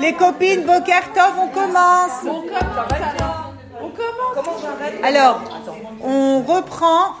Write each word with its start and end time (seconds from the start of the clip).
Les 0.00 0.12
copines, 0.14 0.62
Bokertov, 0.64 1.32
on 1.40 1.48
commence. 1.48 2.24
On 2.24 3.88
commence. 3.90 4.64
Alors, 5.02 5.40
on 6.02 6.40
reprend, 6.42 7.14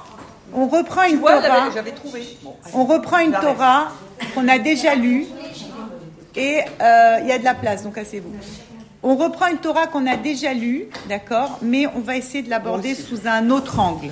on 0.54 0.66
reprend 0.66 1.02
une 1.04 1.18
Ouais, 1.22 1.40
Torah. 1.40 1.70
j'avais 1.74 1.92
trouvé. 1.92 2.36
Bon, 2.42 2.54
On 2.74 2.84
reprend 2.84 3.18
une 3.18 3.32
J'arrête. 3.32 3.56
Torah 3.56 3.88
qu'on 4.34 4.48
a 4.48 4.58
déjà 4.58 4.94
lue 4.94 5.26
et 6.36 6.60
euh, 6.80 7.18
il 7.22 7.28
y 7.28 7.32
a 7.32 7.38
de 7.38 7.44
la 7.44 7.54
place, 7.54 7.82
donc 7.84 7.96
asseyez-vous. 7.98 8.32
On 9.02 9.16
reprend 9.16 9.46
une 9.48 9.58
Torah 9.58 9.86
qu'on 9.86 10.06
a 10.06 10.16
déjà 10.16 10.54
lue, 10.54 10.88
d'accord, 11.08 11.58
mais 11.62 11.86
on 11.94 12.00
va 12.00 12.16
essayer 12.16 12.42
de 12.42 12.48
l'aborder 12.50 12.94
sous 12.94 13.26
un 13.28 13.50
autre 13.50 13.78
angle. 13.78 14.08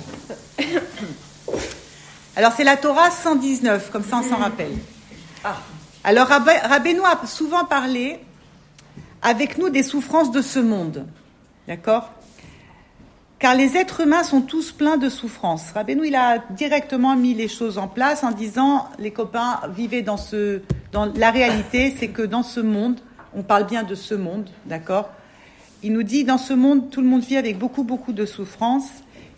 Alors 2.35 2.51
c'est 2.55 2.63
la 2.63 2.77
Torah 2.77 3.09
119, 3.11 3.91
comme 3.91 4.03
ça 4.03 4.21
on 4.23 4.29
s'en 4.29 4.37
rappelle. 4.37 4.71
Ah. 5.43 5.55
Alors 6.03 6.27
Rabbe- 6.27 6.61
Rabbeinu 6.63 6.99
a 7.01 7.25
souvent 7.25 7.63
parlé 7.63 8.19
avec 9.21 9.57
nous 9.57 9.69
des 9.69 9.83
souffrances 9.83 10.31
de 10.31 10.41
ce 10.41 10.59
monde, 10.59 11.05
d'accord? 11.67 12.11
Car 13.39 13.55
les 13.55 13.77
êtres 13.77 14.01
humains 14.01 14.23
sont 14.23 14.41
tous 14.41 14.71
pleins 14.71 14.97
de 14.97 15.07
souffrances. 15.07 15.71
Rabbeinu, 15.71 16.07
il 16.07 16.15
a 16.15 16.39
directement 16.49 17.15
mis 17.15 17.33
les 17.33 17.47
choses 17.47 17.77
en 17.77 17.87
place 17.87 18.23
en 18.23 18.31
disant, 18.31 18.87
les 18.99 19.11
copains, 19.11 19.61
vivez 19.75 20.01
dans 20.01 20.17
ce, 20.17 20.61
dans 20.91 21.05
la 21.05 21.31
réalité, 21.31 21.95
c'est 21.97 22.09
que 22.09 22.21
dans 22.21 22.43
ce 22.43 22.59
monde, 22.59 22.99
on 23.33 23.43
parle 23.43 23.65
bien 23.65 23.83
de 23.83 23.95
ce 23.95 24.13
monde, 24.13 24.49
d'accord? 24.65 25.09
Il 25.83 25.93
nous 25.93 26.03
dit, 26.03 26.23
dans 26.25 26.37
ce 26.37 26.53
monde, 26.53 26.89
tout 26.89 27.01
le 27.01 27.07
monde 27.07 27.23
vit 27.23 27.37
avec 27.37 27.57
beaucoup, 27.57 27.83
beaucoup 27.83 28.13
de 28.13 28.25
souffrances, 28.25 28.89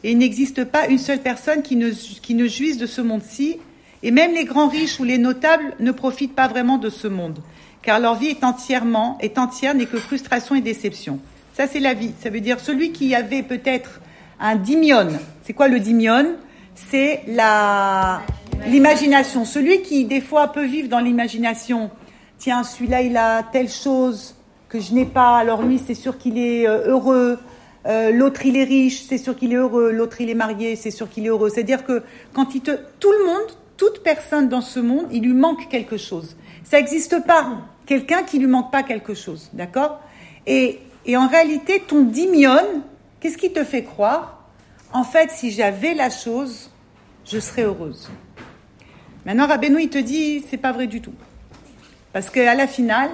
et 0.03 0.11
il 0.11 0.17
n'existe 0.17 0.63
pas 0.65 0.87
une 0.87 0.99
seule 0.99 1.21
personne 1.21 1.61
qui 1.63 1.75
ne, 1.75 1.89
qui 1.89 2.33
ne 2.35 2.47
jouisse 2.47 2.77
de 2.77 2.85
ce 2.85 3.01
monde-ci, 3.01 3.57
et 4.05 4.11
même 4.11 4.35
les 4.35 4.45
grands 4.45 4.67
riches 4.67 4.99
ou 4.99 5.03
les 5.03 5.17
notables 5.17 5.73
ne 5.79 5.91
profitent 5.91 6.35
pas 6.35 6.47
vraiment 6.47 6.77
de 6.77 6.89
ce 6.89 7.07
monde, 7.07 7.39
car 7.81 7.99
leur 7.99 8.13
vie 8.13 8.27
est 8.27 8.43
entièrement, 8.43 9.17
est 9.19 9.39
entière, 9.39 9.73
n'est 9.73 9.87
que 9.87 9.97
frustration 9.97 10.53
et 10.53 10.61
déception. 10.61 11.19
Ça, 11.53 11.65
c'est 11.65 11.79
la 11.79 11.95
vie. 11.95 12.11
Ça 12.21 12.29
veut 12.29 12.39
dire 12.39 12.59
celui 12.59 12.91
qui 12.91 13.15
avait 13.15 13.41
peut-être 13.41 14.01
un 14.39 14.57
dimion. 14.57 15.07
C'est 15.41 15.53
quoi 15.53 15.69
le 15.69 15.79
dimion 15.79 16.35
C'est 16.75 17.23
la 17.25 18.21
l'imagination. 18.67 19.43
Celui 19.43 19.81
qui, 19.81 20.05
des 20.05 20.21
fois, 20.21 20.49
peut 20.49 20.65
vivre 20.65 20.87
dans 20.87 20.99
l'imagination. 20.99 21.89
Tiens, 22.37 22.61
celui-là, 22.61 23.01
il 23.01 23.17
a 23.17 23.41
telle 23.41 23.69
chose 23.69 24.35
que 24.69 24.79
je 24.79 24.93
n'ai 24.93 25.05
pas. 25.05 25.37
Alors 25.37 25.63
lui, 25.63 25.81
c'est 25.83 25.95
sûr 25.95 26.19
qu'il 26.19 26.37
est 26.37 26.67
euh, 26.67 26.89
heureux. 26.89 27.39
Euh, 27.87 28.11
l'autre, 28.11 28.45
il 28.45 28.55
est 28.55 28.65
riche. 28.65 29.01
C'est 29.01 29.17
sûr 29.17 29.35
qu'il 29.35 29.51
est 29.51 29.57
heureux. 29.57 29.91
L'autre, 29.91 30.21
il 30.21 30.29
est 30.29 30.35
marié. 30.35 30.75
C'est 30.75 30.91
sûr 30.91 31.09
qu'il 31.09 31.25
est 31.25 31.29
heureux. 31.29 31.49
C'est-à-dire 31.49 31.83
que 31.83 32.03
quand 32.33 32.53
il 32.53 32.61
te, 32.61 32.71
tout 32.99 33.11
le 33.11 33.25
monde, 33.25 33.64
toute 33.77 34.03
personne 34.03 34.49
dans 34.49 34.61
ce 34.61 34.79
monde, 34.79 35.07
il 35.11 35.23
lui 35.23 35.33
manque 35.33 35.69
quelque 35.69 35.97
chose. 35.97 36.35
Ça 36.63 36.77
n'existe 36.77 37.25
pas. 37.25 37.57
Quelqu'un 37.85 38.23
qui 38.23 38.39
lui 38.39 38.47
manque 38.47 38.71
pas 38.71 38.83
quelque 38.83 39.13
chose. 39.13 39.49
D'accord? 39.53 39.99
Et, 40.47 40.79
et 41.05 41.17
en 41.17 41.27
réalité, 41.27 41.83
ton 41.85 42.03
dimion, 42.03 42.83
qu'est-ce 43.19 43.37
qui 43.37 43.51
te 43.51 43.63
fait 43.63 43.83
croire? 43.83 44.43
En 44.93 45.03
fait, 45.03 45.29
si 45.31 45.51
j'avais 45.51 45.93
la 45.93 46.09
chose, 46.09 46.71
je 47.25 47.39
serais 47.39 47.63
heureuse. 47.63 48.09
Maintenant, 49.25 49.47
Rabbeinu, 49.47 49.81
il 49.81 49.89
te 49.89 49.97
dit, 49.97 50.43
c'est 50.49 50.57
pas 50.57 50.71
vrai 50.71 50.87
du 50.87 51.01
tout. 51.01 51.13
Parce 52.13 52.29
qu'à 52.29 52.55
la 52.55 52.67
finale, 52.67 53.09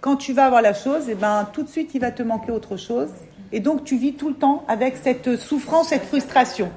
quand 0.00 0.16
tu 0.16 0.32
vas 0.32 0.46
avoir 0.46 0.62
la 0.62 0.72
chose, 0.72 1.04
eh 1.08 1.14
ben, 1.14 1.48
tout 1.52 1.62
de 1.62 1.68
suite, 1.68 1.90
il 1.94 2.00
va 2.00 2.10
te 2.10 2.22
manquer 2.22 2.52
autre 2.52 2.76
chose. 2.76 3.10
Et 3.52 3.60
donc, 3.60 3.84
tu 3.84 3.96
vis 3.96 4.14
tout 4.14 4.28
le 4.28 4.34
temps 4.36 4.64
avec 4.68 4.96
cette 4.96 5.36
souffrance, 5.36 5.88
cette 5.88 6.04
frustration. 6.04 6.70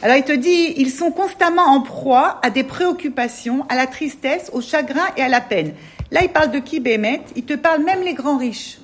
Alors, 0.00 0.16
il 0.16 0.22
te 0.22 0.32
dit, 0.32 0.74
ils 0.76 0.90
sont 0.90 1.10
constamment 1.10 1.64
en 1.64 1.80
proie 1.80 2.38
à 2.42 2.50
des 2.50 2.62
préoccupations, 2.62 3.66
à 3.68 3.74
la 3.74 3.88
tristesse, 3.88 4.48
au 4.52 4.60
chagrin 4.60 5.06
et 5.16 5.22
à 5.22 5.28
la 5.28 5.40
peine. 5.40 5.74
Là, 6.12 6.20
il 6.22 6.28
parle 6.28 6.52
de 6.52 6.60
qui, 6.60 6.78
Bémet? 6.78 7.22
Il 7.34 7.44
te 7.44 7.54
parle 7.54 7.82
même 7.82 8.02
les 8.02 8.14
grands 8.14 8.38
riches. 8.38 8.78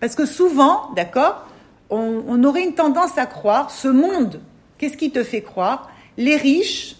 Parce 0.00 0.16
que 0.16 0.26
souvent, 0.26 0.90
d'accord, 0.96 1.46
on, 1.88 2.42
aurait 2.42 2.64
une 2.64 2.74
tendance 2.74 3.16
à 3.16 3.26
croire, 3.26 3.70
ce 3.70 3.86
monde, 3.86 4.40
qu'est-ce 4.78 4.96
qui 4.96 5.12
te 5.12 5.22
fait 5.22 5.42
croire? 5.42 5.88
Les 6.16 6.36
riches, 6.36 6.96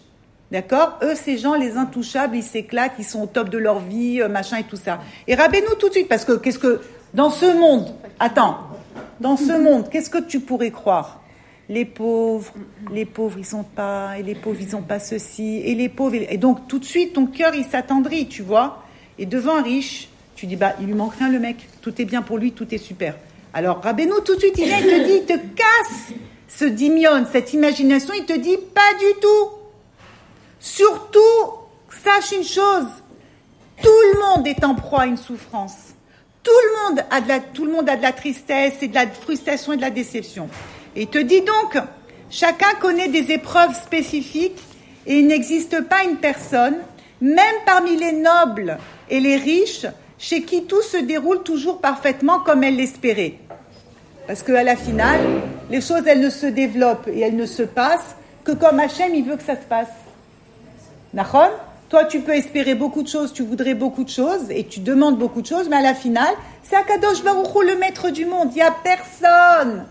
d'accord, 0.53 0.99
eux, 1.03 1.15
ces 1.16 1.37
gens, 1.37 1.55
les 1.55 1.77
intouchables, 1.77 2.37
ils 2.37 2.44
s'éclatent, 2.44 2.93
ils 2.99 3.05
sont 3.05 3.22
au 3.22 3.27
top 3.27 3.49
de 3.49 3.59
leur 3.59 3.81
vie, 3.81 4.21
euh, 4.21 4.28
machin 4.28 4.59
et 4.59 4.65
tout 4.65 4.77
ça. 4.77 5.00
Et 5.27 5.34
rabais-nous 5.34 5.75
tout 5.75 5.89
de 5.89 5.94
suite, 5.94 6.09
parce 6.09 6.25
que 6.25 6.33
qu'est-ce 6.33 6.59
que, 6.59 6.81
dans 7.15 7.31
ce 7.31 7.47
monde, 7.47 7.94
attends, 8.21 8.59
dans 9.21 9.37
ce 9.37 9.53
monde, 9.59 9.89
qu'est-ce 9.91 10.10
que 10.10 10.19
tu 10.19 10.39
pourrais 10.39 10.71
croire? 10.71 11.19
Les 11.70 11.84
pauvres, 11.84 12.53
les 12.92 13.04
pauvres, 13.04 13.38
ils 13.38 13.47
sont 13.47 13.62
pas, 13.62 14.19
et 14.19 14.25
les 14.25 14.34
pauvres, 14.34 14.58
ils 14.60 14.75
ont 14.75 14.82
pas 14.82 14.98
ceci, 14.98 15.62
et 15.64 15.76
les 15.76 15.88
pauvres, 15.88 16.16
et 16.16 16.36
donc 16.36 16.66
tout 16.66 16.81
de 16.81 16.84
suite, 16.84 17.12
ton 17.12 17.26
cœur, 17.26 17.54
il 17.54 17.64
s'attendrit, 17.64 18.26
tu 18.26 18.42
vois. 18.42 18.82
Et 19.19 19.25
devant 19.25 19.54
un 19.54 19.62
riche, 19.62 20.09
tu 20.34 20.47
dis, 20.47 20.56
bah, 20.56 20.75
il 20.80 20.86
lui 20.86 20.94
manque 20.94 21.14
rien, 21.14 21.28
le 21.28 21.38
mec. 21.38 21.69
Tout 21.80 22.03
est 22.03 22.04
bien 22.04 22.22
pour 22.22 22.38
lui, 22.38 22.50
tout 22.50 22.75
est 22.75 22.78
super. 22.78 23.14
Alors, 23.54 23.80
Rabbeinu, 23.82 24.14
tout 24.25 24.34
de 24.34 24.41
suite, 24.41 24.59
il 24.59 24.64
vient, 24.64 24.78
il 24.78 24.84
te 24.84 25.06
dit, 25.06 25.19
il 25.20 25.26
te 25.26 25.38
casse 25.54 26.12
ce 26.48 26.64
dimion, 26.64 27.25
cette 27.30 27.53
imagination, 27.53 28.14
il 28.19 28.25
te 28.25 28.36
dit, 28.36 28.56
pas 28.75 28.92
du 28.98 29.20
tout. 29.20 29.50
Surtout, 30.59 31.19
sache 32.03 32.32
une 32.32 32.44
chose, 32.44 32.88
tout 33.80 33.88
le 34.12 34.20
monde 34.20 34.47
est 34.48 34.64
en 34.64 34.75
proie 34.75 35.03
à 35.03 35.06
une 35.06 35.16
souffrance. 35.16 35.94
Tout 36.42 36.50
le 36.50 36.94
monde 36.94 37.04
a 37.10 37.20
de 37.20 37.28
la, 37.28 37.38
tout 37.38 37.64
le 37.64 37.70
monde 37.70 37.88
a 37.88 37.97
de 37.97 38.03
la 38.03 38.12
tristesse 38.12 38.82
et 38.82 38.88
de 38.88 38.94
la 38.94 39.06
frustration 39.06 39.72
et 39.75 39.76
de 39.76 39.82
la 39.82 39.91
déception. 39.91 40.48
Et 40.97 41.06
te 41.06 41.19
dit 41.19 41.43
donc, 41.43 41.83
chacun 42.31 42.75
connaît 42.81 43.09
des 43.09 43.33
épreuves 43.33 43.75
spécifiques 43.75 44.59
et 45.06 45.21
il 45.21 45.27
n'existe 45.27 45.83
pas 45.83 46.05
une 46.05 46.17
personne, 46.17 46.77
même 47.21 47.56
parmi 47.65 47.97
les 47.97 48.12
nobles 48.12 48.78
et 49.09 49.21
les 49.21 49.37
riches, 49.37 49.87
chez 50.19 50.43
qui 50.43 50.65
tout 50.65 50.83
se 50.83 50.99
déroule 50.99 51.43
toujours 51.43 51.81
parfaitement 51.81 52.41
comme 52.41 52.62
elle 52.62 52.77
l'espérait. 52.77 53.34
Parce 54.27 54.43
qu'à 54.43 54.62
la 54.62 54.77
finale, 54.77 55.21
les 55.71 55.81
choses, 55.81 56.03
elles 56.06 56.21
ne 56.21 56.31
se 56.31 56.47
développent 56.47 57.09
et 57.09 57.21
elles 57.21 57.37
ne 57.37 57.47
se 57.47 57.62
passent 57.62 58.17
que 58.45 58.53
comme 58.53 58.78
Hachem, 58.78 59.15
il 59.15 59.25
veut 59.25 59.37
que 59.37 59.43
ça 59.43 59.57
se 59.57 59.67
passe. 59.69 59.89
Nachon 61.15 61.51
Toi, 61.89 62.05
tu 62.05 62.21
peux 62.21 62.34
espérer 62.34 62.75
beaucoup 62.75 63.03
de 63.03 63.09
choses, 63.09 63.33
tu 63.33 63.43
voudrais 63.43 63.75
beaucoup 63.75 64.05
de 64.05 64.11
choses 64.11 64.51
et 64.51 64.65
tu 64.65 64.81
demandes 64.81 65.19
beaucoup 65.19 65.43
de 65.43 65.47
choses, 65.47 65.69
mais 65.69 65.77
à 65.77 65.83
la 65.83 65.95
finale, 65.95 66.34
c'est 66.62 66.77
Akadosh 66.77 67.25
Baruch 67.25 67.49
le 67.65 67.77
maître 67.77 68.11
du 68.11 68.27
monde. 68.27 68.51
Il 68.53 68.57
n'y 68.57 68.62
a 68.62 68.71
personne. 68.71 69.87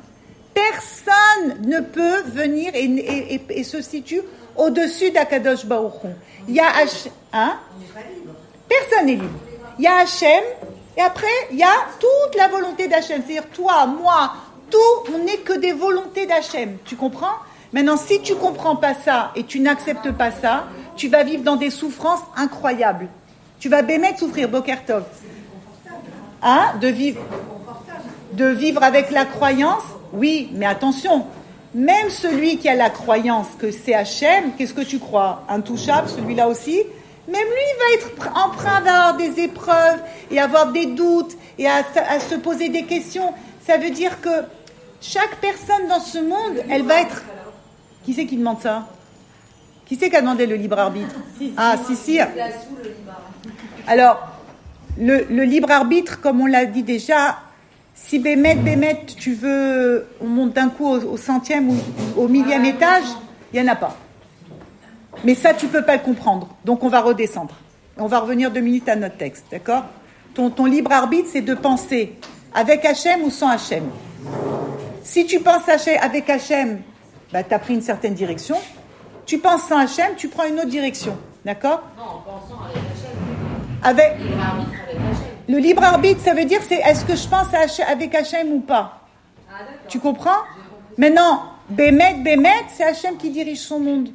Personne 0.54 1.62
ne 1.68 1.80
peut 1.80 2.24
venir 2.28 2.72
et, 2.74 3.64
se 3.64 3.82
situe 3.82 4.22
au-dessus 4.56 5.12
d'Akadosh 5.12 5.66
Baruch. 5.66 5.94
Il 6.48 6.56
y 6.56 6.60
a 6.60 6.70
Hachem. 6.70 7.12
Hein? 7.32 7.58
Personne 8.68 9.06
n'est 9.06 9.16
libre. 9.16 9.40
Il 9.78 9.86
y 9.86 9.88
a 9.88 9.98
Hachem 9.98 10.44
et 10.98 11.02
après, 11.02 11.28
il 11.52 11.58
y 11.58 11.64
a 11.64 11.74
toute 12.00 12.36
la 12.36 12.48
volonté 12.48 12.88
d'Hachem. 12.88 13.22
C'est-à-dire 13.26 13.50
toi, 13.54 13.86
moi, 13.86 14.34
tout, 14.70 15.14
on 15.14 15.20
n'est 15.24 15.38
que 15.38 15.54
des 15.54 15.72
volontés 15.72 16.26
d'Hachem. 16.26 16.78
Tu 16.86 16.96
comprends? 16.96 17.36
Maintenant, 17.72 17.98
si 17.98 18.22
tu 18.22 18.36
comprends 18.36 18.76
pas 18.76 18.96
ça 18.96 19.31
et 19.36 19.44
tu 19.44 19.60
n'acceptes 19.60 20.12
pas 20.12 20.31
ça, 20.31 20.66
tu 20.96 21.08
vas 21.08 21.24
vivre 21.24 21.44
dans 21.44 21.56
des 21.56 21.70
souffrances 21.70 22.24
incroyables. 22.36 23.08
Tu 23.60 23.70
vas 23.70 23.81
bémettre 23.81 24.20
souffrir, 24.20 24.50
Bokertov. 24.50 25.04
Hein? 26.42 26.74
De 26.81 26.88
vivre 26.88 27.22
de 28.34 28.46
vivre 28.46 28.84
avec 28.84 29.12
la 29.12 29.26
croyance, 29.26 29.84
oui, 30.14 30.50
mais 30.53 30.66
attention, 30.66 31.25
même 31.74 32.09
celui 32.09 32.58
qui 32.58 32.68
a 32.70 32.75
la 32.75 32.90
croyance 32.90 33.47
que 33.59 33.72
c'est 33.72 33.94
Hachem, 33.94 34.52
qu'est-ce 34.58 34.74
que 34.74 34.81
tu 34.81 35.00
crois? 35.00 35.44
Intouchable, 35.50 36.09
celui-là 36.09 36.47
aussi? 36.47 36.80
Même 37.28 37.46
lui, 37.46 37.64
il 37.74 37.78
va 37.78 37.94
être 38.08 38.16
pr- 38.18 38.44
emprunt 38.46 38.81
d'avoir 38.81 39.16
des 39.16 39.40
épreuves 39.40 40.00
et 40.31 40.40
avoir 40.40 40.72
des 40.72 40.88
doutes 40.88 41.34
et 41.59 41.68
à, 41.68 41.84
se- 41.84 42.00
à 42.00 42.19
se 42.19 42.36
poser 42.36 42.69
des 42.69 42.84
questions. 42.86 43.34
Ça 43.68 43.78
veut 43.78 43.92
dire 43.92 44.19
que 44.19 44.30
chaque 45.00 45.36
personne 45.40 45.88
dans 45.88 46.00
ce 46.00 46.18
monde, 46.18 46.64
elle 46.69 46.84
va 46.84 47.02
être... 47.02 47.22
Qui 48.03 48.14
c'est 48.16 48.25
qui 48.25 48.36
demande 48.38 48.62
ça? 48.62 48.88
Qui 49.86 49.96
c'est 49.96 50.09
qui 50.09 50.16
a 50.16 50.22
demandé 50.22 50.48
le 50.48 50.56
libre 50.56 50.80
arbitre? 50.80 51.14
Ah, 51.56 51.75
si, 51.86 51.96
si. 51.96 52.19
Alors, 53.88 54.19
le, 54.98 55.25
le 55.30 55.44
libre 55.44 55.69
arbitre, 55.72 56.19
comme 56.22 56.42
on 56.42 56.45
l'a 56.48 56.66
dit 56.66 56.83
déjà, 56.83 57.38
si 58.01 58.19
Bémet, 58.19 58.56
Bémet, 58.56 59.06
tu 59.06 59.34
veux, 59.34 60.07
on 60.19 60.28
monte 60.28 60.54
d'un 60.54 60.69
coup 60.69 60.88
au, 60.88 61.13
au 61.13 61.18
centième 61.18 61.69
ou 61.69 61.78
au 62.18 62.28
millième 62.28 62.66
étage, 62.66 63.04
il 63.54 63.62
n'y 63.62 63.69
en 63.69 63.72
a 63.72 63.75
pas. 63.75 63.96
Mais 65.24 65.36
ça, 65.36 65.54
tu 65.54 65.68
peux 65.68 65.84
pas 65.84 65.98
le 65.98 66.01
comprendre. 66.01 66.48
Donc, 66.66 66.84
on 66.84 66.90
va 66.90 67.01
redescendre. 67.01 67.56
On 67.98 68.07
va 68.07 68.19
revenir 68.19 68.51
deux 68.51 68.62
minutes 68.62 68.88
à 68.90 68.96
notre 68.96 69.18
texte, 69.18 69.46
d'accord? 69.51 69.84
Ton, 70.34 70.50
ton 70.50 70.66
libre 70.66 70.92
arbitre, 70.92 71.28
c'est 71.31 71.42
de 71.42 71.54
penser 71.54 72.16
avec 72.54 72.86
Hachem 72.86 73.24
ou 73.24 73.30
sans 73.30 73.50
Hachem. 73.50 73.84
Si 75.04 75.25
tu 75.25 75.40
penses 75.40 75.68
avec 75.68 76.30
Hachem, 76.30 76.81
bah, 77.34 77.44
tu 77.44 77.54
as 77.54 77.60
pris 77.60 77.74
une 77.74 77.81
certaine 77.81 78.13
direction. 78.13 78.56
Tu 79.25 79.40
penses 79.40 79.63
sans 79.63 79.80
Hachem, 79.80 80.16
tu 80.18 80.30
prends 80.30 80.45
une 80.45 80.56
autre 80.56 80.69
direction. 80.69 81.18
D'accord? 81.45 81.84
Non, 81.98 82.04
en 82.04 82.19
pensant 82.19 82.62
avec 82.63 82.78
Hachem. 82.78 83.18
Avec, 83.84 84.12
avec. 84.13 85.08
Le 85.50 85.57
libre 85.57 85.84
arbitre, 85.84 86.22
ça 86.22 86.34
veut 86.36 86.46
dire 86.46 86.62
c'est 86.62 86.75
est-ce 86.75 87.04
que 87.04 87.16
je 87.16 87.28
pense 87.28 87.48
à 87.54 87.92
avec 87.92 88.13
Hachem 88.13 88.54
ou 88.54 88.60
pas? 88.60 89.01
Ah. 89.51 89.63
Tu 89.88 90.00
comprends? 90.00 90.44
Maintenant, 90.98 91.42
Bémet, 91.69 92.16
Bémet, 92.24 92.66
c'est 92.72 92.84
Hachem 92.84 93.18
qui 93.18 93.31
dirige 93.31 93.60
son 93.60 93.80
monde. 93.80 94.10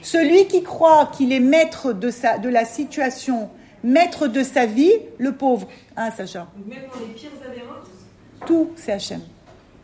Celui 0.00 0.46
qui 0.46 0.62
croit 0.62 1.10
qu'il 1.12 1.32
est 1.32 1.40
maître 1.40 1.92
de, 1.92 2.10
sa, 2.10 2.38
de 2.38 2.48
la 2.48 2.64
situation, 2.64 3.50
maître 3.82 4.28
de 4.28 4.44
sa 4.44 4.64
vie, 4.64 4.92
le 5.18 5.32
pauvre. 5.32 5.66
Hein, 5.96 6.10
Sacha? 6.16 6.46
Donc 6.56 6.66
même 6.68 6.84
dans 6.92 7.00
les 7.00 7.12
pires 7.14 7.30
avérantes, 7.44 7.88
Tout, 8.46 8.70
c'est 8.76 8.92
Hachem. 8.92 9.20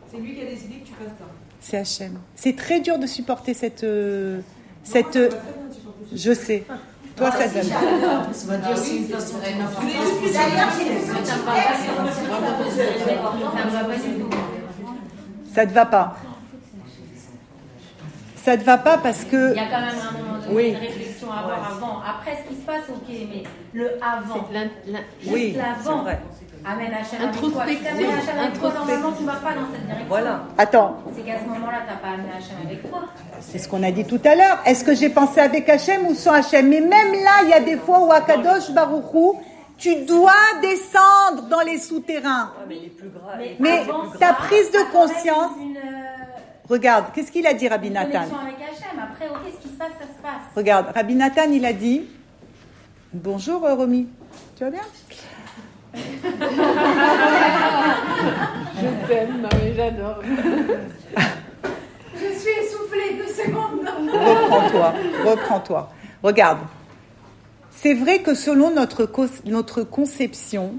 c'est 0.09 0.17
lui 0.17 0.35
qui 0.35 0.41
a 0.41 0.45
décidé 0.45 0.75
que 0.75 0.87
tu 0.87 0.93
fasses 0.93 1.17
ça. 1.19 1.25
C'est 1.59 1.77
Hachem. 1.77 2.19
C'est 2.35 2.55
très 2.55 2.79
dur 2.79 2.97
de 2.97 3.07
supporter 3.07 3.53
cette. 3.53 3.83
euh, 3.83 4.39
euh, 4.95 5.29
je 6.13 6.33
sais. 6.33 6.63
Toi, 7.15 7.31
ça 7.31 7.47
donne. 7.47 7.63
Ça. 7.63 7.79
D'ailleurs, 8.57 8.77
c'est 8.77 8.99
me 8.99 9.07
va 9.07 9.23
pas, 11.45 11.55
ça 13.55 13.65
me 13.65 13.71
va 13.71 13.83
pas 13.85 13.95
du 13.95 14.13
tout. 14.19 14.29
Ça 15.53 15.65
te 15.65 15.73
va 15.73 15.85
pas. 15.85 16.17
Ça 18.43 18.57
te 18.57 18.63
va 18.63 18.77
pas 18.77 18.97
parce 18.97 19.23
que. 19.23 19.51
Il 19.51 19.57
y 19.57 19.59
a 19.59 19.65
quand 19.67 19.81
même 19.81 19.95
un 19.97 20.11
moment 20.17 20.37
donné 20.39 20.53
Oui. 20.53 20.69
une 20.69 20.77
réflexion 20.77 21.31
à 21.31 21.39
avoir 21.39 21.71
avant. 21.71 22.01
Après 22.01 22.37
ce 22.43 22.49
qui 22.49 22.61
se 22.61 22.65
passe, 22.65 22.83
ok, 22.89 23.07
mais 23.09 23.43
le 23.73 23.91
avant. 24.03 24.47
Juste 24.51 25.33
Oui, 25.33 25.53
l'avant. 25.57 26.05
Amène 26.67 26.93
Hachem 26.93 27.21
Introspection, 27.21 27.83
t'amènes 27.83 28.05
Hachem 28.19 28.39
avec 28.39 28.59
toi, 28.59 28.73
normalement, 28.73 29.11
tu 29.11 29.23
vas 29.23 29.33
pas 29.33 29.53
dans 29.53 29.67
cette 29.71 29.85
direction. 29.85 30.07
Voilà. 30.07 30.43
Attends, 30.57 30.97
C'est 31.15 31.21
qu'à 31.21 31.39
ce 31.39 31.45
moment-là, 31.45 31.79
t'as 31.87 31.95
pas 31.97 32.13
amené 32.15 32.29
Hachem 32.35 32.57
avec 32.65 32.89
toi. 32.89 33.01
c'est 33.39 33.59
ce 33.59 33.67
qu'on 33.69 33.83
a 33.83 33.91
dit 33.91 34.05
tout 34.05 34.19
à 34.25 34.35
l'heure. 34.35 34.57
Est-ce 34.65 34.83
que 34.83 34.95
j'ai 34.95 35.09
pensé 35.09 35.39
avec 35.39 35.69
Hachem 35.69 36.07
ou 36.07 36.15
sans 36.15 36.33
Hachem? 36.33 36.67
Mais 36.67 36.81
même 36.81 37.13
là, 37.23 37.43
il 37.43 37.49
y 37.49 37.53
a 37.53 37.59
des 37.59 37.77
fois 37.77 37.99
où 38.05 38.11
Akadosh 38.11 38.71
Baruchou, 38.71 39.39
tu 39.77 40.05
dois 40.05 40.31
descendre 40.61 41.43
dans 41.49 41.61
les 41.61 41.77
souterrains. 41.77 42.51
Ah, 42.57 42.63
mais 42.67 42.75
les 42.75 42.89
plus 42.89 43.09
graves. 43.09 43.39
Mais 43.59 43.79
avant 43.81 44.09
ta 44.19 44.33
prise 44.33 44.71
de 44.71 44.91
conscience- 44.91 45.51
Une, 45.61 45.77
euh, 45.77 45.81
Regarde, 46.67 47.05
qu'est-ce 47.13 47.31
qu'il 47.31 47.45
a 47.45 47.53
dit 47.53 47.67
Rabbi 47.67 47.87
une 47.89 47.93
Nathan? 47.93 48.21
avec 48.21 48.55
Hachem. 48.55 48.99
Après, 49.03 49.27
ok, 49.29 49.53
ce 49.55 49.61
qui 49.61 49.67
se 49.71 49.77
passe, 49.77 49.89
ça 49.99 50.05
se 50.07 50.21
passe. 50.21 50.41
Regarde, 50.55 50.87
Rabbi 50.95 51.13
Nathan, 51.13 51.51
il 51.51 51.63
a 51.65 51.73
dit 51.73 52.03
Bonjour 53.13 53.63
euh, 53.65 53.75
Romy, 53.75 54.07
tu 54.57 54.63
vas 54.63 54.71
bien? 54.71 54.81
Je 58.77 59.07
t'aime, 59.07 59.41
non 59.41 59.49
mais 59.61 59.73
j'adore. 59.75 60.19
Je 62.15 62.39
suis 62.39 62.49
essoufflée 62.63 63.17
deux 63.17 63.31
secondes. 63.33 63.87
Reprends-toi, 64.13 64.93
reprends-toi. 65.25 65.91
Regarde, 66.23 66.59
c'est 67.71 67.93
vrai 67.93 68.19
que 68.19 68.33
selon 68.33 68.71
notre, 68.71 69.09
notre 69.45 69.83
conception 69.83 70.73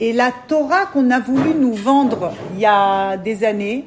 et 0.00 0.12
la 0.12 0.32
Torah 0.48 0.86
qu'on 0.86 1.10
a 1.10 1.20
voulu 1.20 1.54
nous 1.54 1.74
vendre 1.74 2.32
il 2.54 2.60
y 2.60 2.66
a 2.66 3.16
des 3.16 3.44
années, 3.44 3.84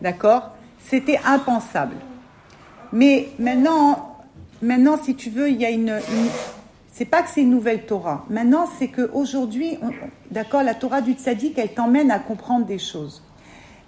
d'accord, 0.00 0.50
c'était 0.78 1.20
impensable. 1.26 1.96
Mais 2.92 3.28
maintenant, 3.38 4.16
maintenant, 4.62 4.98
si 5.02 5.14
tu 5.14 5.30
veux, 5.30 5.50
il 5.50 5.60
y 5.60 5.66
a 5.66 5.70
une, 5.70 5.88
une- 5.90 6.30
c'est 6.92 7.06
pas 7.06 7.22
que 7.22 7.30
c'est 7.30 7.40
une 7.40 7.50
nouvelle 7.50 7.84
Torah. 7.86 8.24
Maintenant, 8.28 8.66
c'est 8.78 8.88
qu'aujourd'hui, 8.88 9.78
d'accord, 10.30 10.62
la 10.62 10.74
Torah 10.74 11.00
du 11.00 11.14
tzaddik, 11.14 11.58
elle 11.58 11.72
t'emmène 11.72 12.10
à 12.10 12.18
comprendre 12.18 12.66
des 12.66 12.78
choses. 12.78 13.22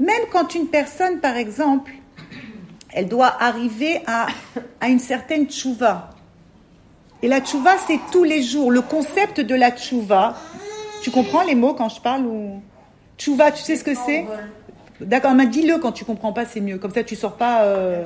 Même 0.00 0.22
quand 0.32 0.54
une 0.54 0.66
personne, 0.66 1.20
par 1.20 1.36
exemple, 1.36 1.92
elle 2.92 3.06
doit 3.08 3.32
arriver 3.40 4.00
à, 4.06 4.26
à 4.80 4.88
une 4.88 4.98
certaine 4.98 5.46
tchouva. 5.46 6.10
Et 7.22 7.28
la 7.28 7.40
tchouva, 7.40 7.72
c'est 7.86 8.00
tous 8.10 8.24
les 8.24 8.42
jours. 8.42 8.70
Le 8.70 8.80
concept 8.80 9.40
de 9.40 9.54
la 9.54 9.70
tchouva, 9.70 10.34
tu 11.02 11.10
comprends 11.10 11.42
les 11.42 11.54
mots 11.54 11.74
quand 11.74 11.88
je 11.90 12.00
parle 12.00 12.26
ou 12.26 12.62
Tchouva, 13.18 13.52
tu 13.52 13.62
sais 13.62 13.76
ce 13.76 13.84
que 13.84 13.94
c'est? 13.94 14.26
D'accord, 15.00 15.34
mais 15.34 15.46
dis-le 15.46 15.78
quand 15.78 15.92
tu 15.92 16.04
comprends 16.04 16.32
pas, 16.32 16.46
c'est 16.46 16.60
mieux. 16.60 16.78
Comme 16.78 16.92
ça, 16.92 17.04
tu 17.04 17.14
sors 17.16 17.36
pas. 17.36 17.62
euh, 17.64 18.04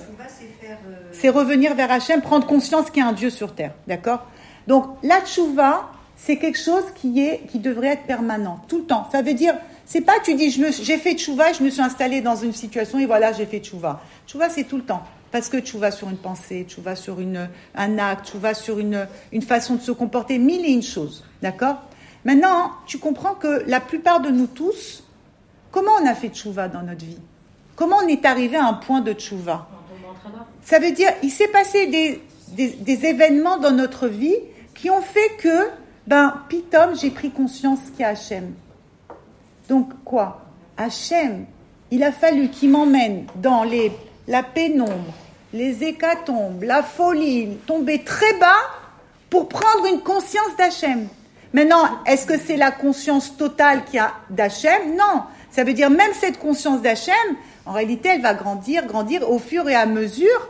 C'est 1.12 1.28
revenir 1.30 1.74
vers 1.74 1.90
Hachem, 1.90 2.20
prendre 2.20 2.46
conscience 2.46 2.90
qu'il 2.90 3.02
y 3.02 3.06
a 3.06 3.08
un 3.08 3.12
Dieu 3.12 3.30
sur 3.30 3.54
terre. 3.54 3.72
D'accord? 3.86 4.26
Donc, 4.68 4.84
la 5.02 5.22
tchouva, 5.22 5.90
c'est 6.14 6.36
quelque 6.36 6.58
chose 6.58 6.84
qui, 6.94 7.24
est, 7.24 7.46
qui 7.50 7.58
devrait 7.58 7.88
être 7.88 8.02
permanent, 8.02 8.60
tout 8.68 8.80
le 8.80 8.84
temps. 8.84 9.08
Ça 9.10 9.22
veut 9.22 9.32
dire, 9.32 9.54
c'est 9.86 10.02
pas 10.02 10.20
tu 10.22 10.34
dis, 10.34 10.50
j'ai 10.50 10.98
fait 10.98 11.14
tchouva, 11.14 11.54
je 11.54 11.62
me 11.62 11.70
suis 11.70 11.80
installé 11.80 12.20
dans 12.20 12.36
une 12.36 12.52
situation 12.52 12.98
et 12.98 13.06
voilà, 13.06 13.32
j'ai 13.32 13.46
fait 13.46 13.60
tchouva. 13.60 14.02
Tchouva, 14.26 14.50
c'est 14.50 14.64
tout 14.64 14.76
le 14.76 14.82
temps. 14.82 15.02
Parce 15.32 15.48
que 15.48 15.58
tchouva 15.58 15.90
sur 15.90 16.10
une 16.10 16.18
pensée, 16.18 16.66
tchouva 16.68 16.96
sur 16.96 17.18
une, 17.18 17.48
un 17.74 17.98
acte, 17.98 18.28
tchouva 18.28 18.52
sur 18.52 18.78
une, 18.78 19.08
une 19.32 19.40
façon 19.40 19.76
de 19.76 19.80
se 19.80 19.90
comporter, 19.90 20.36
mille 20.38 20.66
et 20.66 20.72
une 20.72 20.82
choses. 20.82 21.24
D'accord? 21.40 21.76
Maintenant, 22.26 22.72
tu 22.86 22.98
comprends 22.98 23.34
que 23.34 23.64
la 23.66 23.80
plupart 23.80 24.20
de 24.20 24.28
nous 24.28 24.48
tous, 24.48 25.02
comment 25.70 25.92
on 26.02 26.06
a 26.06 26.14
fait 26.14 26.28
tchouva 26.28 26.68
dans 26.68 26.82
notre 26.82 27.06
vie? 27.06 27.18
Comment 27.74 27.96
on 28.04 28.06
est 28.06 28.26
arrivé 28.26 28.58
à 28.58 28.66
un 28.66 28.74
point 28.74 29.00
de 29.00 29.14
tchouva 29.14 29.66
ça 30.60 30.78
veut 30.78 30.92
dire, 30.92 31.08
il 31.22 31.30
s'est 31.30 31.48
passé 31.48 31.86
des, 31.86 32.20
des, 32.48 32.68
des 32.68 33.06
événements 33.06 33.56
dans 33.56 33.70
notre 33.70 34.08
vie 34.08 34.36
qui 34.80 34.90
ont 34.90 35.02
fait 35.02 35.36
que, 35.38 35.68
ben, 36.06 36.42
pitom, 36.48 36.96
j'ai 36.96 37.10
pris 37.10 37.30
conscience 37.30 37.80
qu'il 37.90 38.00
y 38.00 38.04
a 38.04 38.10
Hachem. 38.10 38.54
Donc, 39.68 39.90
quoi? 40.04 40.42
Hachem, 40.76 41.46
il 41.90 42.02
a 42.04 42.12
fallu 42.12 42.48
qu'il 42.48 42.70
m'emmène 42.70 43.26
dans 43.34 43.64
la 44.28 44.42
pénombre, 44.42 45.14
les 45.52 45.82
hécatombes, 45.82 46.62
la 46.62 46.82
folie, 46.82 47.58
tomber 47.66 48.04
très 48.04 48.34
bas 48.38 48.60
pour 49.30 49.48
prendre 49.48 49.86
une 49.92 50.00
conscience 50.00 50.56
d'Hachem. 50.56 51.08
Maintenant, 51.52 51.82
est-ce 52.06 52.26
que 52.26 52.38
c'est 52.38 52.56
la 52.56 52.70
conscience 52.70 53.36
totale 53.36 53.84
qu'il 53.84 53.96
y 53.96 53.98
a 53.98 54.12
d'Hachem? 54.30 54.94
Non. 54.96 55.22
Ça 55.50 55.64
veut 55.64 55.72
dire 55.72 55.90
même 55.90 56.12
cette 56.12 56.38
conscience 56.38 56.82
d'Hachem, 56.82 57.14
en 57.66 57.72
réalité, 57.72 58.10
elle 58.10 58.22
va 58.22 58.34
grandir, 58.34 58.86
grandir 58.86 59.28
au 59.28 59.38
fur 59.38 59.68
et 59.68 59.74
à 59.74 59.86
mesure, 59.86 60.48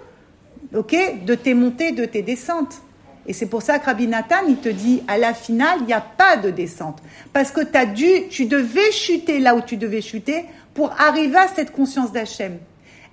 de 0.73 1.35
tes 1.35 1.55
montées, 1.55 1.93
de 1.93 2.05
tes 2.05 2.23
descentes. 2.23 2.83
Et 3.29 3.35
c'est 3.35 3.47
pour 3.47 3.61
ça 3.61 3.79
que 3.79 3.85
Rabbi 3.85 4.07
Nathan, 4.09 4.47
il 4.49 4.57
te 4.57 4.71
dit, 4.71 5.03
à 5.07 5.19
la 5.19 5.35
finale, 5.35 5.81
il 5.81 5.87
n'y 5.87 5.93
a 5.93 6.01
pas 6.01 6.39
de 6.39 6.51
descente. 6.51 6.99
Parce 7.35 7.51
que 7.51 7.61
as 7.77 7.85
dû, 7.85 8.27
tu 8.31 8.47
devais 8.47 8.91
chuter 8.91 9.39
là 9.39 9.55
où 9.55 9.61
tu 9.61 9.77
devais 9.77 10.01
chuter 10.01 10.47
pour 10.73 10.93
arriver 10.99 11.37
à 11.37 11.47
cette 11.47 11.71
conscience 11.71 12.11
d'Hachem. 12.11 12.59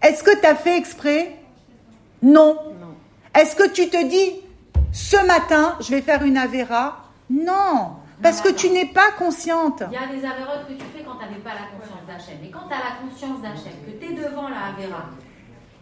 Est-ce 0.01 0.23
que 0.23 0.39
tu 0.39 0.45
as 0.45 0.55
fait 0.55 0.77
exprès? 0.77 1.35
Non. 2.23 2.57
Est-ce 3.37 3.57
que 3.57 3.67
tu 3.69 3.89
te 3.89 4.01
dis, 4.05 4.31
ce 4.93 5.17
matin, 5.27 5.75
je 5.81 5.89
vais 5.91 6.01
faire 6.01 6.23
une 6.23 6.37
Avera 6.37 7.09
Non. 7.29 7.97
Parce 8.23 8.39
que 8.39 8.49
tu 8.53 8.69
n'es 8.69 8.85
pas 8.85 9.11
consciente. 9.19 9.83
Il 9.91 9.93
y 9.93 9.97
a 9.97 10.07
des 10.07 10.25
avérotes 10.25 10.65
que 10.69 10.73
tu 10.73 10.85
fais 10.95 11.03
quand 11.03 11.15
tu 11.15 11.25
n'avais 11.25 11.41
pas 11.43 11.49
la 11.49 11.67
conscience 11.77 12.05
d'Hachem. 12.07 12.37
Et 12.41 12.49
quand 12.49 12.69
tu 12.69 12.73
as 12.73 12.77
la 12.77 12.95
conscience 13.03 13.41
d'Hachem, 13.41 13.73
que 13.85 13.91
tu 14.05 14.13
es 14.13 14.15
devant 14.15 14.47
la 14.47 14.67
Avéra, 14.73 15.09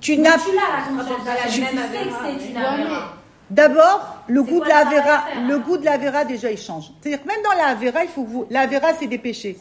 Tu 0.02 0.18
n'as 0.18 0.32
l'as 0.32 0.38
la 0.38 1.04
conscience 1.04 1.24
d'Hachem, 1.24 1.52
tu 1.52 1.60
sais 1.60 1.76
que 1.76 1.80
Avéra. 1.80 2.20
c'est 2.26 2.50
une 2.50 2.58
Avéra. 2.58 3.14
D'abord, 3.54 4.24
le 4.28 4.44
C'est 4.44 4.52
goût 4.52 4.60
de 4.64 4.68
la 4.70 4.84
le 4.84 4.98
Avera, 4.98 5.24
le 5.48 5.60
goût 5.60 5.78
de 5.78 5.86
la 5.86 5.94
Avera 5.94 6.26
déjà 6.26 6.50
il 6.52 6.58
change. 6.58 6.92
C'est-à-dire 7.02 7.22
que 7.22 7.28
même 7.28 7.42
dans 7.44 7.56
la 7.58 7.68
Avera, 7.68 8.04
il 8.04 8.10
faut 8.10 8.24
que 8.24 8.30
vous, 8.30 8.46
la 8.50 8.62
Avera 8.62 8.94
c'est 9.00 9.08
des 9.08 9.18
péchés. 9.20 9.58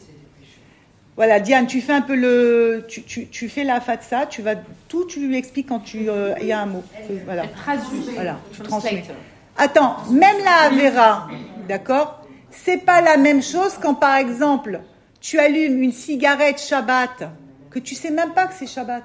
Voilà, 1.15 1.39
Diane, 1.39 1.67
tu 1.67 1.79
fais 1.79 1.93
un 1.93 2.01
peu 2.01 2.15
le, 2.15 2.85
tu, 2.87 3.03
tu, 3.03 3.27
tu 3.27 3.47
fais 3.49 3.63
la 3.63 3.79
fatsa, 3.79 4.25
tu 4.25 4.41
vas 4.41 4.55
tout, 4.87 5.05
tu 5.05 5.19
lui 5.27 5.37
expliques 5.37 5.69
quand 5.69 5.81
tu, 5.81 6.09
euh, 6.09 6.33
il 6.41 6.47
y 6.47 6.51
a 6.51 6.59
un 6.59 6.65
mot. 6.65 6.83
Voilà, 7.25 7.43
Traduit. 7.47 8.09
voilà, 8.15 8.37
tu 8.51 8.61
Translate. 8.61 8.93
transmets. 9.03 9.15
Attends, 9.57 9.97
même 10.09 10.37
la 10.43 10.61
Avera, 10.87 11.27
d'accord, 11.69 12.21
c'est 12.49 12.79
pas 12.79 12.99
la 13.01 13.17
même 13.17 13.43
chose 13.43 13.77
quand 13.79 13.93
par 13.93 14.15
exemple 14.15 14.81
tu 15.21 15.37
allumes 15.37 15.83
une 15.83 15.91
cigarette 15.91 16.59
Shabbat 16.59 17.29
que 17.69 17.77
tu 17.77 17.93
sais 17.93 18.09
même 18.09 18.33
pas 18.33 18.47
que 18.47 18.53
c'est 18.55 18.65
Shabbat. 18.67 19.03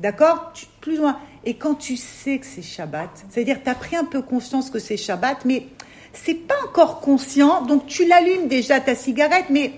D'accord? 0.00 0.52
Plus 0.82 0.96
loin. 0.98 1.18
Et 1.44 1.54
quand 1.54 1.74
tu 1.74 1.96
sais 1.96 2.38
que 2.38 2.46
c'est 2.46 2.62
Shabbat, 2.62 3.10
c'est-à-dire 3.30 3.58
tu 3.62 3.70
as 3.70 3.74
pris 3.74 3.96
un 3.96 4.04
peu 4.04 4.22
conscience 4.22 4.70
que 4.70 4.78
c'est 4.78 4.96
Shabbat, 4.96 5.44
mais 5.44 5.66
c'est 6.12 6.34
pas 6.34 6.56
encore 6.66 7.00
conscient, 7.00 7.62
donc 7.62 7.86
tu 7.86 8.06
l'allumes 8.06 8.48
déjà 8.48 8.80
ta 8.80 8.94
cigarette, 8.94 9.46
mais 9.50 9.72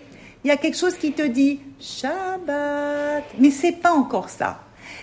il 0.44 0.48
y 0.48 0.50
a 0.50 0.56
quelque 0.56 0.76
chose 0.76 0.94
qui 0.94 1.12
te 1.12 1.22
dit 1.22 1.60
Shabbat, 1.80 3.24
mais 3.38 3.50
c'est 3.50 3.72
pas 3.72 3.92
encore 3.92 4.30
ça. 4.30 4.60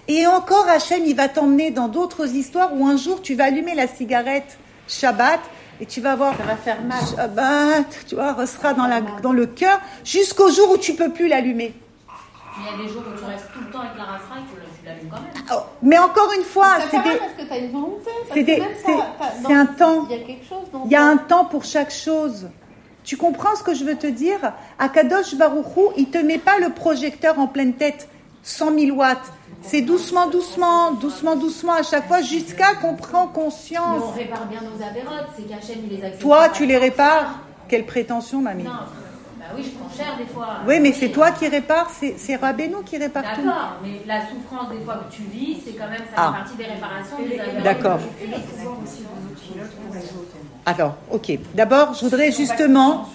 Et 0.07 0.25
encore 0.25 0.67
Hachem, 0.67 1.03
il 1.05 1.15
va 1.15 1.27
t'emmener 1.27 1.71
dans 1.71 1.87
d'autres 1.87 2.33
histoires 2.33 2.73
où 2.73 2.87
un 2.87 2.97
jour 2.97 3.21
tu 3.21 3.35
vas 3.35 3.45
allumer 3.45 3.75
la 3.75 3.87
cigarette 3.87 4.57
Shabbat 4.87 5.39
et 5.79 5.85
tu 5.85 6.01
vas 6.01 6.15
voir 6.15 6.35
Ça 6.37 6.43
va 6.43 6.55
faire 6.55 6.81
mal. 6.81 6.99
Shabbat, 7.15 8.05
tu 8.07 8.15
vois, 8.15 8.45
sera 8.47 8.73
dans, 8.73 8.87
la, 8.87 9.01
dans 9.01 9.33
le 9.33 9.45
cœur 9.45 9.79
jusqu'au 10.03 10.49
jour 10.49 10.71
où 10.71 10.77
tu 10.77 10.95
peux 10.95 11.11
plus 11.11 11.27
l'allumer. 11.27 11.73
Il 12.59 12.65
y 12.65 12.69
a 12.69 12.87
des 12.87 12.91
jours 12.91 13.03
où 13.07 13.17
tu 13.17 13.23
restes 13.25 13.51
tout 13.53 13.59
le 13.59 13.69
temps 13.69 13.81
avec 13.81 13.95
la 13.97 14.05
rafra 14.05 14.37
l'allumes 14.87 15.09
quand 15.09 15.21
même. 15.21 15.45
Oh, 15.53 15.63
Mais 15.81 15.97
encore 15.97 16.31
une 16.37 16.43
fois, 16.43 16.77
mal 16.79 16.81
parce 17.19 17.33
que 17.37 17.43
tu 17.47 17.53
as 17.53 17.57
une 17.57 17.71
volonté. 17.71 18.09
c'est 18.33 19.53
un 19.53 19.65
temps. 19.65 20.05
Il 20.09 20.17
y 20.17 20.21
a 20.21 20.25
quelque 20.25 20.45
chose 20.45 20.57
il 20.85 20.91
y 20.91 20.95
a 20.95 21.03
un 21.03 21.17
temps 21.17 21.45
pour 21.45 21.63
chaque 21.63 21.91
chose. 21.91 22.49
Tu 23.03 23.15
comprends 23.15 23.55
ce 23.55 23.63
que 23.63 23.73
je 23.73 23.85
veux 23.85 23.95
te 23.95 24.07
dire? 24.07 24.51
Akadosh 24.79 25.35
Baruchou, 25.35 25.91
il 25.95 26.09
te 26.09 26.17
met 26.17 26.37
pas 26.39 26.59
le 26.59 26.69
projecteur 26.71 27.39
en 27.39 27.47
pleine 27.47 27.73
tête, 27.73 28.09
100 28.43 28.77
000 28.77 28.97
watts. 28.97 29.31
C'est 29.61 29.81
doucement, 29.81 30.27
doucement, 30.27 30.91
doucement, 30.91 31.35
doucement 31.35 31.73
à 31.73 31.83
chaque 31.83 32.07
fois 32.07 32.21
jusqu'à 32.21 32.75
qu'on 32.75 32.95
prend 32.95 33.27
Mais 33.27 33.33
conscience. 33.33 34.03
on 34.03 34.11
répare 34.11 34.45
bien 34.47 34.59
nos 34.61 34.85
avérotes, 34.85 35.27
c'est 35.35 35.43
qu'Hachem 35.43 35.77
il 35.83 35.97
les 35.97 36.03
accepte. 36.03 36.21
Toi, 36.21 36.49
tu 36.49 36.65
les 36.65 36.77
répares? 36.77 37.39
Quelle 37.69 37.85
prétention, 37.85 38.41
mamie 38.41 38.63
Non, 38.63 38.71
bah 39.49 39.55
oui, 39.55 39.63
je 39.63 39.77
prends 39.77 39.89
cher 39.95 40.17
des 40.17 40.25
fois. 40.25 40.47
Oui, 40.67 40.79
mais 40.79 40.91
c'est 40.93 41.09
toi 41.09 41.31
qui 41.31 41.47
répares, 41.47 41.89
c'est 41.97 42.15
c'est 42.17 42.35
Rabbeinu 42.35 42.75
qui 42.85 42.97
répare 42.97 43.23
tout. 43.33 43.41
D'accord, 43.43 43.77
mais 43.83 44.01
la 44.05 44.21
souffrance 44.21 44.69
des 44.69 44.83
fois 44.83 45.01
que 45.09 45.15
tu 45.15 45.21
vis, 45.23 45.57
c'est 45.65 45.73
quand 45.73 45.87
même 45.89 45.99
ça 45.99 46.15
Ah. 46.17 46.33
fait 46.33 46.39
partie 46.39 46.57
des 46.57 46.65
réparations. 46.65 47.17
D'accord. 47.63 47.99
Alors, 50.65 50.95
ok. 51.11 51.31
D'abord, 51.53 51.93
je 51.93 52.01
voudrais 52.01 52.31
justement, 52.31 53.07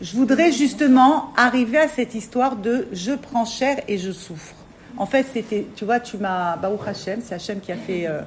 je 0.00 0.16
voudrais 0.16 0.52
justement 0.52 1.32
arriver 1.36 1.78
à 1.78 1.88
cette 1.88 2.14
histoire 2.14 2.56
de 2.56 2.86
je 2.92 3.12
prends 3.12 3.44
cher 3.44 3.78
et 3.88 3.98
je 3.98 4.12
souffre. 4.12 4.54
En 4.96 5.06
fait, 5.06 5.26
c'était, 5.32 5.66
tu 5.74 5.84
vois, 5.84 5.98
tu 5.98 6.16
m'as, 6.18 6.56
Baruch 6.56 6.86
Hashem, 6.86 7.20
c'est 7.24 7.34
Hashem 7.34 7.58
qui 7.60 7.72
a 7.72 7.76
fait. 7.76 8.06
euh, 8.06 8.20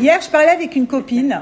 Hier, 0.00 0.20
je 0.20 0.28
parlais 0.28 0.48
avec 0.50 0.74
une 0.74 0.86
copine. 0.88 1.40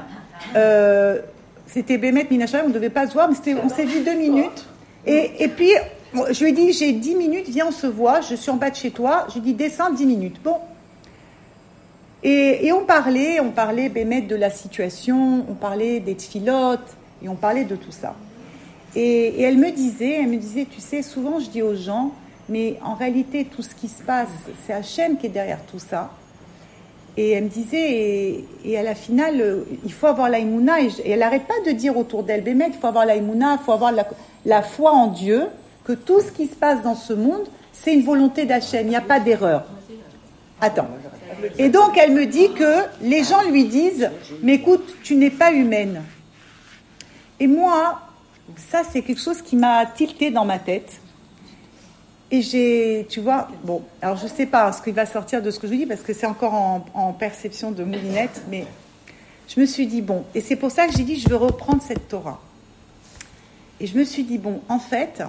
euh, 0.55 1.19
c'était 1.67 1.97
Bémet 1.97 2.27
Minachem, 2.29 2.61
on 2.65 2.69
ne 2.69 2.73
devait 2.73 2.89
pas 2.89 3.07
se 3.07 3.13
voir, 3.13 3.29
mais 3.29 3.55
on 3.63 3.69
s'est 3.69 3.85
vu 3.85 4.03
deux 4.03 4.15
minutes. 4.15 4.65
Et, 5.05 5.47
puis, 5.47 5.71
je 6.13 6.43
lui 6.43 6.51
ai 6.51 6.53
dit, 6.53 6.73
j'ai 6.73 6.91
dix 6.93 7.15
minutes, 7.15 7.49
viens, 7.49 7.67
on 7.67 7.71
se 7.71 7.87
voit, 7.87 8.21
je 8.21 8.35
suis 8.35 8.51
en 8.51 8.55
bas 8.55 8.69
de 8.69 8.75
chez 8.75 8.91
toi. 8.91 9.25
Je 9.29 9.33
lui 9.33 9.39
ai 9.39 9.43
dit, 9.43 9.53
descends 9.53 9.91
dix 9.91 10.05
minutes. 10.05 10.41
Bon. 10.43 10.57
Et, 12.23 12.71
on 12.71 12.85
parlait, 12.85 13.39
on 13.39 13.51
parlait, 13.51 13.89
Bémet, 13.89 14.21
de 14.21 14.35
la 14.35 14.49
situation, 14.49 15.45
on 15.49 15.53
parlait 15.55 15.99
des 15.99 16.15
tfilotes, 16.15 16.95
et 17.21 17.29
on 17.29 17.35
parlait 17.35 17.65
de 17.65 17.75
tout 17.75 17.91
ça. 17.91 18.15
Et, 18.95 19.01
et 19.01 19.41
elle 19.41 19.57
me 19.57 19.71
disait, 19.71 20.21
elle 20.21 20.29
me 20.29 20.37
disait, 20.37 20.67
tu 20.69 20.79
sais, 20.79 21.01
souvent 21.01 21.39
je 21.39 21.49
dis 21.49 21.61
aux 21.61 21.75
gens, 21.75 22.11
mais 22.49 22.77
en 22.83 22.93
réalité, 22.93 23.45
tout 23.45 23.61
ce 23.61 23.73
qui 23.73 23.87
se 23.87 24.03
passe, 24.03 24.29
c'est 24.65 24.73
Hachem 24.73 25.17
qui 25.17 25.27
est 25.27 25.29
derrière 25.29 25.65
tout 25.65 25.79
ça. 25.79 26.11
Et 27.15 27.31
elle 27.31 27.43
me 27.45 27.49
disait, 27.49 28.43
et, 28.65 28.77
à 28.77 28.81
la 28.81 28.95
finale, 28.95 29.39
euh, 29.39 29.63
il 29.85 29.93
faut 29.93 30.07
avoir 30.07 30.29
la 30.29 30.39
imuna. 30.39 30.81
Et, 30.81 30.87
et 31.05 31.11
elle 31.11 31.19
n'arrête 31.19 31.45
pas 31.47 31.59
de 31.65 31.71
dire 31.71 31.95
autour 31.95 32.23
d'elle, 32.23 32.41
Bémet, 32.41 32.69
il 32.69 32.73
faut 32.73 32.87
avoir 32.87 33.05
la 33.05 33.15
imuna, 33.15 33.57
il 33.59 33.63
faut 33.63 33.71
avoir 33.71 33.91
la, 33.91 34.07
la 34.45 34.61
foi 34.63 34.91
en 34.91 35.07
Dieu, 35.07 35.43
que 35.85 35.93
tout 35.93 36.21
ce 36.21 36.31
qui 36.31 36.47
se 36.47 36.55
passe 36.55 36.81
dans 36.81 36.95
ce 36.95 37.13
monde, 37.13 37.45
c'est 37.71 37.93
une 37.93 38.03
volonté 38.03 38.45
d'Hachem, 38.45 38.87
il 38.87 38.89
n'y 38.89 38.95
a 38.95 39.01
pas 39.01 39.19
d'erreur. 39.19 39.65
Attends. 40.61 40.87
Et 41.57 41.69
donc 41.69 41.97
elle 41.97 42.13
me 42.13 42.25
dit 42.25 42.53
que 42.53 42.83
les 43.01 43.23
gens 43.23 43.41
lui 43.49 43.65
disent, 43.65 44.09
mais 44.41 44.55
écoute, 44.55 44.95
tu 45.03 45.15
n'es 45.15 45.29
pas 45.29 45.51
humaine. 45.51 46.01
Et 47.39 47.47
moi, 47.47 47.99
ça 48.69 48.83
c'est 48.89 49.01
quelque 49.01 49.21
chose 49.21 49.41
qui 49.41 49.55
m'a 49.57 49.85
tilté 49.85 50.31
dans 50.31 50.45
ma 50.45 50.59
tête. 50.59 51.01
Et 52.33 52.41
j'ai, 52.41 53.05
tu 53.11 53.19
vois, 53.19 53.47
bon, 53.63 53.83
alors 54.01 54.17
je 54.17 54.25
sais 54.25 54.47
pas 54.47 54.73
ce 54.73 54.81
qui 54.81 54.89
va 54.89 55.05
sortir 55.05 55.39
de 55.39 55.51
ce 55.51 55.59
que 55.59 55.67
je 55.67 55.73
vous 55.73 55.77
dis 55.77 55.85
parce 55.85 56.01
que 56.01 56.15
c'est 56.15 56.25
encore 56.25 56.55
en, 56.55 57.13
perception 57.13 57.69
de 57.69 57.83
moulinette, 57.83 58.41
mais 58.49 58.65
je 59.47 59.59
me 59.59 59.67
suis 59.67 59.85
dit, 59.85 60.01
bon, 60.01 60.25
et 60.33 60.41
c'est 60.41 60.55
pour 60.55 60.71
ça 60.71 60.87
que 60.87 60.93
j'ai 60.97 61.03
dit, 61.03 61.19
je 61.19 61.29
veux 61.29 61.35
reprendre 61.35 61.83
cette 61.83 62.07
Torah. 62.07 62.41
Et 63.79 63.85
je 63.85 63.95
me 63.95 64.03
suis 64.03 64.23
dit, 64.23 64.39
bon, 64.39 64.61
en 64.67 64.79
fait, 64.79 65.21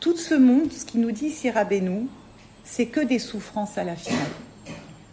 tout 0.00 0.16
ce 0.16 0.34
monde, 0.34 0.72
ce 0.72 0.86
qu'il 0.86 1.02
nous 1.02 1.12
dit 1.12 1.30
Rabbeinu, 1.50 2.06
c'est 2.64 2.86
que 2.86 3.00
des 3.00 3.18
souffrances 3.18 3.76
à 3.76 3.84
la 3.84 3.94
finale. 3.94 4.18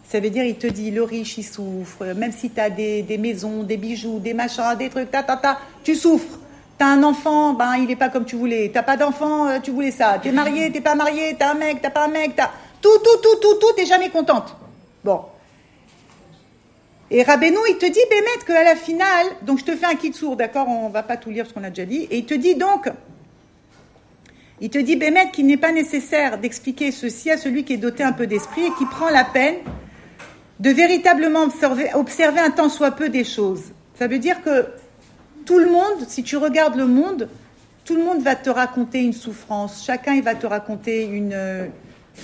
Ça 0.08 0.18
veut 0.18 0.30
dire, 0.30 0.44
il 0.44 0.56
te 0.56 0.66
dit, 0.66 0.90
le 0.90 1.02
riche, 1.02 1.36
il 1.36 1.44
souffre, 1.44 2.06
même 2.14 2.32
si 2.32 2.48
tu 2.48 2.58
as 2.58 2.70
des, 2.70 3.02
des 3.02 3.18
maisons, 3.18 3.64
des 3.64 3.76
bijoux, 3.76 4.18
des 4.18 4.32
machins, 4.32 4.74
des 4.78 4.88
trucs, 4.88 5.10
ta, 5.10 5.22
ta, 5.22 5.36
ta, 5.36 5.58
tu 5.84 5.94
souffres. 5.94 6.38
T'as 6.78 6.86
un 6.86 7.02
enfant, 7.02 7.54
ben 7.54 7.76
il 7.76 7.90
est 7.90 7.96
pas 7.96 8.10
comme 8.10 8.26
tu 8.26 8.36
voulais. 8.36 8.70
T'as 8.72 8.82
pas 8.82 8.96
d'enfant, 8.96 9.48
euh, 9.48 9.58
tu 9.60 9.70
voulais 9.70 9.90
ça. 9.90 10.18
T'es 10.22 10.30
marié, 10.30 10.70
t'es 10.70 10.82
pas 10.82 10.94
marié. 10.94 11.34
T'as 11.38 11.52
un 11.52 11.54
mec, 11.54 11.80
t'as 11.80 11.90
pas 11.90 12.04
un 12.04 12.08
mec. 12.08 12.36
T'as 12.36 12.50
tout, 12.82 12.98
tout, 13.02 13.18
tout, 13.22 13.36
tout, 13.40 13.54
tout. 13.54 13.72
T'es 13.74 13.86
jamais 13.86 14.10
contente. 14.10 14.54
Bon. 15.02 15.22
Et 17.10 17.22
Rabbeinu, 17.22 17.56
il 17.70 17.78
te 17.78 17.86
dit, 17.86 18.00
Bémet, 18.10 18.44
qu'à 18.46 18.64
la 18.64 18.74
finale, 18.74 19.26
donc 19.42 19.58
je 19.58 19.64
te 19.64 19.76
fais 19.76 19.86
un 19.86 19.94
kit 19.94 20.12
sourd, 20.12 20.36
d'accord 20.36 20.68
On 20.68 20.88
va 20.88 21.02
pas 21.02 21.16
tout 21.16 21.30
lire 21.30 21.46
ce 21.46 21.54
qu'on 21.54 21.62
a 21.62 21.70
déjà 21.70 21.86
dit. 21.86 22.08
Et 22.10 22.18
il 22.18 22.26
te 22.26 22.34
dit 22.34 22.56
donc, 22.56 22.90
il 24.60 24.70
te 24.70 24.78
dit, 24.78 24.96
Bémet, 24.96 25.30
qu'il 25.30 25.46
n'est 25.46 25.56
pas 25.56 25.72
nécessaire 25.72 26.38
d'expliquer 26.38 26.90
ceci 26.90 27.30
à 27.30 27.38
celui 27.38 27.64
qui 27.64 27.74
est 27.74 27.78
doté 27.78 28.02
un 28.02 28.12
peu 28.12 28.26
d'esprit 28.26 28.66
et 28.66 28.70
qui 28.76 28.86
prend 28.86 29.08
la 29.08 29.24
peine 29.24 29.56
de 30.58 30.70
véritablement 30.70 31.44
observer, 31.44 31.90
observer 31.94 32.40
un 32.40 32.50
tant 32.50 32.68
soit 32.68 32.90
peu 32.90 33.08
des 33.08 33.24
choses. 33.24 33.62
Ça 33.98 34.08
veut 34.08 34.18
dire 34.18 34.42
que 34.42 34.66
tout 35.46 35.58
le 35.58 35.70
monde, 35.70 36.06
si 36.08 36.22
tu 36.22 36.36
regardes 36.36 36.76
le 36.76 36.86
monde, 36.86 37.28
tout 37.84 37.94
le 37.94 38.02
monde 38.02 38.20
va 38.20 38.34
te 38.34 38.50
raconter 38.50 39.00
une 39.00 39.12
souffrance. 39.12 39.84
Chacun, 39.86 40.14
il 40.14 40.22
va 40.22 40.34
te 40.34 40.46
raconter 40.46 41.06
une, 41.06 41.32
euh, 41.32 41.66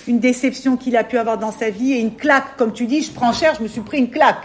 une 0.08 0.18
déception 0.18 0.76
qu'il 0.76 0.96
a 0.96 1.04
pu 1.04 1.16
avoir 1.16 1.38
dans 1.38 1.52
sa 1.52 1.70
vie 1.70 1.92
et 1.92 2.00
une 2.00 2.16
claque. 2.16 2.56
Comme 2.58 2.72
tu 2.72 2.86
dis, 2.86 3.00
je 3.00 3.12
prends 3.12 3.32
cher, 3.32 3.54
je 3.54 3.62
me 3.62 3.68
suis 3.68 3.80
pris 3.80 3.98
une 3.98 4.10
claque. 4.10 4.42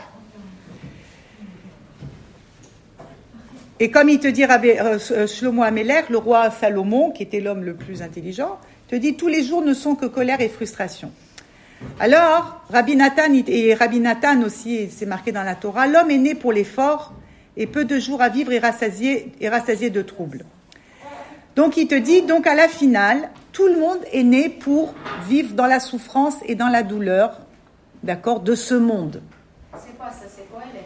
Et 3.80 3.90
comme 3.90 4.10
il 4.10 4.20
te 4.20 4.28
dit 4.28 4.44
euh, 4.44 5.00
euh, 5.12 5.28
Shlomo 5.28 5.64
Améler, 5.64 6.02
le 6.10 6.18
roi 6.18 6.52
Salomon, 6.52 7.12
qui 7.12 7.24
était 7.24 7.40
l'homme 7.40 7.64
le 7.64 7.74
plus 7.74 8.04
intelligent, 8.04 8.60
te 8.88 8.96
dit 8.96 9.16
tous 9.16 9.28
les 9.28 9.44
jours 9.44 9.64
ne 9.64 9.74
sont 9.74 9.96
que 9.96 10.06
colère 10.06 10.40
et 10.40 10.50
frustration. 10.50 11.12
Alors, 12.00 12.64
Rabbi 12.70 12.96
Nathan 12.96 13.34
et 13.48 13.74
Rabbi 13.74 14.00
Nathan 14.00 14.42
aussi, 14.42 14.90
c'est 14.90 15.06
marqué 15.06 15.32
dans 15.32 15.44
la 15.44 15.56
Torah, 15.56 15.88
l'homme 15.88 16.10
est 16.10 16.18
né 16.18 16.36
pour 16.36 16.52
l'effort 16.54 17.14
et 17.58 17.68
peu 17.68 17.84
de 17.84 18.00
jours 18.00 18.22
à 18.22 18.30
vivre 18.30 18.56
rassasié, 18.62 19.34
est 19.42 19.50
rassasié 19.50 19.90
de 19.90 20.02
troubles. 20.02 20.46
Donc 21.56 21.76
il 21.76 21.88
te 21.88 21.96
dit, 21.96 22.22
donc 22.22 22.48
à 22.48 22.54
la 22.54 22.68
finale, 22.68 23.30
tout 23.52 23.68
le 23.68 23.80
monde 23.80 24.00
est 24.14 24.24
né 24.24 24.48
pour 24.48 24.94
vivre 25.28 25.56
dans 25.56 25.66
la 25.66 25.80
souffrance 25.80 26.36
et 26.46 26.54
dans 26.54 26.70
la 26.70 26.84
douleur, 26.84 27.42
d'accord, 28.04 28.42
de 28.42 28.54
ce 28.54 28.76
monde. 28.76 29.24
C'est 29.74 29.98
quoi 29.98 30.12
ça? 30.12 30.26
C'est 30.30 30.48
quoi 30.52 30.62
elle? 30.72 30.82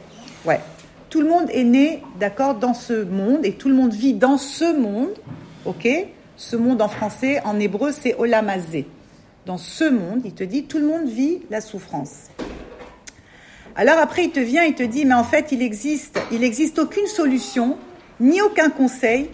Ouais. 0.50 0.62
Tout 1.10 1.20
le 1.20 1.28
monde 1.28 1.50
est 1.52 1.66
né, 1.66 2.02
d'accord, 2.18 2.56
dans 2.56 2.74
ce 2.74 3.04
monde 3.04 3.46
et 3.46 3.52
tout 3.52 3.68
le 3.68 3.76
monde 3.76 3.94
vit 3.94 4.14
dans 4.14 4.38
ce 4.38 4.74
monde, 4.74 5.14
ok? 5.66 5.88
Ce 6.38 6.56
monde 6.56 6.82
en 6.82 6.88
français, 6.88 7.42
en 7.44 7.60
hébreu, 7.60 7.92
c'est 7.92 8.16
olamazé. 8.16 8.88
Dans 9.46 9.58
ce 9.58 9.84
monde, 9.84 10.22
il 10.24 10.34
te 10.34 10.46
dit, 10.46 10.64
tout 10.64 10.78
le 10.78 10.86
monde 10.86 11.10
vit 11.10 11.42
la 11.50 11.60
souffrance. 11.60 12.30
Alors 13.76 13.98
après, 14.00 14.26
il 14.26 14.32
te 14.32 14.40
vient, 14.40 14.64
il 14.64 14.76
te 14.76 14.84
dit, 14.84 15.06
mais 15.06 15.14
en 15.14 15.24
fait, 15.24 15.52
il 15.52 15.62
existe, 15.62 16.20
il 16.32 16.44
existe 16.44 16.80
aucune 16.80 17.08
solution, 17.08 17.78
ni 18.20 18.42
aucun 18.42 18.70
conseil 18.70 19.30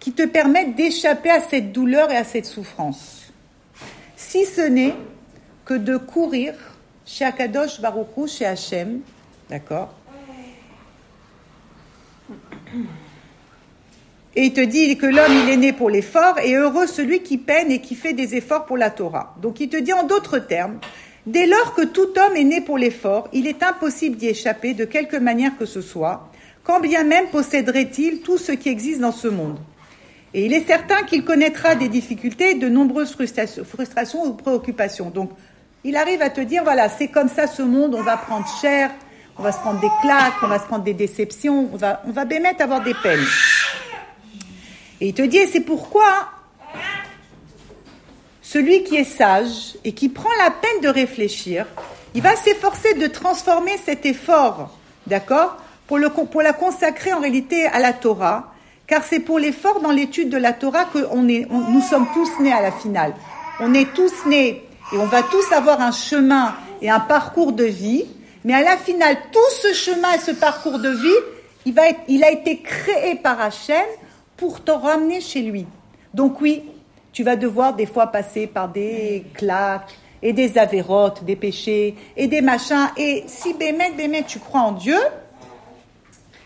qui 0.00 0.12
te 0.12 0.24
permette 0.24 0.74
d'échapper 0.74 1.30
à 1.30 1.40
cette 1.40 1.72
douleur 1.72 2.10
et 2.10 2.16
à 2.16 2.24
cette 2.24 2.46
souffrance. 2.46 3.32
Si 4.16 4.44
ce 4.44 4.62
n'est 4.62 4.94
que 5.64 5.74
de 5.74 5.96
courir 5.96 6.54
chez 7.04 7.24
Akadosh 7.24 7.80
Baruchou, 7.80 8.26
chez 8.26 8.46
Hachem, 8.46 9.00
d'accord 9.50 9.92
Et 14.34 14.44
il 14.44 14.52
te 14.52 14.60
dit 14.60 14.98
que 14.98 15.06
l'homme, 15.06 15.32
il 15.44 15.50
est 15.50 15.56
né 15.56 15.72
pour 15.72 15.88
l'effort, 15.88 16.38
et 16.38 16.54
heureux 16.54 16.86
celui 16.86 17.22
qui 17.22 17.38
peine 17.38 17.70
et 17.70 17.80
qui 17.80 17.94
fait 17.94 18.12
des 18.12 18.34
efforts 18.34 18.66
pour 18.66 18.76
la 18.76 18.90
Torah. 18.90 19.34
Donc 19.40 19.60
il 19.60 19.70
te 19.70 19.78
dit 19.78 19.94
en 19.94 20.02
d'autres 20.02 20.38
termes, 20.38 20.78
dès 21.26 21.46
lors 21.46 21.74
que 21.74 21.82
tout 21.82 22.08
homme 22.16 22.36
est 22.36 22.44
né 22.44 22.60
pour 22.60 22.78
l'effort, 22.78 23.28
il 23.32 23.46
est 23.46 23.62
impossible 23.62 24.16
d'y 24.16 24.28
échapper 24.28 24.74
de 24.74 24.84
quelque 24.84 25.16
manière 25.16 25.56
que 25.58 25.66
ce 25.66 25.80
soit, 25.80 26.30
quand 26.64 26.80
bien 26.80 27.04
même 27.04 27.26
posséderait-il 27.26 28.20
tout 28.20 28.38
ce 28.38 28.52
qui 28.52 28.68
existe 28.68 29.00
dans 29.00 29.12
ce 29.12 29.28
monde. 29.28 29.58
Et 30.34 30.46
il 30.46 30.52
est 30.52 30.66
certain 30.66 31.02
qu'il 31.04 31.24
connaîtra 31.24 31.74
des 31.74 31.88
difficultés, 31.88 32.54
de 32.54 32.68
nombreuses 32.68 33.16
frustrations, 33.64 34.26
ou 34.26 34.34
préoccupations. 34.34 35.10
Donc 35.10 35.30
il 35.84 35.96
arrive 35.96 36.22
à 36.22 36.30
te 36.30 36.40
dire, 36.40 36.64
voilà, 36.64 36.88
c'est 36.88 37.08
comme 37.08 37.28
ça 37.28 37.46
ce 37.46 37.62
monde, 37.62 37.94
on 37.94 38.02
va 38.02 38.16
prendre 38.16 38.46
cher, 38.60 38.90
on 39.38 39.42
va 39.42 39.52
se 39.52 39.58
prendre 39.58 39.80
des 39.80 39.90
claques, 40.02 40.34
on 40.42 40.48
va 40.48 40.58
se 40.58 40.64
prendre 40.64 40.84
des 40.84 40.94
déceptions, 40.94 41.70
on 41.72 41.76
va, 41.76 42.02
on 42.06 42.10
va 42.10 42.24
bémettre 42.24 42.62
avoir 42.62 42.82
des 42.82 42.94
peines. 42.94 43.24
Et 45.00 45.08
il 45.08 45.14
te 45.14 45.22
dit, 45.22 45.38
c'est 45.46 45.60
pourquoi 45.60 46.30
celui 48.56 48.84
qui 48.84 48.96
est 48.96 49.04
sage 49.04 49.76
et 49.84 49.92
qui 49.92 50.08
prend 50.08 50.30
la 50.38 50.50
peine 50.50 50.80
de 50.80 50.88
réfléchir, 50.88 51.66
il 52.14 52.22
va 52.22 52.34
s'efforcer 52.36 52.94
de 52.94 53.06
transformer 53.06 53.76
cet 53.84 54.06
effort, 54.06 54.78
d'accord, 55.06 55.58
pour, 55.86 55.98
la 55.98 56.54
consacrer 56.54 57.12
en 57.12 57.20
réalité 57.20 57.66
à 57.66 57.80
la 57.80 57.92
Torah, 57.92 58.54
car 58.86 59.04
c'est 59.04 59.20
pour 59.20 59.38
l'effort 59.38 59.82
dans 59.82 59.90
l'étude 59.90 60.30
de 60.30 60.38
la 60.38 60.54
Torah 60.54 60.86
que 60.86 61.00
nous 61.14 61.82
sommes 61.82 62.06
tous 62.14 62.30
nés 62.40 62.54
à 62.54 62.62
la 62.62 62.72
finale. 62.72 63.12
On 63.60 63.74
est 63.74 63.92
tous 63.92 64.24
nés 64.24 64.64
et 64.90 64.96
on 64.96 65.04
va 65.04 65.22
tous 65.22 65.52
avoir 65.52 65.82
un 65.82 65.92
chemin 65.92 66.54
et 66.80 66.88
un 66.88 67.00
parcours 67.00 67.52
de 67.52 67.64
vie, 67.64 68.06
mais 68.42 68.54
à 68.54 68.62
la 68.62 68.78
finale, 68.78 69.18
tout 69.32 69.50
ce 69.50 69.74
chemin 69.74 70.14
et 70.14 70.18
ce 70.18 70.30
parcours 70.30 70.78
de 70.78 70.88
vie, 70.88 71.20
il, 71.66 71.74
il 72.08 72.24
a 72.24 72.30
été 72.30 72.62
créé 72.62 73.16
par 73.16 73.38
Hachem 73.38 73.84
pour 74.38 74.64
te 74.64 74.70
ramener 74.70 75.20
chez 75.20 75.42
lui. 75.42 75.66
Donc 76.14 76.40
oui, 76.40 76.62
tu 77.16 77.24
vas 77.24 77.36
devoir 77.36 77.72
des 77.72 77.86
fois 77.86 78.08
passer 78.08 78.46
par 78.46 78.68
des 78.68 79.24
claques 79.32 79.96
et 80.20 80.34
des 80.34 80.58
avérotes, 80.58 81.24
des 81.24 81.34
péchés 81.34 81.94
et 82.14 82.26
des 82.26 82.42
machins. 82.42 82.90
Et 82.98 83.24
si 83.26 83.54
Bémet, 83.54 83.92
Bémet, 83.92 84.24
tu 84.24 84.38
crois 84.38 84.60
en 84.60 84.72
Dieu, 84.72 84.98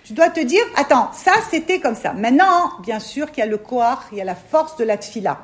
tu 0.05 0.13
dois 0.13 0.31
te 0.31 0.39
dire, 0.39 0.63
attends, 0.77 1.11
ça 1.13 1.33
c'était 1.51 1.81
comme 1.81 1.97
ça. 1.97 2.13
Maintenant, 2.13 2.71
bien 2.85 3.01
sûr 3.01 3.33
qu'il 3.33 3.43
y 3.43 3.47
a 3.49 3.51
le 3.51 3.59
koar, 3.59 4.07
il 4.13 4.19
y 4.19 4.21
a 4.21 4.25
la 4.25 4.37
force 4.37 4.77
de 4.77 4.85
la 4.85 4.97
tfila. 4.97 5.39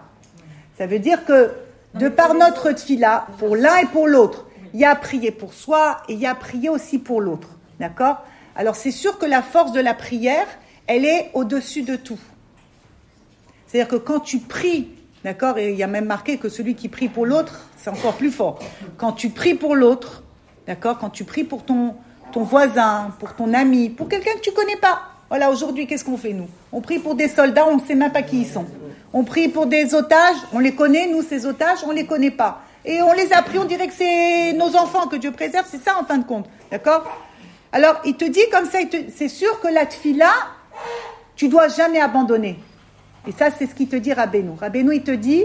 Ça 0.79 0.87
veut 0.87 1.01
dire 1.01 1.25
que 1.25 1.51
de 1.95 2.09
par 2.09 2.35
notre 2.35 2.71
tfila, 2.71 3.27
pour 3.39 3.57
l'un 3.57 3.79
et 3.79 3.87
pour 3.87 4.07
l'autre, 4.07 4.47
il 4.75 4.79
y 4.79 4.85
a 4.85 4.91
à 4.91 4.95
prier 4.95 5.33
pour 5.33 5.55
soi 5.55 6.03
et 6.09 6.13
il 6.13 6.21
y 6.21 6.27
a 6.27 6.31
à 6.31 6.35
prier 6.37 6.69
aussi 6.69 7.01
pour 7.01 7.21
l'autre. 7.21 7.49
D'accord? 7.81 8.19
Alors 8.55 8.77
c'est 8.77 8.93
sûr 8.93 9.19
que 9.19 9.27
la 9.27 9.43
force 9.43 9.73
de 9.73 9.81
la 9.81 9.95
prière, 9.95 10.47
elle 10.87 11.05
est 11.05 11.31
au-dessus 11.35 11.83
de 11.83 11.97
tout. 11.97 12.21
C'est-à-dire 13.67 13.89
que 13.89 13.97
quand 13.97 14.21
tu 14.21 14.39
pries, 14.39 14.96
d'accord, 15.27 15.59
et 15.59 15.73
il 15.73 15.77
y 15.77 15.83
a 15.83 15.89
même 15.89 16.05
marqué 16.05 16.39
que 16.39 16.49
celui 16.49 16.77
qui 16.77 16.89
prie 16.89 17.09
pour 17.09 17.27
l'autre, 17.27 17.63
c'est 17.77 17.91
encore 17.91 18.15
plus 18.15 18.31
fort. 18.31 18.61
Quand 18.97 19.11
tu 19.11 19.31
pries 19.31 19.55
pour 19.55 19.75
l'autre, 19.75 20.23
d'accord, 20.69 20.99
quand 21.01 21.11
tu 21.11 21.25
pries 21.25 21.43
pour 21.43 21.65
ton, 21.65 21.97
ton 22.31 22.45
voisin, 22.45 23.13
pour 23.19 23.35
ton 23.35 23.53
ami, 23.53 23.91
pour 23.91 24.09
quelqu'un 24.09 24.35
que 24.35 24.41
tu 24.41 24.53
connais 24.53 24.77
pas. 24.77 25.03
Voilà, 25.29 25.51
aujourd'hui, 25.51 25.89
qu'est-ce 25.89 26.05
qu'on 26.05 26.17
fait, 26.17 26.33
nous? 26.33 26.47
On 26.71 26.81
prie 26.81 27.01
pour 27.01 27.17
des 27.17 27.27
soldats, 27.27 27.67
on 27.67 27.79
ne 27.79 27.81
sait 27.81 27.97
même 27.97 28.13
pas 28.13 28.23
qui 28.23 28.43
ils 28.43 28.47
sont. 28.47 28.67
On 29.13 29.25
prie 29.25 29.49
pour 29.49 29.67
des 29.67 29.97
otages, 29.97 30.37
on 30.53 30.61
les 30.61 30.77
connaît, 30.77 31.09
nous, 31.09 31.23
ces 31.23 31.45
otages, 31.45 31.79
on 31.85 31.91
les 31.91 32.07
connaît 32.07 32.31
pas. 32.31 32.61
Et 32.85 33.03
on 33.03 33.13
les 33.13 33.33
a 33.33 33.43
pris, 33.43 33.59
on 33.59 33.65
dirait 33.65 33.89
que 33.89 33.95
c'est 33.95 34.53
nos 34.53 34.77
enfants 34.77 35.09
que 35.09 35.17
Dieu 35.17 35.33
préserve, 35.33 35.67
c'est 35.69 35.83
ça 35.83 35.99
en 36.01 36.05
fin 36.05 36.19
de 36.19 36.25
compte. 36.25 36.47
D'accord? 36.71 37.03
Alors, 37.73 37.97
il 38.05 38.15
te 38.15 38.25
dit 38.27 38.49
comme 38.53 38.71
ça, 38.71 38.79
c'est 39.13 39.29
sûr 39.29 39.59
que 39.61 39.67
la 39.67 39.87
tfila, 39.87 40.31
tu 41.35 41.49
dois 41.49 41.67
jamais 41.67 42.01
abandonner. 42.01 42.61
Et 43.27 43.33
ça, 43.33 43.49
c'est 43.51 43.67
ce 43.67 43.75
qu'il 43.75 43.89
te 43.89 43.97
dit 43.97 44.13
Rabbeinu. 44.13 44.51
Rabbeinu, 44.59 44.95
il 44.95 45.03
te 45.03 45.11
dit, 45.11 45.45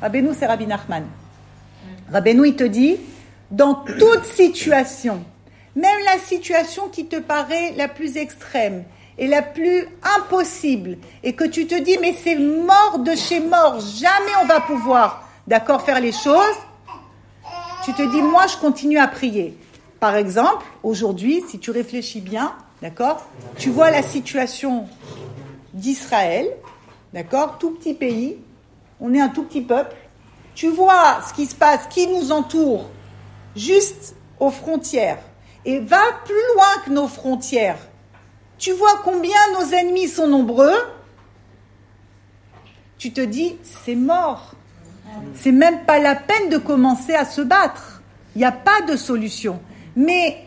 Rabbeinu, 0.00 0.30
c'est 0.36 0.46
Rabbi 0.46 0.66
Nachman. 0.66 1.06
Rabbeinu, 2.10 2.48
il 2.48 2.56
te 2.56 2.64
dit, 2.64 2.96
dans 3.50 3.74
toute 3.74 4.24
situation, 4.24 5.22
même 5.76 5.98
la 6.04 6.18
situation 6.18 6.88
qui 6.88 7.06
te 7.06 7.16
paraît 7.16 7.72
la 7.76 7.88
plus 7.88 8.16
extrême 8.16 8.84
et 9.18 9.26
la 9.26 9.42
plus 9.42 9.86
impossible, 10.18 10.98
et 11.22 11.34
que 11.34 11.44
tu 11.44 11.66
te 11.66 11.78
dis, 11.80 11.98
mais 12.00 12.14
c'est 12.14 12.36
mort 12.36 12.98
de 12.98 13.14
chez 13.14 13.40
mort, 13.40 13.78
jamais 13.78 14.32
on 14.42 14.46
va 14.46 14.60
pouvoir, 14.60 15.28
d'accord, 15.46 15.82
faire 15.82 16.00
les 16.00 16.12
choses, 16.12 16.56
tu 17.84 17.92
te 17.92 18.02
dis, 18.10 18.22
moi, 18.22 18.46
je 18.46 18.56
continue 18.56 18.98
à 18.98 19.06
prier. 19.06 19.56
Par 20.00 20.16
exemple, 20.16 20.64
aujourd'hui, 20.82 21.42
si 21.48 21.58
tu 21.58 21.70
réfléchis 21.70 22.20
bien, 22.20 22.52
d'accord, 22.80 23.24
tu 23.58 23.70
vois 23.70 23.90
la 23.90 24.02
situation 24.02 24.86
d'Israël, 25.74 26.48
d'accord, 27.12 27.58
tout 27.58 27.72
petit 27.72 27.94
pays, 27.94 28.38
on 29.00 29.12
est 29.14 29.20
un 29.20 29.28
tout 29.28 29.44
petit 29.44 29.62
peuple, 29.62 29.96
tu 30.54 30.68
vois 30.68 31.20
ce 31.26 31.34
qui 31.34 31.46
se 31.46 31.54
passe, 31.54 31.86
qui 31.88 32.06
nous 32.06 32.32
entoure, 32.32 32.90
juste 33.56 34.14
aux 34.38 34.50
frontières, 34.50 35.22
et 35.64 35.78
va 35.78 36.02
plus 36.24 36.34
loin 36.54 36.82
que 36.84 36.90
nos 36.90 37.08
frontières. 37.08 37.78
Tu 38.58 38.72
vois 38.72 39.00
combien 39.02 39.38
nos 39.58 39.72
ennemis 39.72 40.08
sont 40.08 40.28
nombreux, 40.28 40.76
tu 42.98 43.12
te 43.12 43.20
dis, 43.20 43.56
c'est 43.62 43.96
mort. 43.96 44.52
C'est 45.34 45.52
même 45.52 45.84
pas 45.84 45.98
la 45.98 46.14
peine 46.14 46.48
de 46.48 46.56
commencer 46.56 47.14
à 47.14 47.24
se 47.24 47.40
battre. 47.40 48.00
Il 48.34 48.38
n'y 48.38 48.44
a 48.44 48.52
pas 48.52 48.80
de 48.82 48.96
solution. 48.96 49.60
Mais 49.96 50.38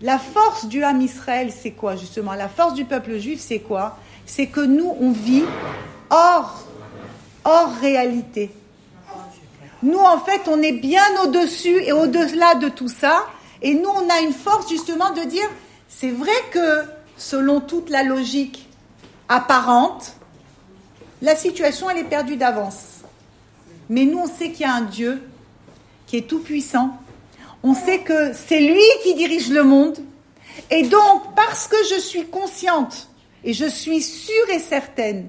la 0.00 0.18
force 0.18 0.66
du 0.66 0.84
âme 0.84 1.00
Israël, 1.02 1.50
c'est 1.50 1.72
quoi 1.72 1.96
justement? 1.96 2.34
La 2.34 2.48
force 2.48 2.74
du 2.74 2.84
peuple 2.84 3.18
juif, 3.18 3.40
c'est 3.40 3.58
quoi? 3.58 3.98
C'est 4.32 4.46
que 4.46 4.60
nous, 4.60 4.94
on 5.00 5.10
vit 5.10 5.42
hors, 6.08 6.62
réalité. 7.80 8.52
Nous, 9.82 9.98
en 9.98 10.20
fait, 10.20 10.42
on 10.46 10.62
est 10.62 10.70
bien 10.70 11.02
au-dessus 11.24 11.82
et 11.82 11.90
au-delà 11.90 12.54
de 12.54 12.68
tout 12.68 12.88
ça. 12.88 13.26
Et 13.60 13.74
nous, 13.74 13.88
on 13.88 14.08
a 14.08 14.20
une 14.20 14.32
force 14.32 14.70
justement 14.70 15.10
de 15.10 15.22
dire, 15.22 15.48
c'est 15.88 16.12
vrai 16.12 16.30
que 16.52 16.84
selon 17.16 17.60
toute 17.60 17.90
la 17.90 18.04
logique 18.04 18.68
apparente, 19.28 20.12
la 21.22 21.34
situation, 21.34 21.90
elle 21.90 21.98
est 21.98 22.04
perdue 22.04 22.36
d'avance. 22.36 23.00
Mais 23.88 24.04
nous, 24.04 24.18
on 24.18 24.28
sait 24.28 24.52
qu'il 24.52 24.60
y 24.60 24.70
a 24.70 24.74
un 24.74 24.82
Dieu 24.82 25.28
qui 26.06 26.18
est 26.18 26.28
tout-puissant. 26.28 26.96
On 27.64 27.74
sait 27.74 28.02
que 28.02 28.32
c'est 28.32 28.60
lui 28.60 28.86
qui 29.02 29.16
dirige 29.16 29.50
le 29.50 29.64
monde. 29.64 29.98
Et 30.70 30.84
donc, 30.84 31.34
parce 31.34 31.66
que 31.66 31.76
je 31.90 31.98
suis 31.98 32.26
consciente 32.26 33.09
et 33.44 33.52
je 33.52 33.66
suis 33.66 34.02
sûre 34.02 34.50
et 34.52 34.58
certaine 34.58 35.28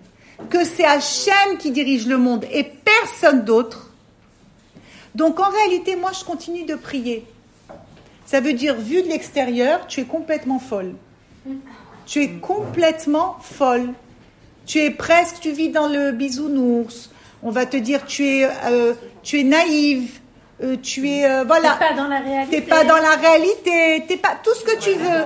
que 0.49 0.63
c'est 0.65 0.85
Hachem 0.85 1.57
qui 1.59 1.71
dirige 1.71 2.07
le 2.07 2.17
monde 2.17 2.45
et 2.51 2.63
personne 2.63 3.43
d'autre, 3.43 3.91
donc 5.13 5.39
en 5.39 5.49
réalité, 5.49 5.95
moi, 5.95 6.11
je 6.17 6.23
continue 6.23 6.63
de 6.63 6.75
prier. 6.75 7.25
Ça 8.25 8.39
veut 8.39 8.53
dire, 8.53 8.75
vu 8.75 9.03
de 9.03 9.07
l'extérieur, 9.09 9.85
tu 9.87 10.01
es 10.01 10.05
complètement 10.05 10.59
folle. 10.59 10.95
Tu 12.05 12.23
es 12.23 12.29
complètement 12.29 13.37
folle. 13.41 13.89
Tu 14.65 14.79
es 14.79 14.89
presque, 14.89 15.39
tu 15.41 15.51
vis 15.51 15.69
dans 15.69 15.87
le 15.87 16.11
bisounours. 16.11 17.11
On 17.43 17.51
va 17.51 17.65
te 17.65 17.75
dire, 17.77 18.05
tu 18.05 18.25
es, 18.25 18.49
euh, 18.65 18.93
tu 19.21 19.39
es 19.39 19.43
naïve. 19.43 20.19
euh, 20.63 20.77
tu 20.81 21.09
es, 21.09 21.25
euh, 21.29 21.43
voilà. 21.43 21.77
T'es 21.79 21.87
pas 21.89 21.93
dans 21.95 22.07
la 22.07 22.19
réalité. 22.19 22.55
T'es 22.55 22.61
pas 22.61 22.83
dans 22.85 22.97
la 22.97 23.15
réalité. 23.15 24.05
T'es 24.07 24.17
pas 24.17 24.37
tout 24.43 24.53
ce 24.53 24.63
que 24.63 24.79
tu 24.79 24.91
veux. 24.91 25.25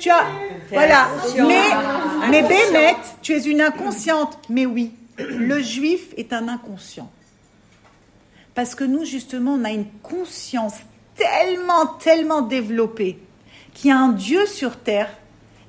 Tu 0.00 0.10
as, 0.10 0.24
voilà. 0.72 1.08
Mais, 1.36 2.30
mais 2.30 2.42
Bémet, 2.42 2.96
tu 3.20 3.32
es 3.32 3.42
une 3.42 3.60
inconsciente. 3.60 4.38
Mais 4.48 4.66
oui, 4.66 4.92
le 5.18 5.60
juif 5.60 6.06
est 6.16 6.32
un 6.32 6.48
inconscient. 6.48 7.10
Parce 8.54 8.74
que 8.74 8.84
nous, 8.84 9.04
justement, 9.04 9.54
on 9.54 9.64
a 9.64 9.70
une 9.70 9.90
conscience 10.02 10.74
tellement, 11.16 11.86
tellement 11.86 12.42
développée 12.42 13.18
qu'il 13.74 13.90
y 13.90 13.92
a 13.92 13.98
un 13.98 14.10
Dieu 14.10 14.46
sur 14.46 14.76
terre 14.76 15.10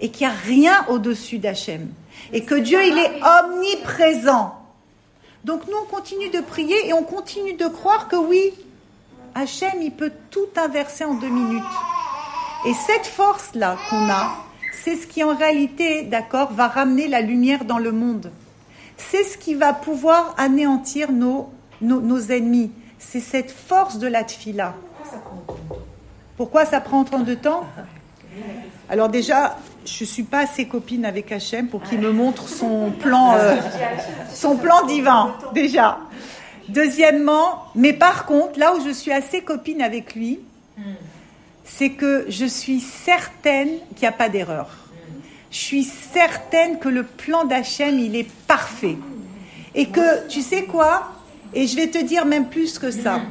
et 0.01 0.09
qu'il 0.09 0.27
n'y 0.27 0.33
a 0.33 0.35
rien 0.35 0.85
au-dessus 0.89 1.39
d'Hachem. 1.39 1.89
Et 2.31 2.43
que 2.43 2.55
Dieu, 2.55 2.79
il 2.85 2.97
est 2.97 3.21
omniprésent. 3.23 4.59
Donc 5.43 5.67
nous, 5.67 5.77
on 5.81 5.85
continue 5.85 6.29
de 6.29 6.39
prier 6.39 6.87
et 6.87 6.93
on 6.93 7.03
continue 7.03 7.53
de 7.53 7.67
croire 7.67 8.07
que 8.07 8.15
oui, 8.15 8.53
Hachem, 9.35 9.81
il 9.81 9.91
peut 9.91 10.11
tout 10.29 10.47
inverser 10.55 11.03
en 11.03 11.15
deux 11.15 11.29
minutes. 11.29 11.63
Et 12.65 12.73
cette 12.73 13.05
force-là 13.05 13.77
qu'on 13.89 14.09
a, 14.09 14.35
c'est 14.83 14.97
ce 14.97 15.07
qui 15.07 15.23
en 15.23 15.33
réalité, 15.33 16.03
d'accord, 16.03 16.51
va 16.51 16.67
ramener 16.67 17.07
la 17.07 17.21
lumière 17.21 17.63
dans 17.63 17.77
le 17.77 17.93
monde. 17.93 18.31
C'est 18.97 19.23
ce 19.23 19.37
qui 19.37 19.55
va 19.55 19.71
pouvoir 19.71 20.35
anéantir 20.37 21.11
nos, 21.11 21.49
nos, 21.81 22.01
nos 22.01 22.19
ennemis. 22.19 22.69
C'est 22.99 23.21
cette 23.21 23.51
force 23.51 23.97
de 23.97 24.07
la 24.07 24.23
tfila. 24.23 24.75
Pourquoi 26.35 26.65
ça 26.65 26.81
prend 26.81 27.01
autant 27.01 27.19
de 27.19 27.33
temps 27.33 27.65
Alors 28.89 29.07
déjà, 29.07 29.57
je 29.85 30.03
suis 30.03 30.23
pas 30.23 30.39
assez 30.39 30.67
copine 30.67 31.05
avec 31.05 31.31
Hachem 31.31 31.67
pour 31.67 31.83
qu'il 31.83 31.99
me 31.99 32.11
montre 32.11 32.49
son 32.49 32.91
plan, 32.91 33.35
euh, 33.37 33.55
son 34.33 34.57
plan 34.57 34.85
divin, 34.85 35.33
déjà. 35.53 35.99
Deuxièmement, 36.67 37.63
mais 37.75 37.93
par 37.93 38.25
contre, 38.25 38.59
là 38.59 38.75
où 38.75 38.83
je 38.85 38.91
suis 38.91 39.11
assez 39.11 39.41
copine 39.41 39.81
avec 39.81 40.13
lui, 40.13 40.39
c'est 41.63 41.91
que 41.91 42.26
je 42.30 42.45
suis 42.45 42.80
certaine 42.80 43.80
qu'il 43.95 44.02
n'y 44.02 44.08
a 44.08 44.12
pas 44.12 44.30
d'erreur. 44.30 44.69
Je 45.52 45.58
suis 45.58 45.84
certaine 45.84 46.80
que 46.80 46.89
le 46.89 47.04
plan 47.04 47.45
d'Hachem, 47.45 47.99
il 47.99 48.15
est 48.15 48.30
parfait. 48.47 48.97
Et 49.76 49.88
que, 49.88 50.28
tu 50.28 50.41
sais 50.41 50.63
quoi? 50.63 51.12
Et 51.54 51.67
je 51.67 51.76
vais 51.76 51.88
te 51.88 51.99
dire 52.04 52.26
même 52.26 52.49
plus 52.49 52.80
que 52.80 52.89
ça. 52.89 53.21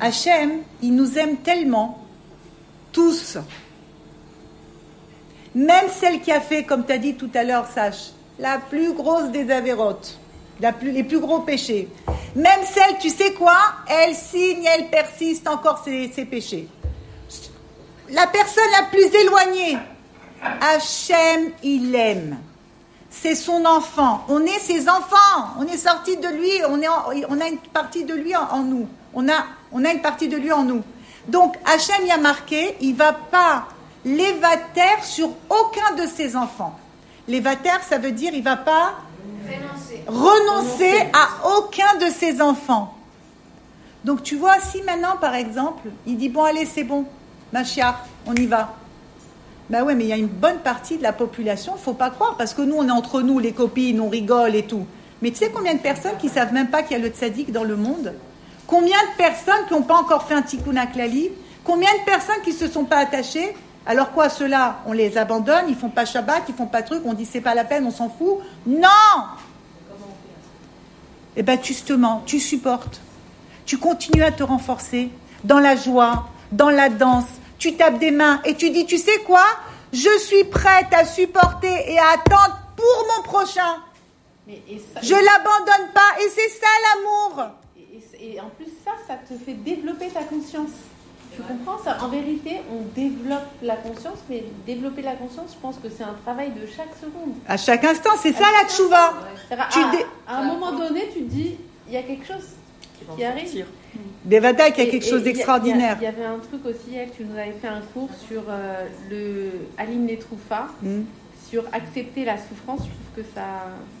Hachem, 0.00 0.58
il 0.82 0.94
nous 0.94 1.18
aime 1.18 1.36
tellement, 1.38 2.04
tous. 2.92 3.38
Même 5.54 5.86
celle 5.98 6.20
qui 6.20 6.30
a 6.30 6.40
fait, 6.40 6.64
comme 6.64 6.84
tu 6.84 6.92
as 6.92 6.98
dit 6.98 7.14
tout 7.14 7.30
à 7.34 7.42
l'heure, 7.42 7.66
Sache, 7.74 8.10
la 8.38 8.58
plus 8.58 8.92
grosse 8.92 9.30
des 9.30 9.50
avérotes, 9.50 10.18
la 10.60 10.72
plus, 10.72 10.92
les 10.92 11.04
plus 11.04 11.20
gros 11.20 11.40
péchés. 11.40 11.88
Même 12.36 12.60
celle, 12.64 12.98
tu 12.98 13.08
sais 13.08 13.32
quoi? 13.32 13.58
Elle 13.88 14.14
signe, 14.14 14.64
elle 14.64 14.88
persiste 14.88 15.48
encore 15.48 15.82
ses, 15.84 16.10
ses 16.12 16.26
péchés. 16.26 16.68
La 18.10 18.26
personne 18.26 18.64
la 18.72 18.86
plus 18.86 19.06
éloignée, 19.14 19.78
Hachem, 20.60 21.50
il 21.62 21.94
aime. 21.94 22.38
C'est 23.10 23.34
son 23.34 23.64
enfant. 23.64 24.24
On 24.28 24.44
est 24.44 24.58
ses 24.60 24.88
enfants. 24.88 25.54
On 25.58 25.66
est 25.66 25.76
sorti 25.78 26.16
de 26.16 26.28
lui. 26.28 26.50
On, 26.68 26.80
est 26.80 26.88
en- 26.88 27.04
on 27.28 27.40
a 27.40 27.48
une 27.48 27.58
partie 27.58 28.04
de 28.04 28.14
lui 28.14 28.34
en, 28.36 28.42
en 28.50 28.62
nous. 28.62 28.86
On 29.14 29.28
a, 29.28 29.44
on 29.72 29.84
a 29.84 29.90
une 29.92 30.00
partie 30.02 30.28
de 30.28 30.36
lui 30.36 30.52
en 30.52 30.62
nous. 30.62 30.82
Donc 31.26 31.56
Hachem 31.64 32.06
y 32.06 32.10
a 32.10 32.18
marqué, 32.18 32.76
il 32.80 32.94
va 32.94 33.12
pas 33.12 33.66
l'évater 34.04 34.82
sur 35.02 35.30
aucun 35.50 35.94
de 35.96 36.06
ses 36.06 36.36
enfants. 36.36 36.78
L'évater, 37.26 37.70
ça 37.88 37.98
veut 37.98 38.12
dire 38.12 38.32
il 38.34 38.42
va 38.42 38.56
pas 38.56 38.94
renoncer 40.06 40.94
à 41.12 41.56
aucun 41.56 41.96
de 41.98 42.10
ses 42.10 42.40
enfants. 42.40 42.94
Donc 44.04 44.22
tu 44.22 44.36
vois, 44.36 44.60
si 44.60 44.82
maintenant, 44.82 45.16
par 45.20 45.34
exemple, 45.34 45.88
il 46.06 46.16
dit, 46.16 46.28
bon, 46.28 46.44
allez, 46.44 46.64
c'est 46.66 46.84
bon, 46.84 47.04
Machiar, 47.52 48.06
on 48.26 48.34
y 48.34 48.46
va. 48.46 48.74
Ben 49.70 49.82
ouais, 49.82 49.94
mais 49.94 50.04
il 50.04 50.08
y 50.08 50.12
a 50.12 50.16
une 50.16 50.26
bonne 50.26 50.58
partie 50.58 50.96
de 50.96 51.02
la 51.02 51.12
population, 51.12 51.76
faut 51.76 51.92
pas 51.92 52.10
croire, 52.10 52.36
parce 52.36 52.54
que 52.54 52.62
nous, 52.62 52.76
on 52.76 52.88
est 52.88 52.92
entre 52.92 53.20
nous, 53.20 53.38
les 53.38 53.52
copines, 53.52 54.00
on 54.00 54.08
rigole 54.08 54.54
et 54.54 54.64
tout. 54.64 54.86
Mais 55.20 55.30
tu 55.30 55.36
sais 55.36 55.50
combien 55.50 55.74
de 55.74 55.80
personnes 55.80 56.16
qui 56.18 56.28
savent 56.28 56.52
même 56.52 56.68
pas 56.68 56.82
qu'il 56.82 56.96
y 56.96 57.00
a 57.00 57.02
le 57.02 57.10
tzaddik 57.10 57.52
dans 57.52 57.64
le 57.64 57.76
monde? 57.76 58.14
Combien 58.66 58.96
de 58.96 59.16
personnes 59.16 59.66
qui 59.66 59.74
n'ont 59.74 59.82
pas 59.82 59.96
encore 59.96 60.24
fait 60.24 60.34
un 60.34 60.42
tikkun 60.42 60.76
aklali 60.76 61.30
Combien 61.64 61.90
de 61.98 62.04
personnes 62.04 62.40
qui 62.44 62.52
se 62.52 62.68
sont 62.68 62.84
pas 62.84 62.98
attachées? 62.98 63.54
Alors 63.84 64.12
quoi, 64.12 64.28
ceux-là, 64.28 64.80
on 64.86 64.92
les 64.92 65.18
abandonne, 65.18 65.64
ils 65.68 65.74
font 65.74 65.88
pas 65.88 66.04
Shabbat, 66.04 66.44
ils 66.48 66.54
font 66.54 66.66
pas 66.66 66.82
truc, 66.82 67.02
on 67.04 67.14
dit 67.14 67.24
c'est 67.24 67.40
pas 67.40 67.54
la 67.54 67.64
peine, 67.64 67.86
on 67.86 67.90
s'en 67.90 68.08
fout? 68.08 68.38
Non 68.66 68.88
Eh 71.36 71.42
bien, 71.42 71.58
justement, 71.62 72.22
tu 72.24 72.40
supportes. 72.40 73.00
Tu 73.64 73.78
continues 73.78 74.22
à 74.22 74.32
te 74.32 74.42
renforcer 74.42 75.10
dans 75.44 75.58
la 75.58 75.76
joie, 75.76 76.28
dans 76.52 76.70
la 76.70 76.88
danse. 76.88 77.26
Tu 77.58 77.74
tapes 77.74 77.98
des 77.98 78.10
mains 78.10 78.40
et 78.44 78.54
tu 78.54 78.70
dis, 78.70 78.86
tu 78.86 78.98
sais 78.98 79.18
quoi? 79.26 79.44
Je 79.92 80.18
suis 80.18 80.44
prête 80.44 80.92
à 80.92 81.04
supporter 81.04 81.90
et 81.92 81.98
à 81.98 82.10
attendre 82.10 82.58
pour 82.76 83.06
mon 83.16 83.22
prochain. 83.22 83.76
Mais, 84.46 84.62
et, 84.68 84.78
ça- 84.78 85.00
Je 85.02 85.14
l'abandonne 85.14 85.92
pas 85.92 86.20
et 86.20 86.28
c'est 86.28 86.48
ça 86.50 86.66
l'amour. 86.94 87.50
et- 87.76 88.24
et- 88.26 88.34
et 88.34 88.40
en 88.40 88.48
plus, 88.50 88.70
ça, 88.84 88.92
ça 89.06 89.14
te 89.14 89.34
fait 89.44 89.54
développer 89.54 90.08
ta 90.08 90.22
conscience. 90.22 90.70
Tu 91.34 91.42
comprends 91.42 91.78
ça? 91.84 91.98
En 92.02 92.08
vérité, 92.08 92.62
on 92.72 92.80
développe 92.98 93.46
la 93.62 93.76
conscience, 93.76 94.18
mais 94.30 94.44
développer 94.66 95.02
la 95.02 95.12
conscience, 95.14 95.50
je 95.54 95.58
pense 95.60 95.76
que 95.76 95.88
c'est 95.94 96.02
un 96.02 96.16
travail 96.24 96.50
de 96.52 96.66
chaque 96.66 96.94
seconde. 97.00 97.34
À 97.46 97.56
chaque 97.56 97.84
instant, 97.84 98.10
c'est 98.20 98.32
ça 98.32 98.44
la 98.60 98.68
tchouva. 98.68 99.14
À, 100.26 100.32
à 100.32 100.38
un 100.38 100.44
moment 100.44 100.72
donné, 100.72 101.08
tu 101.12 101.20
te 101.20 101.30
dis, 101.30 101.56
il 101.86 101.92
y 101.92 101.96
a 101.96 102.02
quelque 102.02 102.26
chose 102.26 102.44
qui 103.16 103.24
arrive. 103.24 103.66
Bevada, 104.24 104.70
qu'il 104.70 104.84
y 104.84 104.88
a 104.88 104.90
quelque 104.90 105.06
et 105.06 105.10
chose 105.10 105.22
d'extraordinaire. 105.22 105.96
Il 106.00 106.04
y, 106.04 106.06
avait 106.06 106.24
un 106.24 106.38
truc 106.38 106.64
aussi, 106.66 106.96
elle, 106.96 107.10
tu 107.10 107.24
nous 107.24 107.36
avais 107.38 107.54
fait 107.60 107.68
un 107.68 107.80
cours 107.94 108.10
sur 108.28 108.42
euh, 108.48 108.84
le 109.10 109.50
Aline 109.78 110.06
Netroufa, 110.06 110.66
Hmm. 110.82 111.02
sur 111.48 111.64
accepter 111.72 112.24
la 112.24 112.36
souffrance. 112.36 112.80
Je 112.80 112.84
trouve 112.84 113.24
que 113.24 113.34
ça. 113.34 113.42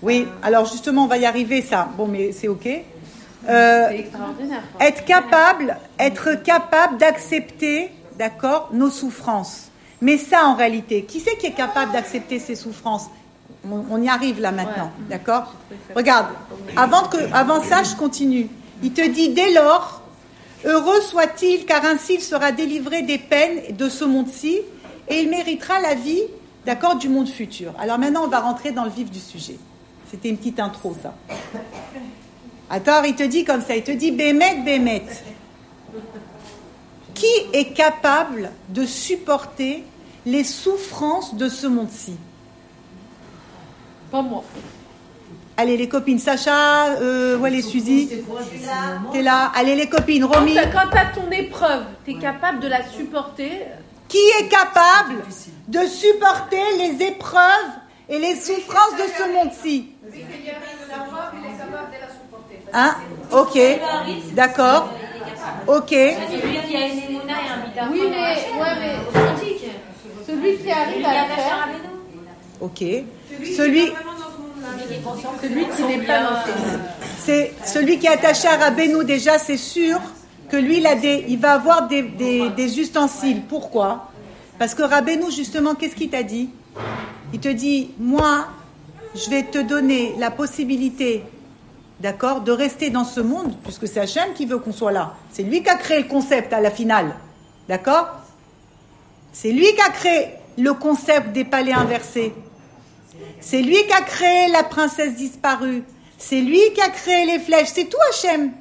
Oui, 0.02 0.24
ça- 0.40 0.46
alors 0.46 0.66
justement, 0.66 1.04
on 1.04 1.06
va 1.06 1.16
y 1.18 1.24
arriver, 1.26 1.62
ça. 1.62 1.88
Bon, 1.96 2.06
mais 2.06 2.32
c'est 2.32 2.48
OK. 2.48 2.66
Euh, 3.48 3.86
c'est 3.88 3.98
extraordinaire. 4.00 4.62
quoi. 4.76 4.86
être 4.86 5.04
capable, 5.04 5.78
être 5.98 6.34
capable 6.42 6.98
d'accepter, 6.98 7.90
d'accord, 8.18 8.68
nos 8.72 8.90
souffrances. 8.90 9.70
Mais 10.02 10.18
ça, 10.18 10.44
en 10.44 10.54
réalité, 10.54 11.04
qui 11.04 11.20
c'est 11.20 11.36
qui 11.38 11.46
est 11.46 11.52
capable 11.52 11.92
d'accepter 11.92 12.38
ses 12.38 12.54
souffrances? 12.56 13.06
On, 13.68 13.82
on 13.90 14.02
y 14.02 14.08
arrive 14.08 14.40
là 14.40 14.52
maintenant, 14.52 14.92
Ouais. 14.98 15.10
d'accord? 15.16 15.54
Regarde, 15.96 16.26
avant, 16.76 17.04
que, 17.08 17.16
avant 17.32 17.62
ça, 17.62 17.82
je 17.82 17.94
continue. 17.96 18.48
Il 18.82 18.92
te 18.92 19.06
dit, 19.06 19.30
dès 19.30 19.52
lors, 19.52 20.02
heureux 20.64 21.00
soit-il, 21.00 21.66
car 21.66 21.84
ainsi 21.84 22.14
il 22.14 22.20
sera 22.20 22.52
délivré 22.52 23.02
des 23.02 23.18
peines 23.18 23.76
de 23.76 23.88
ce 23.88 24.04
monde-ci, 24.04 24.60
et 25.08 25.20
il 25.20 25.30
méritera 25.30 25.80
la 25.80 25.94
vie, 25.94 26.22
d'accord, 26.66 26.96
du 26.96 27.08
monde 27.08 27.28
futur. 27.28 27.72
Alors 27.78 27.98
maintenant, 27.98 28.24
on 28.24 28.28
va 28.28 28.40
rentrer 28.40 28.72
dans 28.72 28.84
le 28.84 28.90
vif 28.90 29.10
du 29.10 29.20
sujet. 29.20 29.58
C'était 30.10 30.28
une 30.28 30.38
petite 30.38 30.60
intro, 30.60 30.96
ça. 31.02 31.14
Attends, 32.70 33.02
il 33.04 33.14
te 33.14 33.22
dit 33.22 33.44
comme 33.44 33.62
ça, 33.62 33.74
il 33.76 33.82
te 33.82 33.90
dit, 33.90 34.10
Bémet, 34.10 34.62
Bémet. 34.64 35.04
Qui 37.14 37.26
est 37.52 37.72
capable 37.72 38.52
de 38.68 38.86
supporter 38.86 39.84
les 40.24 40.44
souffrances 40.44 41.34
de 41.34 41.48
ce 41.48 41.66
monde-ci? 41.66 42.14
Pas 44.10 44.22
moi. 44.22 44.44
Allez, 45.60 45.76
les 45.76 45.88
copines, 45.88 46.20
Sacha, 46.20 46.86
euh, 47.00 47.36
ouais, 47.36 47.50
les 47.50 47.62
Suzy, 47.62 48.08
t'es 49.12 49.22
là. 49.22 49.50
Allez, 49.56 49.74
les 49.74 49.88
copines, 49.88 50.24
Romy. 50.24 50.54
Quand 50.72 50.88
tu 50.88 50.96
as 50.96 51.06
ton 51.06 51.28
épreuve, 51.32 51.82
tu 52.04 52.12
es 52.12 52.14
capable 52.14 52.60
de 52.60 52.68
la 52.68 52.86
supporter. 52.86 53.66
Qui 54.06 54.20
est 54.38 54.46
capable 54.46 55.16
de 55.66 55.80
supporter 55.80 56.62
les 56.78 57.04
épreuves 57.06 57.72
et 58.08 58.20
les 58.20 58.36
souffrances 58.36 58.94
de 58.98 59.02
ce 59.18 59.32
monde-ci? 59.32 59.88
Hein? 62.72 62.94
Ok, 63.32 63.58
d'accord. 64.34 64.90
Ok. 65.66 65.90
Oui, 65.90 66.16
mais, 68.10 68.36
ouais, 68.60 68.74
mais 68.78 68.94
celui 70.24 70.56
qui 70.58 70.70
arrive 70.70 71.04
à 71.04 71.08
le 71.08 71.14
la 71.14 71.24
faire. 71.34 71.68
Ok. 72.60 72.84
Celui, 73.56 73.92
Celui, 75.42 75.66
qui 75.66 75.82
n'est 75.84 76.04
pas 76.06 76.44
ses 76.44 76.52
c'est 77.24 77.52
celui 77.64 77.98
qui 77.98 78.06
est 78.06 78.10
attaché 78.10 78.48
à 78.48 78.56
Rabbeinu 78.56 79.04
déjà, 79.04 79.38
c'est 79.38 79.56
sûr 79.56 80.00
que 80.50 80.56
lui, 80.56 80.78
il, 80.78 80.86
a 80.86 80.94
des, 80.94 81.24
il 81.28 81.38
va 81.38 81.52
avoir 81.54 81.88
des, 81.88 82.02
des- 82.02 82.48
des 82.50 82.80
ustensiles. 82.80 83.42
Pourquoi? 83.48 84.10
Parce 84.58 84.74
que 84.74 84.82
Rabbeinu, 84.82 85.30
justement, 85.30 85.74
qu'est-ce 85.74 85.94
qu'il 85.94 86.10
t'a 86.10 86.22
dit? 86.22 86.48
Il 87.32 87.40
te 87.40 87.48
dit, 87.48 87.90
moi, 87.98 88.48
je 89.14 89.28
vais 89.30 89.42
te 89.42 89.58
donner 89.58 90.14
la 90.18 90.30
possibilité, 90.30 91.22
d'accord, 92.00 92.40
de 92.40 92.52
rester 92.52 92.88
dans 92.90 93.04
ce 93.04 93.20
monde, 93.20 93.54
puisque 93.62 93.86
c'est 93.86 94.00
Hachem 94.00 94.32
qui 94.34 94.46
veut 94.46 94.58
qu'on 94.58 94.72
soit 94.72 94.92
là. 94.92 95.14
C'est 95.30 95.42
lui 95.42 95.62
qui 95.62 95.68
a 95.68 95.76
créé 95.76 95.98
le 96.02 96.08
concept 96.08 96.52
à 96.52 96.60
la 96.60 96.70
finale, 96.70 97.14
d'accord? 97.68 98.08
C'est 99.32 99.52
lui 99.52 99.66
qui 99.74 99.80
a 99.80 99.90
créé 99.90 100.28
le 100.56 100.72
concept 100.74 101.32
des 101.32 101.44
palais 101.44 101.72
inversés. 101.74 102.32
C'est 103.40 103.62
lui 103.62 103.76
qui 103.86 103.92
a 103.92 104.02
créé 104.02 104.48
la 104.48 104.64
princesse 104.64 105.14
disparue. 105.16 105.84
C'est 106.18 106.40
lui 106.40 106.60
qui 106.74 106.80
a 106.80 106.88
créé 106.88 107.26
les 107.26 107.38
flèches. 107.38 107.68
C'est 107.72 107.86
tout 107.86 107.98
Hachem. 108.10 108.52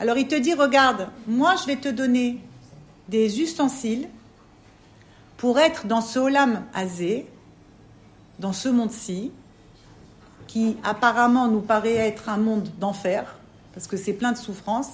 Alors 0.00 0.16
il 0.16 0.28
te 0.28 0.36
dit, 0.36 0.54
regarde, 0.54 1.08
moi 1.26 1.54
je 1.60 1.66
vais 1.66 1.76
te 1.76 1.88
donner 1.88 2.38
des 3.08 3.40
ustensiles 3.40 4.08
pour 5.36 5.58
être 5.58 5.86
dans 5.86 6.00
ce 6.00 6.18
Olam 6.18 6.64
Azé, 6.74 7.26
dans 8.38 8.52
ce 8.52 8.68
monde-ci, 8.68 9.32
qui 10.46 10.76
apparemment 10.84 11.48
nous 11.48 11.60
paraît 11.60 11.94
être 11.94 12.28
un 12.28 12.36
monde 12.36 12.68
d'enfer, 12.78 13.38
parce 13.74 13.86
que 13.86 13.96
c'est 13.96 14.12
plein 14.12 14.32
de 14.32 14.38
souffrances, 14.38 14.90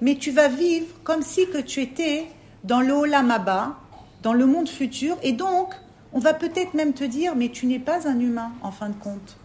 mais 0.00 0.16
tu 0.16 0.30
vas 0.30 0.48
vivre 0.48 0.86
comme 1.04 1.22
si 1.22 1.48
que 1.48 1.58
tu 1.58 1.80
étais 1.80 2.26
dans 2.64 2.80
le 2.80 2.92
Olam 2.92 3.30
Abba, 3.30 3.78
dans 4.22 4.32
le 4.32 4.46
monde 4.46 4.68
futur, 4.68 5.16
et 5.22 5.32
donc 5.32 5.74
on 6.12 6.18
va 6.18 6.34
peut-être 6.34 6.74
même 6.74 6.92
te 6.92 7.04
dire, 7.04 7.34
mais 7.36 7.48
tu 7.50 7.66
n'es 7.66 7.78
pas 7.78 8.06
un 8.08 8.18
humain 8.18 8.50
en 8.62 8.70
fin 8.70 8.88
de 8.88 8.94
compte. 8.94 9.36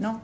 Non 0.00 0.18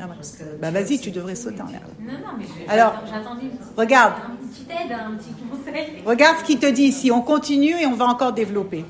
Ah 0.00 0.06
ouais. 0.06 0.14
Bah 0.60 0.70
vas-y, 0.70 0.98
tu 1.00 1.10
devrais 1.10 1.34
sauter 1.34 1.60
en 1.62 1.66
l'air. 1.66 1.80
Non, 2.00 2.12
non, 2.12 2.18
mais 2.38 2.44
je- 2.46 2.70
Alors, 2.72 2.92
j'attends- 2.94 3.06
j'attendais 3.12 3.42
une 3.42 3.50
petite- 3.50 3.76
regarde. 3.76 4.14
une 4.40 4.48
petite 4.48 4.70
aide, 4.70 4.92
un 4.92 5.10
petit 5.16 5.32
conseil. 5.50 6.02
Regarde 6.06 6.38
ce 6.38 6.44
qu'il 6.44 6.58
te 6.60 6.66
dit 6.70 6.84
ici. 6.84 7.10
On 7.10 7.20
continue 7.22 7.72
et 7.80 7.86
on 7.86 7.94
va 7.94 8.06
encore 8.06 8.32
développer. 8.32 8.84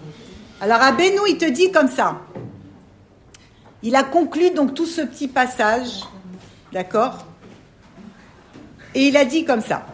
Alors, 0.60 0.80
à 0.82 0.92
Benoît, 0.92 1.28
il 1.28 1.38
te 1.38 1.46
dit 1.50 1.72
comme 1.72 1.88
ça. 1.88 2.20
Il 3.82 3.96
a 3.96 4.02
conclu 4.04 4.50
donc 4.50 4.74
tout 4.74 4.86
ce 4.86 5.00
petit 5.00 5.28
passage. 5.28 6.02
D'accord? 6.72 7.24
Et 8.94 9.08
il 9.08 9.16
a 9.16 9.24
dit 9.24 9.44
comme 9.44 9.62
ça. 9.62 9.86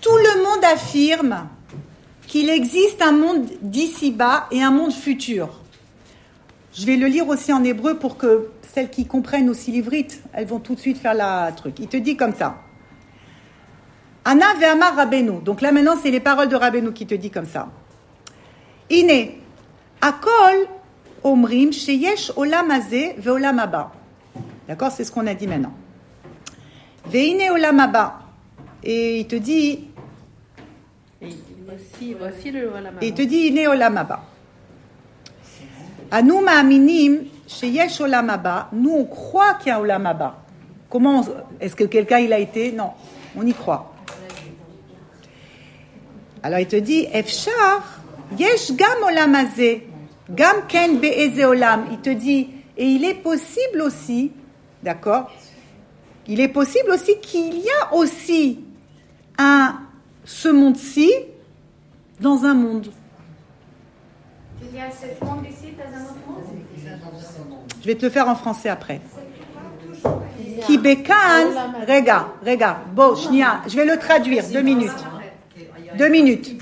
Tout 0.00 0.16
le 0.16 0.42
monde 0.42 0.64
affirme 0.64 1.48
qu'il 2.26 2.48
existe 2.48 3.02
un 3.02 3.12
monde 3.12 3.46
d'ici-bas 3.60 4.46
et 4.50 4.62
un 4.62 4.70
monde 4.70 4.92
futur. 4.92 5.48
Je 6.72 6.86
vais 6.86 6.96
le 6.96 7.06
lire 7.06 7.28
aussi 7.28 7.52
en 7.52 7.62
hébreu 7.64 7.98
pour 7.98 8.16
que 8.16 8.48
celles 8.62 8.88
qui 8.88 9.04
comprennent 9.04 9.50
aussi 9.50 9.72
l'ivrite, 9.72 10.22
elles 10.32 10.46
vont 10.46 10.60
tout 10.60 10.74
de 10.74 10.80
suite 10.80 10.96
faire 10.96 11.14
la 11.14 11.50
truc. 11.52 11.78
Il 11.80 11.88
te 11.88 11.96
dit 11.96 12.16
comme 12.16 12.34
ça. 12.34 12.56
Anna 14.24 14.54
ve'amar 14.58 14.94
Rabbeinu. 14.94 15.42
Donc 15.42 15.60
là 15.60 15.72
maintenant, 15.72 15.96
c'est 16.00 16.10
les 16.10 16.20
paroles 16.20 16.48
de 16.48 16.56
Rabbeinu 16.56 16.92
qui 16.92 17.06
te 17.06 17.14
dit 17.14 17.30
comme 17.30 17.46
ça. 17.46 17.68
Ine, 18.88 19.32
akol 20.00 20.68
omrim 21.24 21.72
sheyesh 21.72 22.32
olam 22.36 22.70
hazeh 22.70 23.16
ve'olam 23.18 23.58
haba. 23.58 23.92
D'accord 24.68 24.92
C'est 24.92 25.04
ce 25.04 25.12
qu'on 25.12 25.26
a 25.26 25.34
dit 25.34 25.46
maintenant. 25.46 25.72
Ve'ine 27.06 27.50
olam 27.50 27.80
haba. 27.80 28.20
Et 28.82 29.20
il 29.20 29.26
te 29.26 29.36
dit, 29.36 29.89
Il 31.22 33.14
te 33.14 33.22
dit, 33.22 33.48
ine 33.48 33.68
olam 33.68 33.96
haba. 33.96 34.22
Anu 36.10 36.40
ma'aminim 36.40 37.26
sheyesh 37.46 38.00
olam 38.00 38.30
haba. 38.30 38.68
Nous, 38.72 38.90
on 38.90 39.04
croit 39.04 39.54
qu'il 39.54 39.68
y 39.68 39.70
a 39.70 39.76
un 39.76 39.80
olam 39.80 40.06
haba. 40.06 40.42
Comment 40.88 41.24
Est-ce 41.60 41.76
que 41.76 41.84
quelqu'un 41.84 42.18
il 42.18 42.32
a 42.32 42.38
été? 42.38 42.72
Non, 42.72 42.92
on 43.36 43.46
y 43.46 43.52
croit. 43.52 43.94
Alors 46.42 46.58
il 46.58 46.66
te 46.66 46.76
dit, 46.76 47.06
Efshar, 47.12 48.00
yesh 48.38 48.72
gam 48.72 49.02
olam 49.06 49.34
hazeh, 49.34 49.86
gam 50.30 50.66
ken 50.68 50.98
be'eze 50.98 51.44
olam. 51.44 51.84
Il 51.92 51.98
te 51.98 52.10
dit, 52.10 52.48
et 52.76 52.86
il 52.86 53.04
est 53.04 53.14
possible 53.14 53.82
aussi, 53.82 54.32
d'accord? 54.82 55.30
Il 56.26 56.40
est 56.40 56.48
possible 56.48 56.90
aussi 56.92 57.20
qu'il 57.20 57.58
y 57.58 57.68
a 57.82 57.94
aussi 57.94 58.60
un, 59.38 59.80
ce 60.24 60.48
monde-ci 60.48 61.10
dans 62.20 62.44
un 62.44 62.54
monde. 62.54 62.88
Il 64.62 64.76
y 64.76 64.80
a 64.80 64.90
cette 64.90 65.22
monde 65.22 65.44
ici, 65.46 65.72
dans 65.76 65.96
un 65.96 66.02
autre 66.04 66.14
monde? 66.26 66.40
Je 67.80 67.86
vais 67.86 67.94
te 67.94 68.04
le 68.04 68.10
faire 68.10 68.28
en 68.28 68.36
français 68.36 68.68
après. 68.68 69.00
Qui 70.66 70.78
bekan, 70.78 71.48
rega, 71.88 72.28
rega, 72.44 72.82
bo, 72.94 73.16
shnia. 73.16 73.62
Je 73.66 73.76
vais 73.76 73.86
le 73.86 73.98
traduire, 73.98 74.44
deux 74.48 74.60
minutes. 74.60 74.90
Deux 75.96 76.08
minutes. 76.08 76.56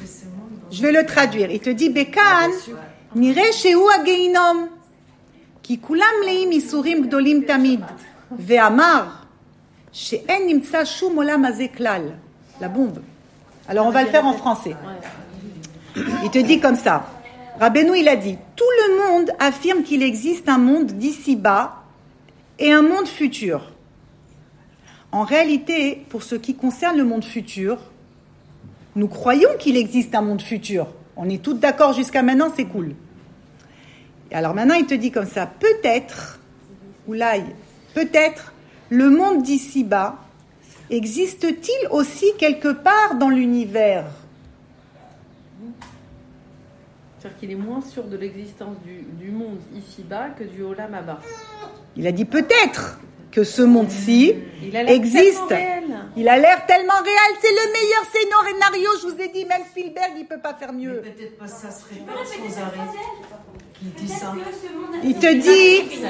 Je 0.70 0.82
vais 0.82 0.92
le 0.92 1.04
traduire. 1.04 1.50
Il 1.50 1.60
te 1.60 1.70
dit 1.70 1.90
bekan, 1.90 2.50
nire 3.14 3.52
sheu 3.52 3.78
ageinom, 3.98 4.68
ki 5.62 5.78
kulam 5.78 6.22
leim 6.24 6.52
isurim 6.52 7.06
gdolim 7.06 7.44
tamid, 7.44 7.82
ve'amar, 8.30 9.26
she'en 9.92 10.46
nimtsa 10.46 10.84
shum 10.84 11.18
olam 11.18 11.46
klal. 11.74 12.14
La 12.60 12.68
bombe. 12.68 13.02
Alors 13.68 13.86
on 13.86 13.90
va 13.90 14.02
le 14.02 14.08
faire 14.08 14.24
en 14.24 14.32
français. 14.32 14.74
Il 16.24 16.30
te 16.30 16.38
dit 16.38 16.58
comme 16.58 16.76
ça. 16.76 17.06
Rabbeinu, 17.60 17.98
il 17.98 18.08
a 18.08 18.16
dit, 18.16 18.38
tout 18.56 18.64
le 18.86 18.96
monde 18.96 19.30
affirme 19.40 19.82
qu'il 19.82 20.02
existe 20.02 20.48
un 20.48 20.58
monde 20.58 20.86
d'ici-bas 20.92 21.82
et 22.58 22.72
un 22.72 22.82
monde 22.82 23.08
futur. 23.08 23.72
En 25.10 25.24
réalité, 25.24 26.04
pour 26.08 26.22
ce 26.22 26.36
qui 26.36 26.54
concerne 26.54 26.96
le 26.96 27.04
monde 27.04 27.24
futur, 27.24 27.78
nous 28.94 29.08
croyons 29.08 29.50
qu'il 29.58 29.76
existe 29.76 30.14
un 30.14 30.22
monde 30.22 30.40
futur. 30.40 30.86
On 31.16 31.28
est 31.28 31.42
toutes 31.42 31.58
d'accord 31.58 31.92
jusqu'à 31.92 32.22
maintenant, 32.22 32.52
c'est 32.54 32.66
cool. 32.66 32.94
Alors 34.30 34.54
maintenant, 34.54 34.74
il 34.74 34.86
te 34.86 34.94
dit 34.94 35.10
comme 35.10 35.26
ça, 35.26 35.46
peut-être, 35.46 36.38
Oulaï, 37.06 37.44
peut-être 37.94 38.52
le 38.88 39.10
monde 39.10 39.42
d'ici-bas 39.42 40.16
existe-t-il 40.90 41.88
aussi 41.90 42.32
quelque 42.38 42.68
part 42.72 43.16
dans 43.18 43.28
l'univers? 43.28 44.04
C'est-à-dire 47.18 47.38
qu'il 47.38 47.50
est 47.50 47.56
moins 47.56 47.80
sûr 47.80 48.04
de 48.04 48.16
l'existence 48.16 48.76
du, 48.84 49.02
du 49.02 49.30
monde 49.30 49.58
ici-bas 49.74 50.28
que 50.38 50.44
du 50.44 50.62
Olam 50.62 50.94
Abba. 50.94 51.18
Il 51.96 52.06
a 52.06 52.12
dit 52.12 52.24
peut-être 52.24 53.00
que 53.32 53.42
ce 53.44 53.62
monde-ci 53.62 54.36
Il 54.62 54.76
a 54.76 54.84
l'air 54.84 54.94
existe. 54.94 55.48
tellement 55.48 55.48
réel. 55.48 55.84
Il 56.16 56.28
a 56.28 56.38
l'air 56.38 56.64
tellement 56.66 57.00
réel, 57.02 57.36
c'est 57.40 57.50
le 57.50 57.72
meilleur 57.72 58.04
scénario, 58.12 58.90
je 59.02 59.06
vous 59.08 59.20
ai 59.20 59.28
dit, 59.28 59.44
même 59.44 59.62
Spielberg, 59.68 60.12
il 60.16 60.26
peut 60.26 60.38
pas 60.40 60.54
faire 60.54 60.72
mieux. 60.72 61.00
peut-être 61.02 61.36
pas 61.38 61.46
ça 61.48 61.70
se 61.70 61.88
Tu 61.88 61.96
peux 62.00 62.10
répète 62.12 62.28
répéter 62.30 62.48
sans 62.48 62.54
cette 62.54 62.62
arrêt. 62.64 62.88
Qui 63.78 64.06
dit 64.06 64.08
ça 64.08 64.34
Il 65.04 65.14
te 65.14 65.32
dit, 65.32 66.00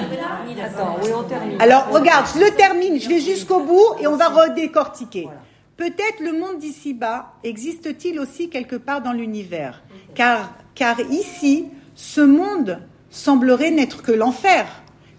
Attends, 0.63 0.97
oui, 1.03 1.11
on 1.15 1.23
termine. 1.25 1.61
alors 1.61 1.89
regarde, 1.91 2.27
je 2.35 2.41
le 2.41 2.51
termine, 2.57 2.99
je 3.01 3.09
vais 3.09 3.21
jusqu'au 3.21 3.61
bout 3.61 4.01
et 4.01 4.07
on 4.07 4.17
va 4.17 4.29
redécortiquer. 4.29 5.29
Peut-être 5.77 6.21
le 6.21 6.33
monde 6.33 6.59
d'ici-bas 6.59 7.35
existe-t-il 7.45 8.19
aussi 8.19 8.49
quelque 8.49 8.77
part 8.77 9.03
dans 9.03 9.13
l'univers? 9.13 9.83
Car, 10.15 10.53
car 10.75 10.99
ici, 11.01 11.67
ce 11.95 12.21
monde 12.21 12.81
semblerait 13.11 13.71
n'être 13.71 14.03
que 14.03 14.13
l'enfer. 14.13 14.67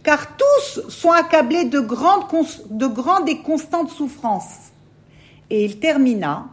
Car 0.03 0.37
tous 0.37 0.89
sont 0.89 1.11
accablés 1.11 1.65
de 1.65 1.79
grandes, 1.79 2.25
de 2.69 2.87
grandes 2.87 3.29
et 3.29 3.39
constantes 3.39 3.91
souffrances. 3.91 4.71
Et 5.49 5.65
il 5.65 5.79
termina, 5.79 6.47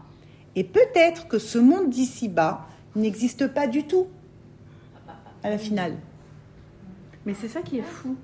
et 0.56 0.64
peut-être 0.64 1.26
que 1.28 1.38
ce 1.38 1.58
monde 1.58 1.90
d'ici-bas 1.90 2.66
n'existe 2.94 3.46
pas 3.48 3.66
du 3.66 3.84
tout 3.84 4.06
à 5.46 5.50
la 5.50 5.58
finale. 5.58 5.94
Mais 7.24 7.34
c'est 7.40 7.48
ça 7.48 7.60
qui 7.62 7.78
est 7.78 7.82
fou. 7.82 8.16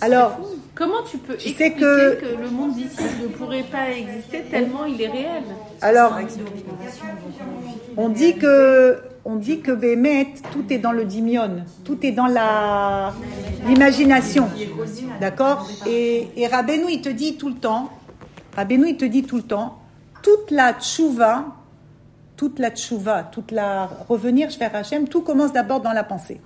Alors, 0.00 0.38
Comment 0.74 1.02
tu 1.10 1.18
peux 1.18 1.36
Tu 1.36 1.48
expliquer 1.48 1.74
que- 1.80 2.14
que... 2.20 2.42
le 2.42 2.50
monde 2.50 2.74
d'ici 2.74 3.02
ne 3.22 3.28
pourrait 3.28 3.64
pas 3.64 3.90
exister 3.90 4.42
tellement 4.50 4.84
il 4.84 5.00
est 5.02 5.08
réel? 5.08 5.42
Alors, 5.80 6.16
on 7.96 8.08
dit 8.10 8.36
que, 8.36 8.98
on 9.24 9.36
dit 9.36 9.60
que 9.60 9.72
Bémet, 9.72 10.28
tout 10.52 10.64
est 10.70 10.78
dans 10.78 10.92
le 10.92 11.04
dimion, 11.04 11.64
tout 11.84 11.98
est 12.06 12.12
dans 12.12 12.26
la 12.26 13.12
l'imagination, 13.66 14.48
d'accord? 15.20 15.68
Et, 15.86 16.28
et 16.36 16.46
Rabbeinu, 16.46 16.84
il 16.90 17.02
te 17.02 17.08
dit 17.08 17.36
tout 17.36 17.48
le 17.48 17.56
temps, 17.56 17.90
Rabbeinu, 18.56 18.90
il 18.90 18.96
te 18.96 19.04
dit 19.04 19.24
tout 19.24 19.36
le 19.36 19.42
temps, 19.42 19.78
toute 20.22 20.50
la 20.50 20.74
tchouva, 20.74 21.44
toute 22.38 22.60
la 22.60 22.70
tchouva, 22.70 23.24
toute 23.24 23.50
la 23.50 23.90
revenir 24.08 24.48
vers 24.58 24.74
Hachem, 24.74 25.08
tout 25.08 25.22
commence 25.22 25.52
d'abord 25.52 25.80
dans 25.80 25.92
la 25.92 26.04
pensée. 26.04 26.40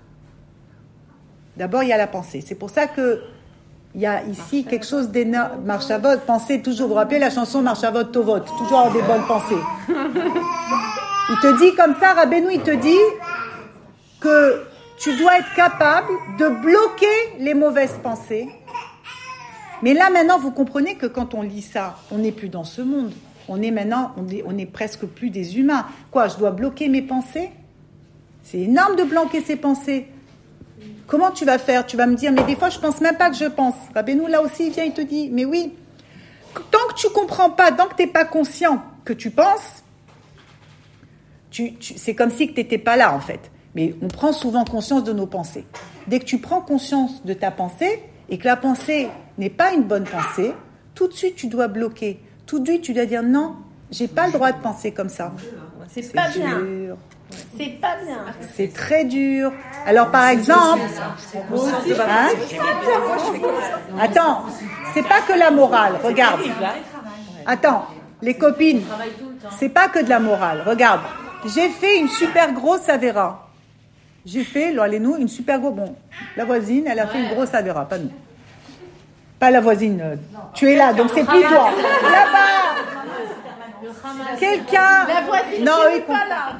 D'abord, 1.56 1.82
il 1.82 1.90
y 1.90 1.92
a 1.92 1.98
la 1.98 2.06
pensée. 2.06 2.42
C'est 2.44 2.54
pour 2.54 2.70
ça 2.70 2.86
que 2.86 3.20
il 3.94 4.00
y 4.00 4.06
a 4.06 4.24
ici 4.24 4.64
quelque 4.64 4.86
chose 4.86 5.10
d'énorme. 5.10 5.64
Marchavot, 5.66 6.18
pensez 6.26 6.62
toujours. 6.62 6.88
Vous 6.88 6.94
vous 6.94 6.98
rappelez 6.98 7.18
la 7.18 7.28
chanson 7.28 7.60
Marchavot 7.60 8.04
Tovot? 8.04 8.40
Toujours 8.40 8.78
avoir 8.78 8.92
des 8.94 9.02
bonnes 9.02 9.26
pensées. 9.28 9.62
Il 11.28 11.36
te 11.42 11.58
dit 11.58 11.74
comme 11.76 11.94
ça, 12.00 12.14
Rabbeinu, 12.14 12.54
il 12.54 12.62
te 12.62 12.70
dit 12.70 13.04
que 14.18 14.64
tu 14.98 15.14
dois 15.18 15.38
être 15.40 15.54
capable 15.54 16.08
de 16.38 16.48
bloquer 16.48 17.36
les 17.38 17.52
mauvaises 17.52 17.98
pensées. 18.02 18.48
Mais 19.82 19.92
là, 19.92 20.08
maintenant, 20.08 20.38
vous 20.38 20.52
comprenez 20.52 20.94
que 20.94 21.06
quand 21.06 21.34
on 21.34 21.42
lit 21.42 21.60
ça, 21.60 21.96
on 22.10 22.16
n'est 22.16 22.32
plus 22.32 22.48
dans 22.48 22.64
ce 22.64 22.80
monde. 22.80 23.12
On 23.48 23.60
est 23.60 23.70
maintenant, 23.70 24.12
on 24.46 24.58
est, 24.58 24.66
presque 24.66 25.04
plus 25.06 25.30
des 25.30 25.58
humains. 25.58 25.86
Quoi, 26.10 26.28
je 26.28 26.36
dois 26.36 26.52
bloquer 26.52 26.88
mes 26.88 27.02
pensées? 27.02 27.50
C'est 28.42 28.60
énorme 28.60 28.96
de 28.96 29.04
bloquer 29.04 29.40
ses 29.40 29.56
pensées. 29.56 30.06
Comment 31.06 31.30
tu 31.30 31.44
vas 31.44 31.58
faire? 31.58 31.84
Tu 31.86 31.96
vas 31.96 32.06
me 32.06 32.14
dire, 32.14 32.32
mais 32.32 32.44
des 32.44 32.56
fois, 32.56 32.70
je 32.70 32.78
pense 32.78 33.00
même 33.00 33.16
pas 33.16 33.30
que 33.30 33.36
je 33.36 33.44
pense. 33.44 33.74
Rabbeinu, 33.94 34.28
là 34.28 34.42
aussi, 34.42 34.66
il 34.66 34.72
vient, 34.72 34.84
il 34.84 34.92
te 34.92 35.00
dit, 35.00 35.28
mais 35.30 35.44
oui, 35.44 35.74
tant 36.54 36.78
que 36.88 36.94
tu 36.94 37.08
comprends 37.10 37.50
pas, 37.50 37.72
tant 37.72 37.86
que 37.86 37.94
tu 37.96 38.02
n'es 38.02 38.08
pas 38.08 38.24
conscient 38.24 38.82
que 39.04 39.12
tu 39.12 39.30
penses, 39.30 39.82
tu, 41.50 41.74
tu- 41.74 41.94
c'est 41.98 42.14
comme 42.14 42.30
si 42.30 42.48
tu 42.48 42.54
n'étais 42.54 42.78
pas 42.78 42.96
là, 42.96 43.14
en 43.14 43.20
fait. 43.20 43.50
Mais 43.74 43.94
on 44.02 44.08
prend 44.08 44.32
souvent 44.32 44.64
conscience 44.64 45.04
de 45.04 45.12
nos 45.12 45.26
pensées. 45.26 45.64
Dès 46.06 46.18
que 46.18 46.24
tu 46.24 46.38
prends 46.38 46.60
conscience 46.60 47.24
de 47.24 47.34
ta 47.34 47.50
pensée 47.50 48.02
et 48.28 48.38
que 48.38 48.44
la 48.44 48.56
pensée 48.56 49.08
n'est 49.38 49.50
pas 49.50 49.72
une 49.72 49.82
bonne 49.82 50.04
pensée, 50.04 50.52
tout 50.94 51.08
de 51.08 51.12
suite, 51.12 51.36
tu 51.36 51.46
dois 51.46 51.68
bloquer. 51.68 52.20
Tout 52.52 52.58
de 52.58 52.68
suite, 52.68 52.82
tu 52.82 52.92
dois 52.92 53.06
dire, 53.06 53.22
non, 53.22 53.54
j'ai 53.90 54.08
pas 54.08 54.26
le 54.26 54.32
droit 54.34 54.52
de 54.52 54.60
penser 54.60 54.92
comme 54.92 55.08
ça. 55.08 55.32
C'est 55.88 56.12
pas 56.12 56.28
bien. 56.28 56.60
C'est 57.56 57.80
pas 57.80 57.96
bien. 58.04 58.26
C'est 58.54 58.74
très 58.74 59.06
dur. 59.06 59.50
Alors, 59.86 60.10
par 60.10 60.26
exemple, 60.28 60.82
Hein 61.98 62.28
Attends, 63.98 64.44
c'est 64.92 65.08
pas 65.08 65.22
que 65.26 65.32
la 65.32 65.50
morale. 65.50 65.94
Regarde. 66.04 66.42
Attends, 67.46 67.86
les 68.20 68.34
copines, 68.34 68.82
c'est 69.58 69.70
pas 69.70 69.88
que 69.88 70.04
de 70.04 70.10
la 70.10 70.20
morale. 70.20 70.62
Regarde, 70.66 71.00
j'ai 71.46 71.70
fait 71.70 72.00
une 72.00 72.08
super 72.10 72.52
grosse 72.52 72.86
Avera. 72.90 73.48
J'ai 74.26 74.44
fait, 74.44 74.74
là, 74.74 74.86
nous, 74.98 75.16
une 75.16 75.28
super 75.28 75.58
grosse. 75.58 75.74
Bon, 75.74 75.96
la 76.36 76.44
voisine, 76.44 76.84
elle 76.86 77.00
a 77.00 77.06
fait 77.06 77.18
une 77.18 77.32
grosse 77.32 77.54
Avera, 77.54 77.88
pas 77.88 77.96
nous. 77.96 78.10
Pas 79.42 79.50
la 79.50 79.60
voisine. 79.60 80.00
Tu 80.54 80.70
es 80.70 80.76
là, 80.76 80.92
donc 80.92 81.10
c'est 81.12 81.24
plus 81.24 81.40
toi. 81.40 81.68
Là-bas. 82.12 82.76
Quelqu'un. 84.38 85.04
La 85.08 85.22
voisine 85.22 85.64
Non, 85.64 86.00
pas 86.06 86.28
là. 86.28 86.56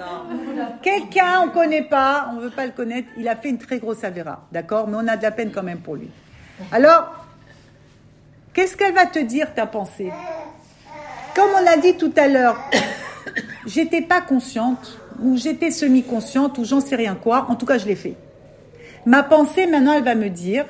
Quelqu'un, 0.83 1.43
on 1.45 1.51
connaît 1.51 1.85
pas, 1.85 2.29
on 2.33 2.41
veut 2.41 2.51
pas 2.51 2.67
le 2.67 2.73
connaître, 2.73 3.07
il 3.17 3.29
a 3.29 3.37
fait 3.37 3.51
une 3.51 3.59
très 3.59 3.79
grosse 3.79 4.03
avéra, 4.03 4.49
d'accord? 4.51 4.89
Mais 4.89 4.97
on 4.97 5.07
a 5.07 5.17
de 5.17 5.23
la 5.23 5.31
peine 5.31 5.53
quand 5.53 5.63
même 5.63 5.79
pour 5.79 5.95
lui. 5.95 6.11
Alors, 6.73 7.25
qu'est-ce 8.53 8.77
qu'elle 8.77 8.95
va 8.95 9.07
te 9.07 9.21
dire, 9.21 9.55
ta 9.55 9.67
pensée? 9.67 10.13
Comme 11.37 11.51
on 11.55 11.65
a 11.65 11.77
dit 11.77 11.97
tout 11.97 12.13
à 12.17 12.27
l'heure, 12.27 12.59
j'étais 13.65 14.03
pas 14.03 14.23
consciente, 14.23 14.99
ou 15.23 15.37
j'étais 15.37 15.71
semi-consciente, 15.71 16.59
ou 16.59 16.65
j'en 16.65 16.81
sais 16.81 16.97
rien 16.97 17.15
quoi, 17.15 17.47
en 17.49 17.55
tout 17.55 17.65
cas, 17.65 17.79
je 17.79 17.87
l'ai 17.87 17.95
fait. 17.95 18.17
Ma 19.07 19.23
pensée, 19.23 19.69
maintenant, 19.69 19.93
elle 19.93 20.03
va 20.03 20.17
me 20.17 20.31
dire, 20.31 20.65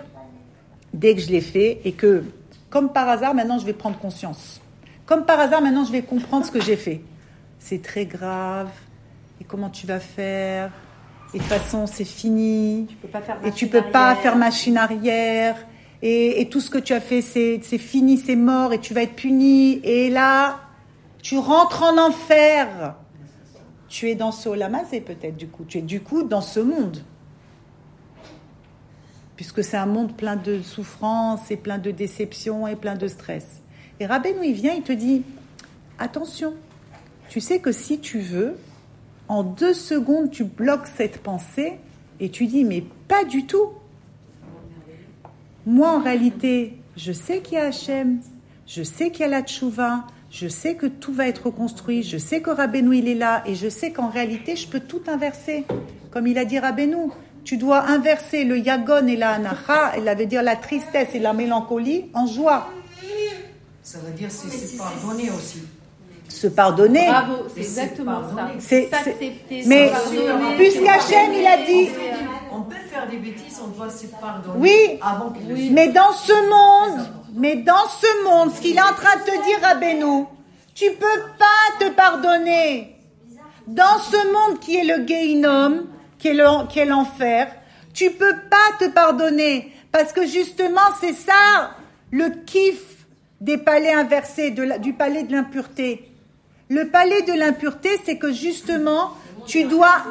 dès 0.93 1.15
que 1.15 1.21
je 1.21 1.29
l'ai 1.29 1.41
fait, 1.41 1.81
et 1.85 1.93
que, 1.93 2.25
comme 2.71 2.93
par 2.93 3.09
hasard, 3.09 3.35
maintenant, 3.35 3.59
je 3.59 3.67
vais 3.67 3.73
prendre 3.73 3.99
conscience. 3.99 4.61
Comme 5.07 5.25
par 5.25 5.41
hasard, 5.41 5.63
maintenant, 5.63 5.85
je 5.85 5.93
vais 5.93 6.03
comprendre 6.03 6.47
ce 6.47 6.51
que 6.51 6.61
j'ai 6.61 6.77
fait. 6.77 7.03
C'est 7.59 7.83
très 7.83 8.07
grave. 8.07 8.71
Et 9.41 9.45
comment 9.45 9.71
tu 9.71 9.87
vas 9.87 10.01
faire? 10.01 10.71
Et 11.35 11.39
de 11.39 11.43
toute 11.43 11.53
façon, 11.53 11.87
c'est 11.87 12.05
fini. 12.05 12.87
Tu 12.89 12.97
peux 12.97 13.09
pas 13.09 13.23
faire 13.23 13.39
Et 13.45 13.53
tu 13.53 13.67
peux 13.67 13.83
pas 13.83 14.15
faire 14.17 14.37
machine 14.37 14.77
arrière. 14.77 15.57
Et, 16.03 16.41
et 16.41 16.49
tout 16.49 16.61
ce 16.61 16.71
que 16.71 16.79
tu 16.79 16.93
as 16.93 17.01
fait, 17.01 17.23
c'est 17.23 17.61
c'est 17.63 17.79
fini, 17.79 18.19
c'est 18.19 18.37
mort, 18.37 18.73
et 18.73 18.79
tu 18.79 18.93
vas 18.93 19.03
être 19.03 19.15
puni. 19.15 19.81
Et 19.85 20.11
là, 20.11 20.61
tu 21.23 21.39
rentres 21.39 21.83
en 21.85 21.97
enfer. 21.99 22.97
Tu 23.89 24.11
es 24.11 24.15
dans 24.15 24.33
ce 24.33 24.49
olamazé 24.49 25.01
peut-être 25.01 25.37
du 25.37 25.49
coup. 25.49 25.65
Tu 25.65 25.79
es 25.79 25.83
du 25.83 26.01
coup 26.01 26.23
dans 26.23 26.41
ce 26.41 26.61
monde. 26.61 26.99
Puisque 29.37 29.65
c'est 29.65 29.77
un 29.77 29.87
monde 29.87 30.17
plein 30.17 30.37
de 30.37 30.61
souffrance 30.61 31.51
et 31.51 31.57
plein 31.57 31.79
de 31.79 31.91
déception 31.91 32.67
et 32.67 32.77
plein 32.77 32.97
de 32.97 33.09
stress. 33.09 33.63
Et 34.01 34.07
Rabbeinu, 34.07 34.45
il 34.45 34.53
vient, 34.53 34.75
il 34.75 34.83
te 34.83 34.93
dit, 34.93 35.23
attention, 35.99 36.55
tu 37.29 37.41
sais 37.41 37.61
que 37.61 37.73
si 37.73 37.99
tu 37.99 38.19
veux, 38.19 38.57
en 39.29 39.43
deux 39.43 39.75
secondes, 39.75 40.31
tu 40.31 40.45
bloques 40.45 40.87
cette 40.87 41.19
pensée 41.19 41.79
et 42.21 42.29
tu 42.29 42.47
dis, 42.47 42.65
mais 42.65 42.85
pas 43.09 43.25
du 43.25 43.47
tout. 43.47 43.71
Moi, 45.65 45.91
en 45.91 46.01
réalité, 46.01 46.79
je 46.97 47.13
sais 47.13 47.41
qu'il 47.41 47.55
y 47.55 47.57
a 47.59 47.67
Hachem, 47.67 48.21
je 48.67 48.83
sais 48.83 49.11
qu'il 49.11 49.23
y 49.23 49.25
a 49.25 49.29
la 49.29 49.43
tchouva, 49.43 50.07
je 50.31 50.49
sais 50.49 50.75
que 50.75 50.87
tout 50.87 51.13
va 51.13 51.29
être 51.29 51.47
reconstruit, 51.47 52.03
je 52.03 52.17
sais 52.17 52.41
que 52.41 52.51
Rabbeinu, 52.51 52.97
il 52.97 53.09
est 53.09 53.15
là, 53.15 53.43
et 53.47 53.55
je 53.55 53.69
sais 53.69 53.93
qu'en 53.93 54.09
réalité, 54.09 54.57
je 54.57 54.67
peux 54.67 54.81
tout 54.81 55.03
inverser. 55.07 55.65
Comme 56.11 56.27
il 56.27 56.39
a 56.39 56.45
dit 56.45 56.59
Rabbeinu, 56.59 57.11
tu 57.45 57.57
dois 57.57 57.81
inverser 57.89 58.45
le 58.45 58.59
yagon 58.59 59.07
et 59.07 59.17
la 59.17 59.33
anacha, 59.33 59.93
elle 59.97 60.17
veut 60.17 60.27
dire 60.27 60.43
la 60.43 60.57
tristesse 60.57 61.09
et 61.15 61.19
la 61.19 61.33
mélancolie, 61.33 62.07
en 62.15 62.27
joie. 62.27 62.69
Ça 63.83 63.99
veut 63.99 64.13
dire 64.13 64.29
c'est 64.31 64.49
c'est 64.49 64.77
pardonner 64.79 65.31
aussi. 65.31 65.63
Se 66.29 66.47
pardonner. 66.47 67.07
Bravo, 67.09 67.35
c'est 67.55 67.61
exactement 67.61 68.21
ça. 68.35 68.51
C'est- 68.59 68.89
S'accepter, 68.89 69.65
Mais 69.67 69.89
se 69.89 70.57
puisqu'Hachem, 70.57 71.33
il 71.35 71.47
a 71.47 71.57
dit, 71.67 71.89
On 72.55 72.63
peut 72.63 72.75
faire 72.91 73.09
des 73.09 73.17
bêtises, 73.17 73.59
on 73.65 73.69
doit 73.69 73.91
se 73.91 74.07
pardonner 74.07 74.57
Oui. 74.59 74.99
avant 75.03 75.31
qu'il 75.31 75.49
le 75.49 75.75
Mais 75.75 75.89
dans 75.89 76.13
ce 76.13 76.33
monde, 76.33 77.07
mais 77.35 77.57
dans 77.57 77.87
ce 78.01 78.25
monde, 78.25 78.55
ce 78.55 78.61
qu'il 78.61 78.77
est 78.77 78.81
en 78.81 78.95
train 78.95 79.17
de 79.19 79.25
te 79.25 79.45
dire, 79.45 79.59
Rabbeinu, 79.63 80.25
tu 80.75 80.85
peux 80.93 81.23
pas 81.39 81.85
te 81.87 81.91
pardonner. 81.93 82.97
Dans 83.67 83.99
ce 83.99 84.17
monde 84.33 84.59
qui 84.61 84.77
est 84.77 84.85
le 84.85 85.05
Geinom, 85.07 85.85
qui 86.23 86.79
est 86.79 86.85
l'enfer, 86.85 87.49
tu 87.93 88.11
peux 88.11 88.35
pas 88.49 88.79
te 88.79 88.91
pardonner. 88.91 89.73
Parce 89.91 90.13
que 90.13 90.27
justement, 90.27 90.81
c'est 91.01 91.13
ça 91.13 91.73
le 92.11 92.29
kiff 92.47 93.07
des 93.41 93.59
palais 93.59 93.93
inversés, 93.93 94.51
du 94.51 94.93
palais 94.93 95.25
de 95.25 95.33
l'impureté. 95.33 96.09
Le 96.69 96.89
palais 96.89 97.23
de 97.23 97.33
l'impureté, 97.33 97.91
c'est 98.05 98.17
que 98.17 98.33
justement, 98.33 99.11
tu 99.47 99.65
dois, 99.65 100.05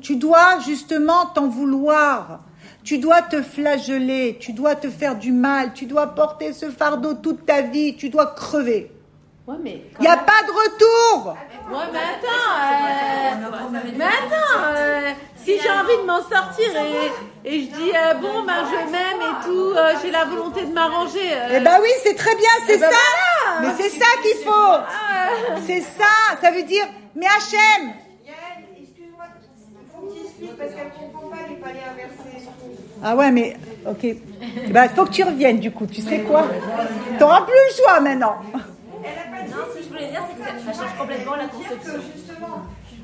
tu 0.00 0.16
dois 0.16 0.60
justement 0.60 1.26
t'en 1.34 1.48
vouloir. 1.48 2.44
Tu 2.84 2.98
dois 2.98 3.22
te 3.22 3.42
flageller, 3.42 4.36
tu 4.38 4.52
dois 4.52 4.76
te 4.76 4.88
faire 4.88 5.16
du 5.16 5.32
mal, 5.32 5.72
tu 5.72 5.86
dois 5.86 6.14
porter 6.14 6.52
ce 6.52 6.70
fardeau 6.70 7.14
toute 7.14 7.44
ta 7.44 7.62
vie, 7.62 7.96
tu 7.96 8.10
dois 8.10 8.26
crever. 8.26 8.92
Ouais, 9.46 9.56
mais. 9.62 9.82
Il 9.98 10.02
n'y 10.02 10.08
a 10.08 10.16
pas 10.16 10.42
de 10.46 10.50
retour. 10.50 11.36
Ouais, 11.70 11.84
mais 11.92 11.98
attends. 11.98 13.74
euh, 13.74 13.92
Mais 13.96 14.04
attends. 14.04 14.74
euh, 14.76 15.10
si 15.44 15.58
j'ai 15.60 15.70
envie 15.70 15.96
de 16.02 16.06
m'en 16.06 16.20
sortir 16.22 16.66
et, 17.44 17.48
et 17.48 17.60
je 17.62 17.66
dis 17.66 17.92
euh, 17.94 18.14
bon, 18.14 18.42
ben 18.44 18.64
je 18.68 18.90
m'aime 18.90 19.20
et 19.20 19.44
tout, 19.44 19.72
euh, 19.76 19.92
j'ai 20.02 20.10
la 20.10 20.24
volonté 20.24 20.64
de 20.64 20.72
m'arranger. 20.72 21.32
euh, 21.32 21.56
Eh 21.58 21.60
ben 21.60 21.78
oui, 21.80 21.88
c'est 22.02 22.14
très 22.16 22.34
bien, 22.34 22.48
c'est 22.66 22.74
Eh 22.74 22.78
ben 22.78 22.90
ça. 22.90 22.96
voilà. 23.54 23.60
Mais 23.68 23.74
c'est 23.82 23.90
ça 23.90 24.06
qu'il 24.22 24.44
faut. 24.44 25.62
C'est 25.64 25.80
ça. 25.82 26.36
Ça 26.40 26.50
veut 26.50 26.64
dire, 26.64 26.84
mais 27.14 27.26
Yael, 27.26 27.92
excuse-moi, 28.82 29.24
il 29.80 29.86
faut 29.94 30.06
que 30.08 30.12
tu 30.12 30.24
expliques 30.24 30.56
parce 30.58 30.70
qu'elle 30.70 30.86
ne 30.86 31.06
comprend 31.12 31.28
pas 31.28 31.36
les 31.48 31.56
palais 31.56 31.82
inversés. 31.92 32.48
Ah 33.04 33.14
ouais, 33.14 33.30
mais 33.30 33.56
ok. 33.88 34.02
Il 34.02 34.72
bah, 34.72 34.88
faut 34.88 35.04
que 35.04 35.10
tu 35.10 35.22
reviennes 35.22 35.60
du 35.60 35.70
coup. 35.70 35.86
Tu 35.86 36.00
sais 36.02 36.20
quoi 36.22 36.44
T'auras 37.20 37.42
plus 37.42 37.52
le 37.54 37.76
choix 37.84 38.00
maintenant. 38.00 38.36
Non, 39.56 39.62
ce 39.72 39.78
que 39.78 39.84
je 39.84 39.88
voulais 39.88 40.08
dire, 40.08 40.22
c'est 40.28 40.36
que 40.42 40.44
ça, 40.64 40.72
ça 40.72 40.82
change 40.82 40.98
complètement 40.98 41.36
la 41.36 41.44
dire 41.46 41.52
conception. 41.52 41.92
que 41.94 42.00
justement, 42.16 42.56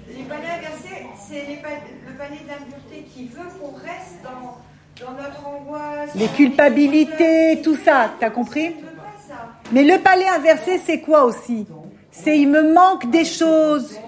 les 0.08 0.22
palais 0.24 0.48
inversés, 0.58 1.06
c'est 1.28 1.46
le 1.48 2.16
palais 2.18 2.38
de 2.42 2.48
l'impureté 2.48 3.06
qui 3.14 3.26
veut 3.28 3.48
qu'on 3.58 3.72
reste 3.72 4.16
dans, 4.22 4.58
dans 5.06 5.12
notre 5.12 5.46
angoisse. 5.46 6.10
Les 6.14 6.28
culpabilités, 6.28 7.60
tout 7.62 7.76
ça, 7.76 8.10
t'as 8.20 8.30
compris 8.30 8.66
Je 8.78 8.84
veux 8.84 8.92
pas 8.96 9.02
ça. 9.28 9.48
Mais 9.72 9.84
le 9.84 9.98
palais 9.98 10.28
inversé, 10.28 10.80
c'est 10.84 11.00
quoi 11.00 11.24
aussi? 11.24 11.66
C'est 12.10 12.38
il 12.38 12.48
me 12.48 12.72
manque 12.74 13.10
des 13.10 13.24
choses 13.24 13.98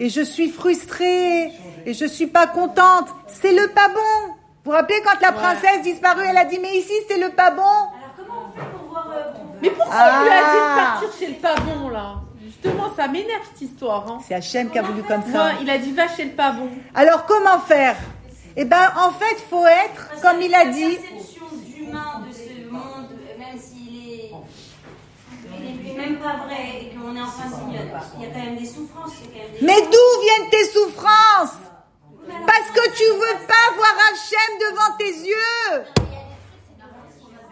et 0.00 0.08
je 0.08 0.22
suis 0.22 0.50
frustrée 0.50 1.52
et 1.86 1.94
je 1.94 2.06
suis 2.06 2.26
pas 2.26 2.48
contente. 2.48 3.08
C'est 3.28 3.52
le 3.52 3.68
pas 3.68 3.88
bon. 3.88 4.34
Vous 4.64 4.70
vous 4.70 4.76
rappelez 4.76 5.00
quand 5.04 5.20
la 5.20 5.32
princesse 5.32 5.82
disparue, 5.82 6.24
elle 6.28 6.36
a 6.38 6.44
dit 6.44 6.58
mais 6.60 6.76
ici 6.76 6.92
c'est 7.08 7.18
le 7.18 7.28
pas 7.30 7.50
bon? 7.52 7.62
Alors, 7.62 8.14
comment 8.16 8.34
on 8.48 8.52
fait 8.60 8.66
pour 8.76 8.88
voir. 8.90 9.12
euh, 9.14 9.32
pour- 9.32 9.51
Mais 9.62 9.70
pourquoi 9.70 9.94
il 9.96 10.22
lui 10.24 10.30
a 10.30 10.42
dit 10.42 10.56
de 10.56 10.62
Ah. 10.62 10.98
partir 11.00 11.08
chez 11.18 11.26
le 11.28 11.34
pavon 11.36 11.88
là? 11.88 12.14
Justement, 12.44 12.92
ça 12.96 13.08
m'énerve 13.08 13.42
cette 13.52 13.62
histoire. 13.62 14.04
Hein. 14.10 14.18
C'est 14.26 14.34
Hachem 14.34 14.70
qui 14.70 14.78
a 14.78 14.82
voulu 14.82 15.02
comme 15.04 15.22
ça. 15.32 15.52
il 15.60 15.70
a 15.70 15.78
dit 15.78 15.92
va 15.92 16.08
chez 16.08 16.24
le 16.24 16.32
pavon. 16.32 16.68
Alors 16.94 17.24
comment 17.26 17.58
faire? 17.60 17.96
Eh 18.56 18.64
ben 18.66 18.92
en 18.98 19.10
fait 19.12 19.36
faut 19.48 19.64
être 19.66 20.08
Parce 20.10 20.20
comme 20.22 20.42
il 20.42 20.54
a 20.54 20.64
la 20.64 20.70
dit. 20.70 20.96
perception 20.96 21.44
d'humain 21.52 22.22
de 22.28 22.32
ce 22.34 22.70
monde, 22.70 23.08
même 23.38 23.58
s'il 23.58 24.10
est, 24.10 24.30
il 25.58 25.90
est 25.90 25.94
même 25.96 26.16
pas 26.18 26.36
vrai 26.44 26.82
et 26.82 26.94
qu'on 26.94 27.16
est 27.16 27.20
en 27.22 27.26
fin 27.26 27.48
de 27.48 27.54
vie, 27.72 27.78
il 28.18 28.22
y 28.22 28.26
a 28.26 28.28
quand 28.30 28.38
même 28.44 28.56
des 28.56 28.66
souffrances. 28.66 29.12
il 29.20 29.38
y 29.38 29.40
a 29.40 29.44
quand 29.44 29.52
même 29.52 29.60
des- 29.60 29.66
Mais 29.66 29.80
d'où 29.80 30.22
viennent 30.22 30.50
tes 30.50 30.64
souffrances? 30.66 31.56
Parce 32.46 32.70
que 32.70 32.90
tu 32.96 33.04
veux 33.04 33.46
pas 33.46 33.74
voir 33.76 33.94
Hachem 34.10 34.58
devant 34.60 34.96
tes 34.98 35.28
yeux. 35.28 35.84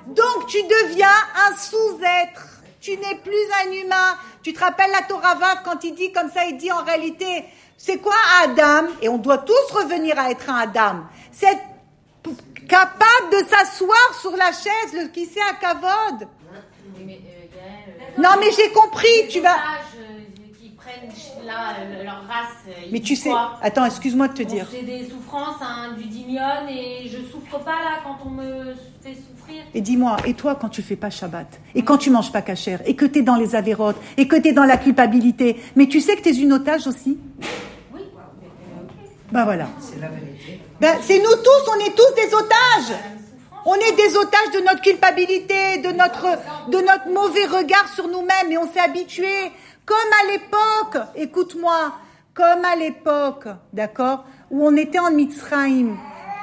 Donc 0.06 0.46
tu 0.48 0.62
deviens 0.62 1.08
un 1.48 1.56
sous-être. 1.56 2.46
Tu 2.80 2.92
n'es 2.96 3.16
plus 3.16 3.46
un 3.66 3.72
humain. 3.72 4.16
Tu 4.42 4.52
te 4.52 4.60
rappelles 4.60 4.90
la 4.90 5.02
Torah 5.06 5.34
Vav 5.34 5.62
quand 5.64 5.84
il 5.84 5.94
dit 5.94 6.12
comme 6.12 6.30
ça, 6.30 6.44
il 6.46 6.56
dit 6.56 6.72
en 6.72 6.82
réalité, 6.82 7.44
c'est 7.76 7.98
quoi 7.98 8.14
Adam? 8.42 8.88
Et 9.02 9.08
on 9.08 9.18
doit 9.18 9.38
tous 9.38 9.72
revenir 9.72 10.18
à 10.18 10.30
être 10.30 10.48
un 10.48 10.56
Adam. 10.56 11.04
C'est 11.30 11.58
capable 12.68 13.30
de 13.32 13.48
s'asseoir 13.48 14.14
sur 14.20 14.36
la 14.36 14.52
chaise, 14.52 14.92
le 14.94 15.08
qui 15.08 15.28
à 15.50 15.54
Kavod. 15.54 16.28
Non 18.18 18.30
mais 18.38 18.50
j'ai 18.56 18.70
compris, 18.70 19.28
tu 19.28 19.40
vas... 19.40 19.56
euh, 19.98 21.46
là 21.46 21.76
euh, 21.80 22.04
leur 22.04 22.22
race. 22.26 22.64
euh, 22.68 22.72
Mais 22.92 23.00
tu 23.00 23.16
sais, 23.16 23.32
attends, 23.62 23.84
excuse-moi 23.84 24.28
de 24.28 24.34
te 24.34 24.42
dire. 24.42 24.66
C'est 24.70 24.82
des 24.82 25.08
souffrances, 25.08 25.60
hein, 25.60 25.94
du 25.96 26.04
dimion 26.04 26.68
et 26.68 27.08
je 27.08 27.18
souffre 27.30 27.58
pas 27.58 27.70
là 27.82 28.00
quand 28.04 28.18
on 28.26 28.30
me 28.30 28.74
fait 29.02 29.14
souffrir. 29.14 29.62
Et 29.74 29.80
dis-moi, 29.80 30.16
et 30.26 30.34
toi 30.34 30.56
quand 30.60 30.68
tu 30.68 30.82
fais 30.82 30.96
pas 30.96 31.10
Shabbat, 31.10 31.60
et 31.74 31.82
quand 31.82 31.98
tu 31.98 32.10
manges 32.10 32.32
pas 32.32 32.42
kasher, 32.42 32.78
et 32.86 32.94
que 32.94 33.04
tu 33.04 33.20
es 33.20 33.22
dans 33.22 33.36
les 33.36 33.54
avérotes, 33.54 33.96
et 34.16 34.28
que 34.28 34.36
tu 34.36 34.48
es 34.48 34.52
dans 34.52 34.64
la 34.64 34.76
culpabilité, 34.76 35.56
mais 35.76 35.86
tu 35.86 36.00
sais 36.00 36.16
que 36.16 36.22
tu 36.22 36.28
es 36.30 36.36
une 36.36 36.52
otage 36.52 36.86
aussi? 36.86 37.18
Oui. 37.94 38.00
Ben 39.32 39.44
voilà. 39.44 39.68
C'est 39.80 40.00
la 40.00 40.08
vérité. 40.08 40.60
Ben, 40.80 40.96
c'est 41.02 41.18
nous 41.18 41.24
tous, 41.24 41.70
on 41.74 41.78
est 41.84 41.94
tous 41.94 42.14
des 42.14 42.34
otages. 42.34 42.96
On 43.66 43.74
est 43.74 43.92
des 43.92 44.16
otages 44.16 44.50
de 44.54 44.60
notre 44.60 44.80
culpabilité, 44.80 45.78
de 45.78 45.92
notre, 45.92 46.26
de 46.70 46.78
notre 46.78 47.08
mauvais 47.12 47.44
regard 47.44 47.88
sur 47.94 48.08
nous-mêmes, 48.08 48.50
et 48.50 48.58
on 48.58 48.66
s'est 48.72 48.80
habitué, 48.80 49.52
comme 49.84 49.96
à 49.96 50.32
l'époque, 50.32 51.08
écoute-moi, 51.14 51.92
comme 52.32 52.64
à 52.64 52.76
l'époque, 52.76 53.48
d'accord, 53.72 54.24
où 54.50 54.66
on 54.66 54.76
était 54.76 54.98
en 54.98 55.10
Mitzrayim, 55.10 55.96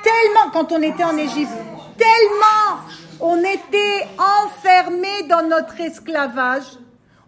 tellement, 0.03 0.51
quand 0.53 0.71
on 0.71 0.81
était 0.81 1.03
en 1.03 1.17
Égypte, 1.17 1.51
tellement 1.97 2.81
on 3.19 3.37
était 3.39 4.07
enfermés 4.17 5.23
dans 5.27 5.47
notre 5.47 5.79
esclavage, 5.81 6.77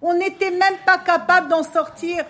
on 0.02 0.14
n'était 0.14 0.52
même 0.52 0.78
pas 0.86 1.00
capable 1.00 1.48
d'en 1.50 1.64
sortir. 1.64 2.26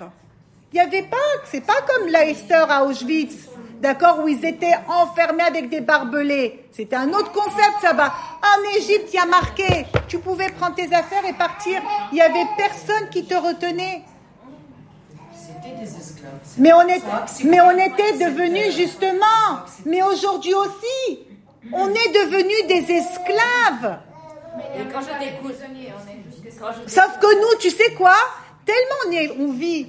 Il 0.72 0.76
n'y 0.76 0.80
avait 0.80 1.04
pas, 1.04 1.18
c'est 1.46 1.66
pas 1.66 1.82
comme 1.88 2.10
la 2.10 2.26
Esther 2.26 2.70
à 2.72 2.86
Auschwitz, 2.86 3.50
d'accord, 3.82 4.20
où 4.24 4.28
ils 4.28 4.46
étaient 4.46 4.76
enfermés 4.88 5.44
avec 5.44 5.70
des 5.70 5.82
barbelés. 5.82 6.66
C'était 6.72 6.96
un 6.96 7.10
autre 7.10 7.32
concept, 7.32 7.82
ça 7.82 7.94
va. 7.94 8.14
En 8.42 8.78
Égypte, 8.78 9.10
il 9.12 9.16
y 9.16 9.20
a 9.20 9.26
marqué, 9.26 9.88
tu 10.08 10.20
pouvais 10.20 10.50
prendre 10.50 10.76
tes 10.76 10.94
affaires 10.94 11.26
et 11.28 11.34
partir. 11.34 11.82
Il 12.12 12.18
y 12.18 12.22
avait 12.22 12.46
personne 12.58 13.10
qui 13.10 13.26
te 13.26 13.36
retenait. 13.36 14.04
C'était 15.34 15.76
des 15.76 15.98
esclaves. 15.98 16.40
Mais 16.58 16.72
on, 16.74 16.88
est, 16.88 17.02
mais 17.44 17.62
on 17.62 17.72
était 17.72 18.14
devenus 18.14 18.76
justement, 18.76 19.66
mais 19.86 20.04
aujourd'hui 20.04 20.54
aussi, 20.54 21.29
on 21.72 21.90
est 21.90 22.14
devenus 22.14 22.68
des 22.68 22.94
esclaves. 22.94 24.00
Et 24.76 24.92
quand 24.92 25.02
je 25.02 25.26
t'écoute, 25.26 25.56
quand 26.60 26.68
je 26.74 26.92
Sauf 26.92 27.20
que 27.20 27.36
nous, 27.36 27.60
tu 27.60 27.70
sais 27.70 27.94
quoi? 27.94 28.16
Tellement 28.66 28.96
on, 29.08 29.12
est, 29.12 29.32
on 29.40 29.52
vit, 29.52 29.88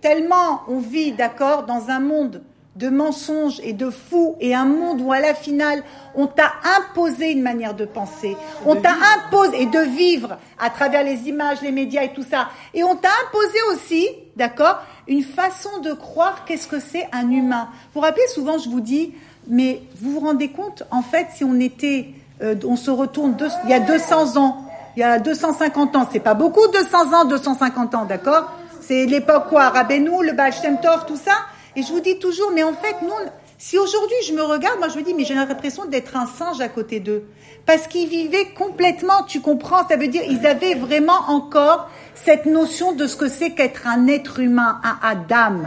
tellement 0.00 0.62
on 0.68 0.78
vit, 0.78 1.12
d'accord, 1.12 1.64
dans 1.64 1.90
un 1.90 2.00
monde 2.00 2.42
de 2.76 2.90
mensonges 2.90 3.58
et 3.62 3.72
de 3.72 3.88
fous 3.88 4.36
et 4.38 4.54
un 4.54 4.66
monde 4.66 5.00
où 5.00 5.12
à 5.12 5.18
la 5.18 5.34
finale, 5.34 5.82
on 6.14 6.26
t'a 6.26 6.52
imposé 6.78 7.32
une 7.32 7.42
manière 7.42 7.74
de 7.74 7.86
penser. 7.86 8.36
On 8.66 8.76
t'a 8.76 8.92
imposé 9.16 9.62
et 9.62 9.66
de 9.66 9.80
vivre 9.80 10.38
à 10.58 10.68
travers 10.68 11.02
les 11.02 11.28
images, 11.28 11.62
les 11.62 11.72
médias 11.72 12.02
et 12.02 12.12
tout 12.12 12.22
ça. 12.22 12.50
Et 12.74 12.84
on 12.84 12.94
t'a 12.94 13.08
imposé 13.26 13.58
aussi, 13.72 14.08
d'accord, 14.36 14.82
une 15.08 15.22
façon 15.22 15.78
de 15.80 15.92
croire 15.92 16.44
qu'est-ce 16.44 16.68
que 16.68 16.80
c'est 16.80 17.08
un 17.12 17.30
humain. 17.30 17.70
Vous 17.72 18.00
vous 18.00 18.00
rappelez, 18.00 18.26
souvent 18.28 18.58
je 18.58 18.68
vous 18.68 18.80
dis, 18.80 19.14
mais 19.48 19.82
vous 20.00 20.12
vous 20.12 20.20
rendez 20.20 20.48
compte, 20.48 20.82
en 20.90 21.02
fait, 21.02 21.28
si 21.34 21.44
on 21.44 21.58
était, 21.60 22.08
euh, 22.42 22.54
on 22.64 22.76
se 22.76 22.90
retourne 22.90 23.36
il 23.64 23.70
y 23.70 23.74
a 23.74 23.80
200 23.80 24.36
ans, 24.36 24.64
il 24.96 25.00
y 25.00 25.02
a 25.02 25.18
250 25.18 25.96
ans, 25.96 26.08
c'est 26.10 26.20
pas 26.20 26.34
beaucoup 26.34 26.66
200 26.72 27.12
ans, 27.12 27.24
250 27.24 27.94
ans, 27.94 28.04
d'accord? 28.04 28.50
C'est 28.80 29.06
l'époque 29.06 29.48
quoi 29.48 29.68
Rabbeinu, 29.70 30.24
le 30.24 30.32
Baal 30.32 30.52
Shem 30.52 30.78
tout 31.06 31.16
ça 31.16 31.32
Et 31.74 31.82
je 31.82 31.92
vous 31.92 32.00
dis 32.00 32.18
toujours, 32.18 32.50
mais 32.54 32.62
en 32.62 32.72
fait, 32.72 32.96
nous, 33.02 33.10
si 33.58 33.78
aujourd'hui 33.78 34.16
je 34.26 34.32
me 34.32 34.42
regarde, 34.42 34.78
moi 34.78 34.88
je 34.88 34.98
me 34.98 35.02
dis, 35.02 35.14
mais 35.14 35.24
j'ai 35.24 35.34
l'impression 35.34 35.86
d'être 35.86 36.16
un 36.16 36.26
singe 36.26 36.60
à 36.60 36.68
côté 36.68 37.00
d'eux. 37.00 37.24
Parce 37.64 37.88
qu'ils 37.88 38.08
vivaient 38.08 38.52
complètement, 38.56 39.24
tu 39.26 39.40
comprends, 39.40 39.86
ça 39.88 39.96
veut 39.96 40.08
dire, 40.08 40.22
ils 40.28 40.46
avaient 40.46 40.74
vraiment 40.74 41.18
encore 41.28 41.90
cette 42.14 42.46
notion 42.46 42.92
de 42.92 43.06
ce 43.06 43.16
que 43.16 43.28
c'est 43.28 43.50
qu'être 43.50 43.86
un 43.86 44.06
être 44.06 44.38
humain, 44.40 44.80
un 44.84 44.98
Adam. 45.02 45.62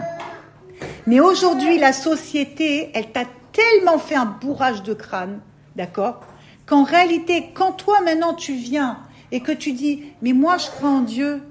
Mais 1.08 1.20
aujourd'hui, 1.20 1.78
la 1.78 1.92
société, 1.92 2.92
elle 2.94 3.12
t'a 3.12 3.26
tellement 3.52 4.00
fait 4.00 4.16
un 4.16 4.26
bourrage 4.26 4.84
de 4.84 4.94
crâne, 4.94 5.42
d'accord 5.76 6.22
Qu'en 6.66 6.84
réalité, 6.84 7.52
quand 7.54 7.72
toi 7.72 8.00
maintenant 8.02 8.34
tu 8.34 8.54
viens 8.54 9.00
et 9.32 9.42
que 9.42 9.52
tu 9.52 9.72
dis, 9.72 10.14
mais 10.22 10.34
moi 10.34 10.58
je 10.58 10.68
crois 10.68 10.90
en 10.90 11.02
Dieu, 11.02 11.42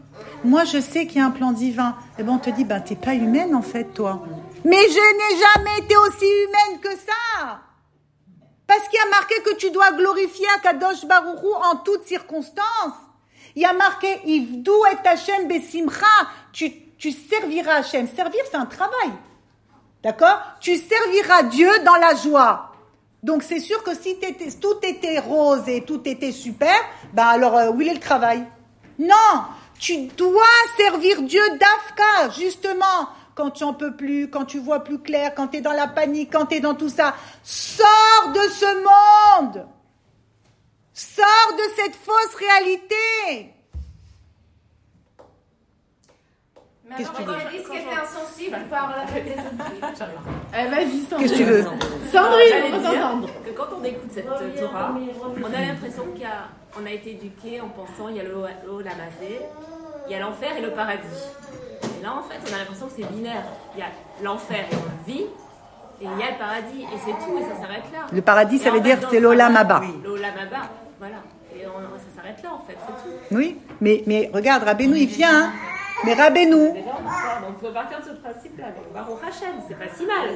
moi 0.45 0.65
je 0.65 0.81
sais 0.81 1.07
qu'il 1.07 1.19
y 1.19 1.21
a 1.21 1.27
un 1.27 1.31
plan 1.31 1.53
divin, 1.53 1.97
eh 2.19 2.23
ben 2.23 2.33
on 2.35 2.39
te 2.39 2.51
dit, 2.51 2.65
ben 2.65 2.81
t'es 2.81 2.97
pas 2.97 3.15
humaine 3.15 3.55
en 3.55 3.63
fait, 3.63 3.85
toi. 3.95 4.25
Mais 4.65 4.77
je 4.77 5.17
n'ai 5.17 5.41
jamais 5.41 5.85
été 5.85 5.97
aussi 5.97 6.25
humaine 6.25 6.81
que 6.81 6.91
ça 6.91 7.61
Parce 8.67 8.89
qu'il 8.89 8.99
y 8.99 9.07
a 9.07 9.11
marqué 9.11 9.35
que 9.45 9.55
tu 9.57 9.71
dois 9.71 9.93
glorifier 9.93 10.47
Akadosh 10.57 11.07
Baruchou 11.07 11.53
en 11.55 11.77
toutes 11.77 12.05
circonstances. 12.05 12.99
Il 13.55 13.63
y 13.63 13.65
a 13.65 13.73
marqué, 13.73 14.21
Ivdou 14.25 14.85
et 14.93 15.09
Hashem 15.09 15.49
besimcha, 15.49 16.07
tu, 16.53 16.71
tu 16.97 17.13
serviras 17.13 17.79
Hashem. 17.79 18.09
Servir, 18.09 18.41
c'est 18.51 18.57
un 18.57 18.67
travail. 18.67 19.11
D'accord? 20.03 20.41
Tu 20.61 20.77
serviras 20.77 21.45
Dieu 21.45 21.71
dans 21.85 21.97
la 21.97 22.15
joie. 22.15 22.73
Donc 23.23 23.43
c'est 23.43 23.61
sûr 23.61 23.83
que 23.83 23.95
si 23.95 24.17
tout 24.61 24.77
était 24.83 25.19
rose 25.19 25.69
et 25.69 25.83
tout 25.85 26.09
était 26.09 26.33
super, 26.33 26.75
ben 27.13 27.27
alors 27.27 27.57
euh, 27.57 27.71
où 27.71 27.81
est 27.81 27.93
le 27.93 27.99
travail? 27.99 28.45
Non, 28.99 29.45
tu 29.79 30.07
dois 30.09 30.43
servir 30.77 31.23
Dieu 31.23 31.43
d'Afka, 31.51 32.31
justement, 32.39 33.09
quand 33.35 33.51
tu 33.51 33.65
en 33.65 33.75
peux 33.75 33.97
plus, 33.97 34.31
quand 34.31 34.45
tu 34.45 34.61
vois 34.61 34.85
plus 34.85 35.01
clair, 35.01 35.35
quand 35.35 35.49
tu 35.49 35.59
es 35.59 35.61
dans 35.61 35.73
la 35.73 35.89
panique, 35.89 36.33
quand 36.33 36.47
tu 36.47 36.57
es 36.57 36.61
dans 36.61 36.75
tout 36.75 36.89
ça. 36.89 37.15
Sors 37.43 38.33
de 38.33 38.41
ce 38.51 39.47
monde! 39.47 39.67
Sors 40.93 41.57
de 41.57 41.63
cette 41.77 41.95
fausse 41.95 42.35
réalité 42.37 43.55
Qu'est-ce 46.97 47.11
que 47.11 47.17
tu 47.17 47.23
veux 47.25 47.35
Est-ce 47.35 47.69
qu'elle 47.71 47.81
était 47.83 48.01
insensible 48.01 48.57
par 48.71 48.95
la 48.97 49.21
des 49.21 49.33
autres 49.33 49.99
vas-y, 50.71 51.01
Sandrine. 51.03 51.19
Qu'est-ce 51.21 51.33
que 51.33 51.37
tu 51.39 51.45
veux 51.45 51.63
Sandrine, 52.13 52.55
on 52.75 52.79
va 52.79 52.91
dire 52.91 53.01
t'entendre. 53.01 53.29
Que 53.45 53.51
quand 53.51 53.67
on 53.81 53.85
écoute 53.85 54.11
cette 54.13 54.27
euh, 54.29 54.59
Torah, 54.59 54.95
on 55.43 55.55
a 55.55 55.61
l'impression 55.67 56.05
qu'il 56.13 56.23
y 56.23 56.25
a, 56.25 56.49
on 56.81 56.87
a 56.87 56.91
été 56.91 57.11
éduqué 57.13 57.61
en 57.61 57.69
pensant 57.69 58.09
il 58.09 58.17
y 58.17 58.21
a 58.21 58.25
le 58.25 58.31
lamasé, 58.83 59.41
il 60.07 60.13
y 60.13 60.15
a 60.15 60.21
l'enfer 60.21 60.51
et 60.57 60.63
le 60.63 60.71
paradis. 60.71 61.03
Et 62.01 62.03
là, 62.03 62.15
en 62.15 62.23
fait, 62.23 62.39
on 62.51 62.55
a 62.55 62.59
l'impression 62.59 62.87
que 62.87 62.93
c'est 62.97 63.09
binaire. 63.13 63.43
Il 63.75 63.81
y 63.81 63.83
a 63.83 63.87
l'enfer 64.23 64.65
et 64.71 64.75
on 64.75 65.11
vit, 65.11 65.23
et 66.01 66.05
il 66.05 66.19
y 66.19 66.23
a 66.23 66.31
le 66.33 66.39
paradis, 66.39 66.83
et 66.83 66.99
c'est 67.05 67.25
tout, 67.25 67.37
et 67.39 67.43
ça 67.43 67.61
s'arrête 67.61 67.85
là. 67.93 68.07
Le 68.13 68.23
paradis, 68.23 68.57
Et 68.57 68.61
ça 68.61 68.71
veut 68.71 68.81
dire 68.81 68.99
c'est 69.11 69.17
le 69.21 69.23
l'olam 69.29 69.53
paradis, 69.53 69.73
haba. 69.91 69.93
L'olam 70.05 70.33
haba, 70.41 70.63
voilà. 70.99 71.17
Et 71.55 71.67
on- 71.67 71.99
ça 71.99 72.23
s'arrête 72.23 72.43
là, 72.43 72.51
en 72.55 72.61
fait, 72.67 72.77
c'est 72.81 73.03
tout. 73.05 73.17
Oui, 73.33 73.59
mais, 73.81 74.03
mais 74.07 74.31
regarde, 74.33 74.63
Rabbeinu, 74.63 74.97
il 74.97 75.07
vient. 75.09 75.53
Mais 76.05 76.15
Rabbeinu, 76.15 76.57
on 76.57 77.67
faut 77.67 77.73
partir 77.73 77.99
de 77.99 78.05
ce 78.05 78.11
principe-là. 78.11 78.67
C'est 79.69 79.79
pas 79.79 79.95
si 79.95 80.07
mal. 80.07 80.31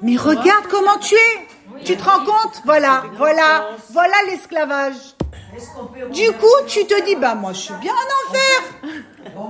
mais 0.00 0.16
regarde 0.16 0.66
comment 0.70 0.98
tu 0.98 1.14
es. 1.14 1.61
Tu 1.84 1.96
te 1.96 2.04
rends 2.04 2.24
compte 2.24 2.60
Voilà, 2.64 3.02
voilà, 3.16 3.68
voilà 3.90 4.14
l'esclavage. 4.28 4.94
Du 6.10 6.32
coup, 6.32 6.46
tu 6.66 6.86
te 6.86 7.02
dis, 7.04 7.14
bah 7.16 7.34
moi, 7.34 7.52
je 7.52 7.58
suis 7.58 7.74
bien 7.74 7.92
en 7.92 8.28
enfer. 8.30 8.62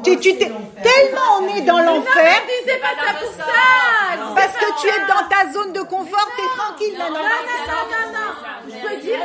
Tu, 0.04 0.18
tu 0.18 0.36
t'es- 0.36 0.46
tellement 0.82 1.38
on 1.40 1.56
est 1.56 1.62
dans 1.62 1.78
l'enfer, 1.78 2.34
C'est 2.66 2.80
pas 2.80 2.88
ça 2.88 3.14
pour 3.20 3.32
ça. 3.32 4.34
parce 4.34 4.56
que 4.56 4.80
tu 4.80 4.88
es 4.88 5.00
dans 5.06 5.28
ta 5.28 5.52
zone 5.52 5.72
de 5.72 5.80
confort, 5.82 6.28
t'es 6.36 6.42
tranquille 6.56 6.94
maintenant. 6.98 7.18
Non, 7.18 7.24
non, 7.68 7.82
non, 7.90 8.18
non. 8.18 8.32
Je 8.66 8.88
peux 8.88 8.96
dire, 9.00 9.18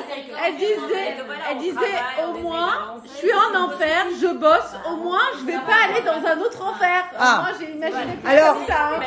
elle 0.45 0.56
disait, 0.58 1.18
elle 1.52 1.58
disait, 1.58 2.00
au 2.28 2.34
moins, 2.41 2.74
je 3.06 3.18
suis 3.18 3.32
en 3.34 3.60
enfer, 3.66 4.06
je 4.22 4.28
bosse, 4.28 4.74
au 4.91 4.95
moins, 4.98 5.20
je 5.39 5.45
vais 5.45 5.54
pas 5.54 5.89
aller 5.89 6.02
dans 6.02 6.28
un 6.28 6.39
autre 6.41 6.62
enfer. 6.64 7.06
Ah. 7.20 7.41
Moi, 7.41 7.50
j'ai 7.60 7.72
imaginé 7.72 8.14
plus 8.24 8.32
Alors- 8.32 8.58
ça. 8.68 8.89
hein. 8.95 9.00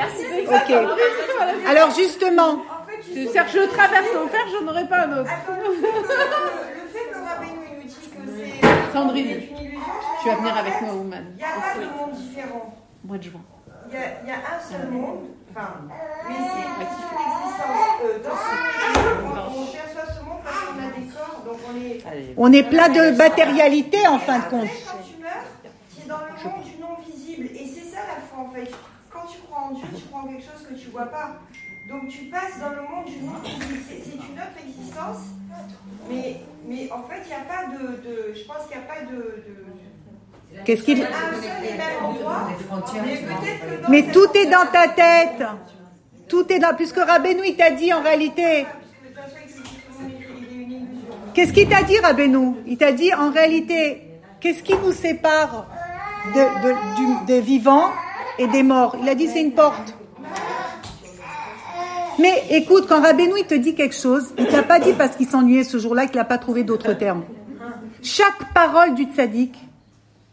Ça. 0.51 1.71
Alors 1.71 1.91
justement, 1.95 2.59
C'est-à-dire 3.13 3.47
que 3.47 3.51
je 3.53 3.67
traverse 3.69 4.07
l'enfer, 4.15 4.41
j'en 4.53 4.69
aurai 4.69 4.87
pas 4.89 5.07
un 5.07 5.19
autre. 5.19 5.31
attends, 5.31 5.59
le 5.59 5.73
fait 5.75 5.89
que, 5.89 6.81
le 6.81 6.89
fait 6.89 7.11
que 7.11 7.19
Rabbeinu 7.19 7.61
il 7.73 7.77
nous 7.77 7.83
dit 7.89 7.95
que 7.95 8.01
c'est 8.61 8.93
Sandrine, 8.93 9.27
une 9.27 9.33
illusion, 9.59 9.81
Tu 10.23 10.29
vas 10.29 10.35
venir 10.37 10.57
avec 10.57 10.81
moi, 10.83 10.95
Woman, 10.95 11.25
Il 11.33 11.37
n'y 11.37 11.43
a 11.45 11.47
pas 11.49 11.79
de 11.81 11.99
monde 11.99 12.13
différent. 12.13 12.75
mois 13.05 13.19
de 13.19 13.23
juin. 13.23 13.41
Il 13.89 13.95
y 13.95 13.97
a, 13.97 14.01
il 14.23 14.29
y 14.29 14.33
a 14.33 14.35
un 14.37 14.61
seul 14.61 14.89
monde, 14.91 15.21
enfin, 15.51 15.69
mais 16.29 16.35
c'est 16.35 16.67
une 16.67 16.83
existence. 16.83 17.61
Euh, 18.05 18.19
dans 18.23 18.37
ce 18.37 18.51
monde, 18.95 19.39
on, 19.57 19.61
on 19.63 19.67
perçoit 19.67 20.15
ce 20.15 20.21
monde 20.25 20.39
parce 20.45 20.59
qu'on 20.61 20.79
a 20.79 20.91
des 21.01 21.07
corps, 21.13 21.43
donc 21.45 21.59
on 21.69 21.77
est. 21.77 22.35
on 22.37 22.53
est 22.53 22.63
plein 22.69 22.89
de 22.89 23.17
matérialité 23.17 24.07
en 24.07 24.19
fin 24.21 24.39
de 24.39 24.45
compte. 24.45 24.63
Après, 24.65 24.85
quand 24.87 25.03
tu 25.05 25.21
meurs, 25.21 25.45
tu 25.95 26.03
es 26.05 26.09
dans 26.09 26.19
le 26.19 26.51
monde 26.51 26.65
du 26.65 26.79
non 26.81 26.97
visible. 27.05 27.47
Et 27.55 27.67
c'est 27.67 27.91
ça 27.91 27.99
la 28.07 28.21
foi 28.21 28.45
en 28.49 28.51
fait. 28.55 28.71
Quand 29.11 29.27
tu 29.27 29.39
crois 29.41 29.63
en 29.65 29.71
Dieu, 29.73 29.85
tu 29.97 30.03
crois 30.05 30.21
en 30.21 30.27
quelque 30.29 30.45
chose 30.45 30.67
que 30.69 30.75
tu 30.75 30.89
vois 30.91 31.07
pas. 31.07 31.33
Donc 31.91 32.09
tu 32.09 32.25
passes 32.27 32.59
dans 32.61 32.71
le 32.71 32.83
monde 32.83 33.05
du 33.07 33.13
visible. 33.15 33.81
C'est 33.89 34.15
une 34.15 34.39
autre 34.39 34.59
existence. 34.65 35.19
Mais, 36.09 36.37
mais 36.67 36.89
en 36.93 37.03
fait, 37.09 37.23
il 37.25 37.29
n'y 37.29 37.35
a 37.35 37.41
pas 37.41 37.67
de, 37.67 37.87
de- 38.09 38.35
Je 38.35 38.45
pense 38.47 38.67
qu'il 38.69 38.77
n'y 38.79 38.85
a 38.85 38.87
pas 38.87 39.01
de. 39.11 39.17
de 39.17 40.63
Qu'est-ce 40.65 40.83
qu'il 40.83 41.03
un 41.03 41.07
seul 41.07 41.65
et 41.65 41.77
même 41.77 42.05
endroit. 42.05 42.49
Les 42.59 42.65
frontières, 42.65 43.03
Mais 43.05 43.17
c'est 43.17 43.23
dans- 43.23 43.41
peut-être 43.41 43.61
que 43.79 43.83
dans 43.83 43.89
Mais 43.91 44.03
cette 44.03 44.13
tout 44.13 44.37
est 44.37 44.47
dans 44.47 44.67
ta 44.73 44.89
tête. 44.89 45.43
Tout 46.29 46.53
est 46.53 46.59
dans. 46.59 46.75
Puisque 46.75 46.97
Rabbeinu, 46.99 47.43
il 47.47 47.57
t'a 47.57 47.71
dit 47.71 47.93
en 47.93 48.03
réalité. 48.03 48.63
Monde. 48.65 50.11
Qu'est-ce 51.35 51.53
qu'il 51.53 51.69
t'a 51.69 51.83
dit, 51.83 51.99
Rabbeinu 51.99 52.55
Il 52.67 52.77
t'a 52.77 52.93
dit 52.93 53.13
en 53.15 53.31
réalité, 53.31 54.03
qu'est-ce 54.41 54.63
qui 54.63 54.75
nous 54.75 54.93
sépare 54.93 55.67
de, 56.35 56.41
de- 56.41 56.97
du- 56.97 57.25
des 57.27 57.41
vivants 57.41 57.91
et 58.39 58.47
des 58.49 58.63
morts? 58.65 58.97
Il 59.01 59.09
a 59.09 59.15
dit 59.15 59.29
c'est 59.29 59.41
une 59.43 59.53
porte. 59.53 59.95
Mais 62.21 62.45
écoute, 62.51 62.87
quand 62.89 63.01
Rabbeinu 63.01 63.43
te 63.47 63.55
dit 63.55 63.75
quelque 63.75 63.95
chose, 63.95 64.25
il 64.39 64.47
t'a 64.47 64.63
pas 64.63 64.79
dit 64.79 64.93
parce 64.93 65.17
qu'il 65.17 65.27
s'ennuyait 65.27 65.65
ce 65.65 65.79
jour-là 65.79 66.07
qu'il 66.07 66.17
n'a 66.17 66.25
pas 66.25 66.39
trouvé 66.39 66.65
d'autres 66.65 66.93
termes. 66.93 67.25
Chaque 68.03 68.53
parole 68.53 68.95
du 68.95 69.05
tzaddik, 69.05 69.55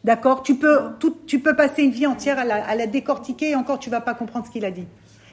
d'accord, 0.04 0.44
tu 0.44 0.56
peux, 0.56 0.80
tout- 1.00 1.18
tu 1.26 1.40
peux 1.40 1.56
passer 1.56 1.84
une 1.84 1.92
vie 1.92 2.08
entière 2.08 2.40
à 2.40 2.46
la, 2.46 2.66
à 2.66 2.76
la 2.76 2.88
décortiquer 2.88 3.52
et 3.52 3.56
encore 3.56 3.80
tu 3.80 3.90
vas 3.90 4.02
pas 4.02 4.14
comprendre 4.14 4.46
ce 4.46 4.52
qu'il 4.52 4.66
a 4.66 4.72
dit. 4.72 4.86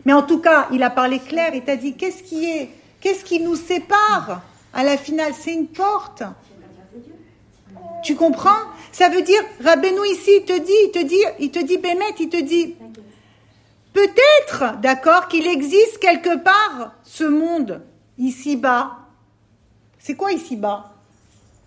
Mais 0.04 0.12
en 0.12 0.22
tout 0.22 0.38
cas, 0.40 0.68
il 0.72 0.82
a 0.82 0.90
parlé 0.90 1.18
clair, 1.18 1.50
il 1.54 1.62
t'a 1.62 1.76
dit 1.76 1.94
qu'est-ce 1.94 2.22
qui 2.22 2.44
est, 2.44 2.70
qu'est-ce 3.00 3.24
qui 3.24 3.40
nous 3.40 3.56
sépare 3.56 4.42
À 4.72 4.84
la 4.84 4.96
finale, 4.96 5.32
c'est 5.38 5.54
une 5.54 5.66
porte. 5.68 6.22
Tu 8.02 8.14
comprends? 8.16 8.50
Ça 8.92 9.08
veut 9.08 9.22
dire, 9.22 9.40
Rabbeinu 9.64 9.98
ici, 10.12 10.30
il 10.38 10.44
te 10.44 10.58
dit, 10.60 10.72
il 10.84 10.90
te 10.92 11.02
dit, 11.04 11.24
il 11.40 11.50
te 11.50 11.58
dit, 11.64 11.78
Bémet, 11.78 12.04
il 12.20 12.28
te 12.28 12.40
dit, 12.40 12.74
peut-être, 13.94 14.78
d'accord, 14.82 15.28
qu'il 15.28 15.46
existe 15.46 15.98
quelque 15.98 16.36
part 16.36 16.92
ce 17.02 17.24
monde 17.24 17.80
ici-bas. 18.18 18.98
C'est 19.98 20.16
quoi 20.16 20.32
ici-bas? 20.32 20.92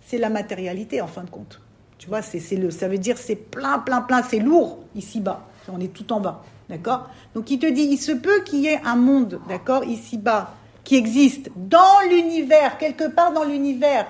C'est 0.06 0.18
la 0.18 0.30
matérialité, 0.30 1.00
en 1.00 1.08
fin 1.08 1.24
de 1.24 1.30
compte. 1.30 1.60
Tu 1.98 2.08
vois, 2.08 2.22
c'est, 2.22 2.38
ça 2.38 2.86
veut 2.86 2.98
dire 2.98 3.18
c'est 3.18 3.34
plein, 3.34 3.80
plein, 3.80 4.02
plein, 4.02 4.22
c'est 4.22 4.38
lourd 4.38 4.78
ici-bas. 4.94 5.48
On 5.70 5.80
est 5.80 5.92
tout 5.92 6.12
en 6.12 6.20
bas, 6.20 6.44
d'accord? 6.70 7.08
Donc 7.34 7.50
il 7.50 7.58
te 7.58 7.66
dit, 7.66 7.82
il 7.82 7.98
se 7.98 8.12
peut 8.12 8.40
qu'il 8.44 8.60
y 8.60 8.68
ait 8.68 8.80
un 8.84 8.96
monde, 8.96 9.40
d'accord, 9.48 9.84
ici-bas, 9.84 10.54
qui 10.84 10.96
existe 10.96 11.50
dans 11.56 12.00
l'univers, 12.08 12.78
quelque 12.78 13.08
part 13.08 13.32
dans 13.32 13.44
l'univers. 13.44 14.06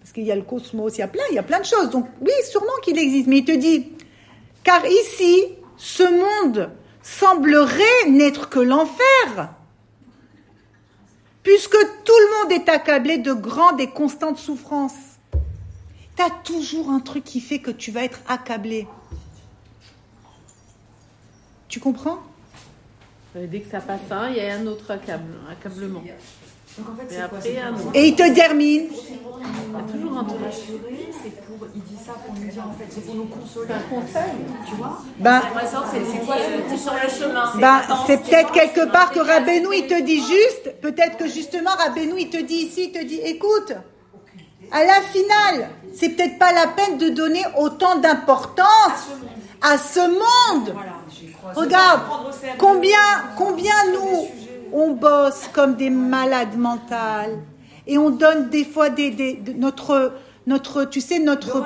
Parce 0.00 0.12
qu'il 0.12 0.24
y 0.24 0.32
a 0.32 0.36
le 0.36 0.42
cosmos, 0.42 0.96
il 0.96 1.00
y 1.00 1.02
a 1.02 1.08
plein, 1.08 1.22
il 1.30 1.34
y 1.34 1.38
a 1.38 1.42
plein 1.42 1.60
de 1.60 1.64
choses. 1.66 1.90
Donc 1.90 2.08
oui, 2.20 2.32
sûrement 2.50 2.66
qu'il 2.82 2.98
existe. 2.98 3.28
Mais 3.28 3.38
il 3.38 3.44
te 3.44 3.52
dit, 3.52 3.92
car 4.64 4.84
ici, 4.86 5.44
ce 5.76 6.02
monde 6.02 6.70
semblerait 7.02 8.08
n'être 8.08 8.48
que 8.48 8.60
l'enfer. 8.60 9.50
Puisque 11.42 11.76
tout 12.04 12.12
le 12.12 12.42
monde 12.42 12.52
est 12.52 12.68
accablé 12.68 13.18
de 13.18 13.32
grandes 13.32 13.80
et 13.80 13.88
constantes 13.90 14.38
souffrances. 14.38 15.18
Tu 16.16 16.22
as 16.22 16.30
toujours 16.44 16.90
un 16.90 17.00
truc 17.00 17.24
qui 17.24 17.40
fait 17.40 17.60
que 17.60 17.70
tu 17.70 17.90
vas 17.90 18.04
être 18.04 18.20
accablé. 18.28 18.86
Tu 21.68 21.80
comprends? 21.80 22.18
Euh, 23.36 23.46
Dès 23.46 23.60
que 23.60 23.70
ça 23.70 23.80
passe 23.80 24.00
un, 24.10 24.28
il 24.28 24.36
y 24.36 24.40
a 24.40 24.54
un 24.54 24.66
autre 24.66 24.90
accable, 24.90 25.32
accablement. 25.50 26.02
Donc 26.80 26.88
en 26.88 26.96
fait, 26.96 27.14
Et 27.14 27.18
c'est 27.18 27.82
quoi. 27.82 27.90
Et 27.94 28.08
il 28.08 28.16
te 28.16 28.34
termine. 28.34 28.88
Il 28.90 29.72
y 29.72 29.76
a 29.76 29.92
toujours 29.92 30.18
un 30.18 30.26
c'est 31.22 31.46
pour. 31.46 31.66
Il 31.74 31.82
dit 31.82 31.96
ça 32.04 32.12
pour 32.12 32.34
nous 32.34 32.50
dire 32.50 32.64
en 32.66 32.72
fait, 32.72 32.86
c'est 32.90 33.04
pour 33.04 33.14
nous 33.14 33.24
consoler. 33.24 33.68
C'est 33.68 33.74
un 33.74 34.00
conseil. 34.00 34.36
Tu 34.68 34.74
vois 34.76 35.02
Ben, 35.18 35.42
c'est 35.92 36.04
c'est 36.04 36.26
quoi 36.26 36.36
Tu 36.36 36.74
es 36.74 36.76
sur 36.76 36.92
le 36.92 37.08
chemin. 37.08 37.52
Ben, 37.58 37.80
c'est 38.06 38.22
peut-être 38.22 38.52
quelque 38.52 38.90
part 38.90 39.10
que 39.12 39.20
Rabbeinu, 39.20 39.68
il 39.74 39.86
te 39.86 40.00
dit 40.02 40.20
juste, 40.20 40.80
peut-être 40.80 41.16
que 41.16 41.28
justement 41.28 41.70
Rabbeinu, 41.70 42.14
il 42.18 42.30
te 42.30 42.38
dit 42.38 42.54
ici, 42.66 42.84
il 42.86 42.92
te 42.92 43.04
dit, 43.04 43.20
écoute, 43.24 43.74
à 44.72 44.84
la 44.84 45.00
finale, 45.02 45.70
c'est 45.94 46.10
peut-être 46.10 46.38
pas 46.38 46.52
la 46.52 46.68
peine 46.68 46.98
de 46.98 47.10
donner 47.10 47.42
autant 47.58 47.96
d'importance 47.96 49.08
à 49.60 49.78
ce 49.78 50.00
monde. 50.00 50.74
Regarde, 51.54 52.02
combien, 52.58 52.98
combien 53.36 53.74
nous, 53.92 54.28
on 54.72 54.92
bosse 54.92 55.48
comme 55.52 55.74
des 55.76 55.90
malades 55.90 56.56
mentales 56.56 57.38
et 57.86 57.98
on 57.98 58.10
donne 58.10 58.48
des 58.50 58.64
fois 58.64 58.90
des, 58.90 59.10
des- 59.10 59.34
de- 59.34 59.52
notre, 59.52 60.12
notre, 60.46 60.84
tu 60.84 61.00
sais, 61.00 61.18
notre, 61.18 61.56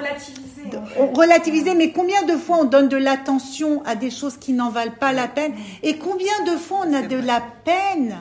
on 0.99 1.13
relativiser, 1.13 1.75
mais 1.75 1.93
combien 1.93 2.23
de 2.25 2.37
fois 2.37 2.59
on 2.61 2.65
donne 2.65 2.89
de 2.89 2.97
l'attention 2.97 3.83
à 3.85 3.95
des 3.97 4.11
choses 4.11 4.37
qui 4.37 4.53
n'en 4.53 4.71
valent 4.71 4.95
pas 4.99 5.13
la 5.13 5.29
peine 5.29 5.53
Et 5.83 5.97
combien 5.99 6.33
de 6.47 6.57
fois 6.57 6.81
on 6.87 6.93
a 6.95 7.03
de 7.03 7.17
la 7.17 7.43
peine, 7.65 8.17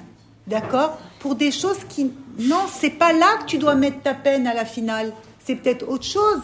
d'accord, 0.47 0.97
pour 1.19 1.35
des 1.35 1.51
choses 1.51 1.79
qui... 1.89 2.11
Non, 2.39 2.61
c'est 2.71 2.89
pas 2.89 3.13
là 3.13 3.27
que 3.41 3.45
tu 3.45 3.57
dois 3.59 3.75
mettre 3.75 4.01
ta 4.01 4.13
peine 4.13 4.47
à 4.47 4.53
la 4.53 4.65
finale. 4.65 5.13
C'est 5.45 5.55
peut-être 5.55 5.87
autre 5.87 6.03
chose. 6.05 6.41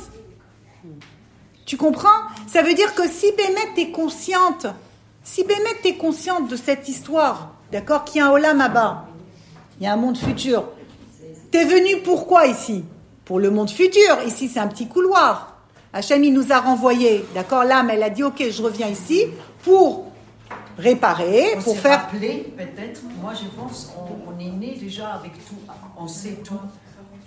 Tu 1.65 1.77
comprends? 1.77 2.07
Ça 2.47 2.61
veut 2.61 2.73
dire 2.73 2.93
que 2.95 3.07
si 3.07 3.27
Bémet 3.33 3.81
est 3.81 3.91
consciente, 3.91 4.67
si 5.23 5.43
Bémet 5.43 5.79
est 5.85 5.97
consciente 5.97 6.47
de 6.47 6.55
cette 6.55 6.87
histoire, 6.89 7.53
d'accord, 7.71 8.03
qu'il 8.03 8.19
y 8.19 8.21
a 8.21 8.27
un 8.27 8.31
Olam 8.31 8.61
Abba, 8.61 9.05
il 9.79 9.85
y 9.85 9.87
a 9.87 9.93
un 9.93 9.97
monde 9.97 10.17
futur, 10.17 10.65
T'es 11.51 11.65
venu 11.65 12.01
pourquoi 12.03 12.45
ici? 12.45 12.85
Pour 13.25 13.39
le 13.39 13.49
monde 13.49 13.71
futur. 13.71 14.17
Ici, 14.25 14.47
c'est 14.49 14.59
un 14.59 14.67
petit 14.67 14.87
couloir. 14.87 15.55
Hachem, 15.93 16.23
il 16.23 16.33
nous 16.33 16.51
a 16.51 16.59
renvoyés. 16.59 17.25
D'accord 17.33 17.63
L'âme, 17.63 17.89
elle 17.89 18.03
a 18.03 18.11
dit, 18.11 18.23
OK, 18.23 18.43
je 18.49 18.61
reviens 18.61 18.87
ici 18.87 19.25
pour 19.63 20.05
réparer, 20.77 21.55
On 21.57 21.61
pour 21.61 21.77
faire... 21.77 22.01
rappelé, 22.01 22.53
peut-être, 22.55 23.01
moi 23.21 23.33
je 23.33 23.47
pense, 23.59 23.91
on, 23.97 24.31
on 24.31 24.39
est 24.39 24.51
né 24.51 24.77
déjà 24.79 25.09
avec 25.09 25.33
tout, 25.45 25.55
on 25.97 26.07
sait 26.07 26.37
tout. 26.43 26.53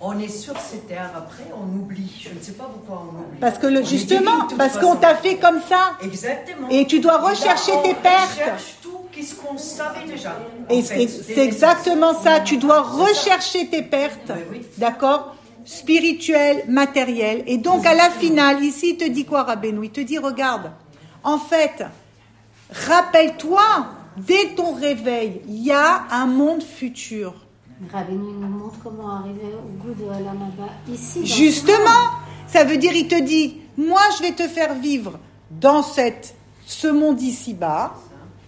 On 0.01 0.18
est 0.18 0.28
sur 0.28 0.59
cette 0.59 0.88
terre, 0.88 1.11
après 1.14 1.45
on 1.55 1.78
oublie. 1.78 2.12
Je 2.18 2.34
ne 2.36 2.43
sais 2.43 2.53
pas 2.53 2.64
pourquoi 2.64 3.05
on 3.07 3.18
oublie. 3.20 3.38
Parce 3.40 3.59
que 3.59 3.66
le, 3.66 3.84
justement, 3.84 4.49
parce 4.57 4.78
qu'on 4.78 4.97
t'a 4.97 5.14
fait 5.14 5.36
comme 5.36 5.61
ça. 5.68 5.93
Exactement. 6.03 6.68
Et 6.70 6.86
tu 6.86 6.99
dois 7.01 7.18
là, 7.18 7.28
rechercher 7.28 7.72
tes 7.84 7.95
pertes. 7.95 8.30
recherche 8.32 8.74
qu'est-ce 9.13 9.35
qu'on 9.37 9.57
savait 9.59 10.07
déjà. 10.07 10.31
en 10.69 10.75
Et 10.75 10.83
c'est 10.83 11.39
exactement 11.39 12.15
ça. 12.21 12.41
Tu 12.41 12.57
dois 12.57 12.81
rechercher 12.83 13.69
tes 13.69 13.83
pertes, 13.83 14.31
Oui, 14.31 14.59
oui. 14.61 14.67
d'accord? 14.79 15.37
Spirituelles, 15.65 16.65
matérielles. 16.69 17.45
Et 17.47 17.59
donc, 17.59 17.87
à 17.87 17.95
la 17.95 18.11
finale, 18.11 18.65
ici, 18.65 18.91
il 18.91 18.97
te 18.97 19.09
dit 19.09 19.25
quoi, 19.25 19.45
Rabbeinu? 19.45 19.85
Il 19.85 19.91
te 19.91 20.01
dit, 20.01 20.19
regarde, 20.19 20.73
en 21.23 21.39
fait, 21.39 21.85
Rappelle-toi, 22.87 23.61
dès 24.17 24.55
ton 24.57 24.73
réveil, 24.75 25.43
il 25.47 25.63
y 25.63 25.71
a 25.73 26.05
un 26.11 26.27
monde 26.27 26.63
futur. 26.63 27.35
Rabbeinu 27.93 28.33
nous 28.41 28.49
montre 28.49 28.77
comment 28.83 29.17
arriver 29.17 29.53
au 29.59 29.83
goût 29.83 29.93
de 29.95 30.09
Alamaba 30.09 30.73
ici. 30.91 31.27
Justement, 31.27 32.09
ça 32.47 32.65
veut 32.65 32.77
dire, 32.79 32.93
il 32.95 33.09
te 33.09 33.21
dit, 33.21 33.59
moi 33.77 34.01
je 34.17 34.23
vais 34.23 34.33
te 34.33 34.49
faire 34.49 34.75
vivre 34.75 35.19
dans 35.51 35.83
cette, 35.83 36.35
ce 36.65 36.87
monde 36.89 37.21
ici-bas, 37.21 37.93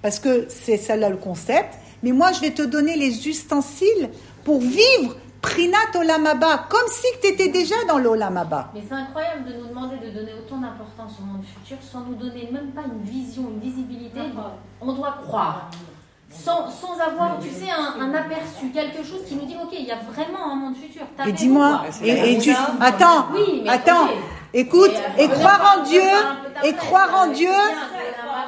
parce 0.05 0.19
que 0.19 0.45
c'est 0.51 0.77
ça 0.77 0.97
là 0.97 1.09
le 1.09 1.17
concept, 1.17 1.73
mais 2.03 2.13
moi 2.13 2.31
je 2.33 2.41
vais 2.43 2.51
te 2.51 2.61
donner 2.61 2.95
les 2.95 3.27
ustensiles 3.27 4.11
pour 4.45 4.61
vivre 4.61 5.17
Prinat 5.41 5.99
Olamaba, 5.99 6.67
comme 6.69 6.89
si 6.89 7.07
tu 7.23 7.29
étais 7.29 7.49
déjà 7.49 7.75
dans 7.89 7.97
l'Olamaba. 7.97 8.69
Mais 8.75 8.83
c'est 8.87 8.95
incroyable 8.95 9.45
de 9.49 9.55
nous 9.55 9.69
demander 9.69 9.97
de 9.97 10.11
donner 10.11 10.33
autant 10.35 10.59
d'importance 10.59 11.13
au 11.23 11.25
monde 11.25 11.43
futur 11.47 11.79
sans 11.91 12.01
nous 12.01 12.17
donner 12.17 12.51
même 12.53 12.73
pas 12.73 12.83
une 12.83 13.03
vision, 13.03 13.45
une 13.49 13.61
visibilité. 13.61 14.21
On 14.83 14.93
doit 14.93 15.17
croire. 15.27 15.71
Sans, 16.31 16.69
sans 16.69 16.99
avoir, 17.01 17.39
tu 17.41 17.49
sais, 17.49 17.71
un, 17.71 18.03
un 18.03 18.13
aperçu, 18.13 18.71
quelque 18.75 19.03
chose 19.05 19.21
qui 19.27 19.37
nous 19.37 19.47
dit, 19.47 19.57
ok, 19.63 19.71
il 19.73 19.87
y 19.87 19.91
a 19.93 20.01
vraiment 20.13 20.53
un 20.53 20.57
monde 20.57 20.77
futur. 20.77 21.03
Et 21.27 21.33
dis-moi, 21.33 21.85
et, 22.03 22.35
et 22.35 22.39
tu, 22.39 22.55
attends, 22.81 23.29
Oui, 23.33 23.63
mais 23.65 23.71
attends, 23.71 24.09
écoute, 24.53 24.93
et 25.17 25.25
euh, 25.25 25.29
croire 25.29 25.77
en 25.79 25.83
Dieu, 25.85 26.03
et 26.65 26.73
croire 26.75 27.15
en 27.23 27.33
Dieu, 27.33 27.49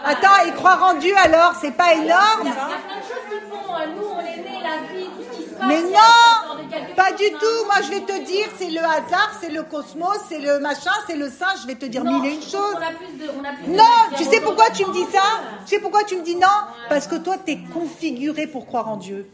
attends, 0.05 0.47
et 0.47 0.53
croire 0.53 0.83
en 0.83 0.95
Dieu 0.95 1.15
alors, 1.25 1.55
c'est 1.61 1.77
pas 1.77 1.95
énorme 1.95 2.47
a 2.67 2.79
plein 2.79 2.97
de 2.97 3.03
choses 3.03 3.27
qui 3.31 3.41
font, 3.49 3.57
nous 3.97 4.09
on 4.09 4.21
est 4.21 4.37
nés, 4.37 4.63
la 4.63 4.93
vie, 4.93 5.07
tout 5.07 5.23
ce 5.31 5.37
qui 5.37 5.43
se 5.49 5.55
passe. 5.55 5.69
Mais 5.69 5.83
non, 5.83 6.95
pas 6.97 7.13
du 7.13 7.25
hein. 7.25 7.39
tout. 7.41 7.67
Moi, 7.67 7.77
je 7.85 7.91
vais 7.91 8.01
te 8.01 8.25
dire, 8.25 8.47
c'est 8.59 8.71
le 8.71 8.81
hasard, 8.81 9.31
c'est 9.41 9.51
le 9.51 9.63
cosmos, 9.63 10.19
c'est 10.29 10.39
le 10.39 10.59
machin, 10.59 10.93
c'est 11.07 11.17
le 11.17 11.29
singe. 11.29 11.63
Je 11.63 11.67
vais 11.67 11.75
te 11.75 11.87
dire 11.87 12.05
Non, 12.05 12.21
mille 12.21 12.33
et 12.33 12.35
une 12.35 12.43
choses. 12.43 12.77
Non, 13.69 13.85
tu 14.17 14.25
sais 14.25 14.41
pourquoi 14.41 14.71
tu 14.71 14.85
me 14.85 14.93
dis 14.93 15.07
ça? 15.13 15.23
Tu 15.67 15.75
sais 15.75 15.81
pourquoi 15.81 16.05
tu 16.05 16.17
me 16.17 16.23
dis 16.23 16.37
non? 16.37 16.49
Parce 16.89 17.07
que 17.07 17.17
toi, 17.17 17.37
tu 17.45 17.53
es 17.53 17.59
configuré 17.73 18.47
pour 18.47 18.67
croire 18.67 18.89
en 18.89 18.97
Dieu. 18.97 19.29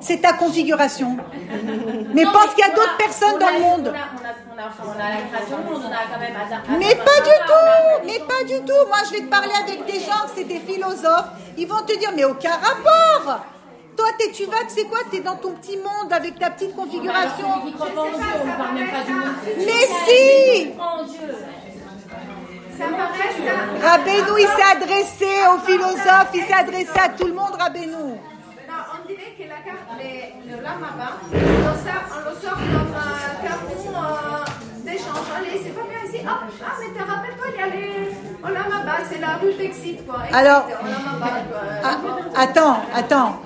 C'est 0.00 0.20
ta 0.22 0.32
configuration. 0.32 1.16
Mais 2.14 2.24
Non, 2.24 2.32
pense 2.32 2.54
qu'il 2.54 2.64
y 2.64 2.68
a 2.68 2.74
d'autres 2.74 2.96
personnes 2.96 3.34
on 3.34 3.38
dans 3.38 3.50
le 3.50 3.58
monde. 3.60 3.92
On 3.94 3.96
a, 3.96 3.98
on 3.98 4.24
a, 4.24 4.32
on 4.54 4.58
a, 4.58 4.66
enfin, 4.68 4.82
on 4.86 4.92
a 4.92 5.08
la 5.10 5.22
création 5.30 5.58
du 5.58 5.64
monde, 5.70 5.82
on 5.86 5.92
a 5.92 6.04
quand 6.12 6.20
même. 6.20 6.34
Adam- 6.36 6.78
Mais 6.78 6.94
pas 6.94 7.20
du 7.20 7.36
tout, 7.46 8.06
mais 8.06 8.18
pas 8.20 8.44
du 8.44 8.64
tout. 8.64 8.86
Moi, 8.88 8.98
je 9.06 9.10
vais 9.12 9.20
te 9.20 9.30
parler 9.30 9.52
avec 9.62 9.84
des 9.86 10.00
gens, 10.00 10.24
c'est 10.34 10.44
des 10.44 10.60
philosophes. 10.60 11.30
Ils 11.58 11.66
vont 11.68 11.82
te 11.82 11.98
dire, 11.98 12.10
mais 12.16 12.24
aucun 12.24 12.52
rapport. 12.52 13.40
Toi, 13.96 14.06
t'es- 14.18 14.30
tu 14.30 14.44
vas, 14.46 14.64
tu 14.68 14.74
sais 14.80 14.84
quoi, 14.84 15.00
tu 15.10 15.16
es 15.18 15.20
dans 15.20 15.36
ton 15.36 15.52
petit 15.52 15.76
monde 15.76 16.10
avec 16.12 16.38
ta 16.38 16.48
petite 16.50 16.74
configuration? 16.74 17.48
Mais 19.58 19.86
si. 20.06 20.72
Rabbeinu, 23.82 24.30
il 24.38 24.46
s'est 24.46 24.70
adressé 24.76 25.26
aux 25.54 25.58
philosophes, 25.66 26.30
il 26.34 26.42
s'est 26.44 26.52
adressé 26.54 26.98
à 26.98 27.08
tout 27.10 27.26
le 27.26 27.34
monde, 27.34 27.54
Rabbeinu. 27.58 28.16
Que 29.38 29.42
la 29.48 29.56
carte, 29.64 29.86
le, 29.98 30.50
le 30.56 30.62
lama-ba, 30.62 31.18
on, 31.30 31.34
sort- 31.34 32.08
on 32.16 32.30
le 32.30 32.36
sort 32.40 32.54
comme 32.54 32.94
un 32.94 33.46
carton 33.46 33.88
euh, 33.94 34.44
d'échange. 34.84 35.26
Allez, 35.36 35.60
c'est 35.62 35.70
pas 35.74 35.82
bien 35.82 36.10
ici. 36.10 36.24
Ah, 36.26 36.40
ah 36.64 36.72
mais 36.80 36.98
te 36.98 37.06
rappelles 37.10 37.36
pas, 37.36 37.44
il 37.54 37.60
y 37.60 37.62
a 37.62 37.66
les 37.68 38.08
au 38.42 38.46
lama-ba, 38.52 38.96
c'est 39.10 39.18
la 39.20 39.36
rue 39.36 39.52
d'Exit, 39.54 40.06
quoi. 40.06 40.20
Exit, 40.24 40.34
Alors- 40.36 40.66
au 40.66 40.86
lama-ba, 40.86 41.30
quoi. 41.50 41.60
Ah, 41.84 42.40
attends, 42.42 42.76
attends. 42.94 43.36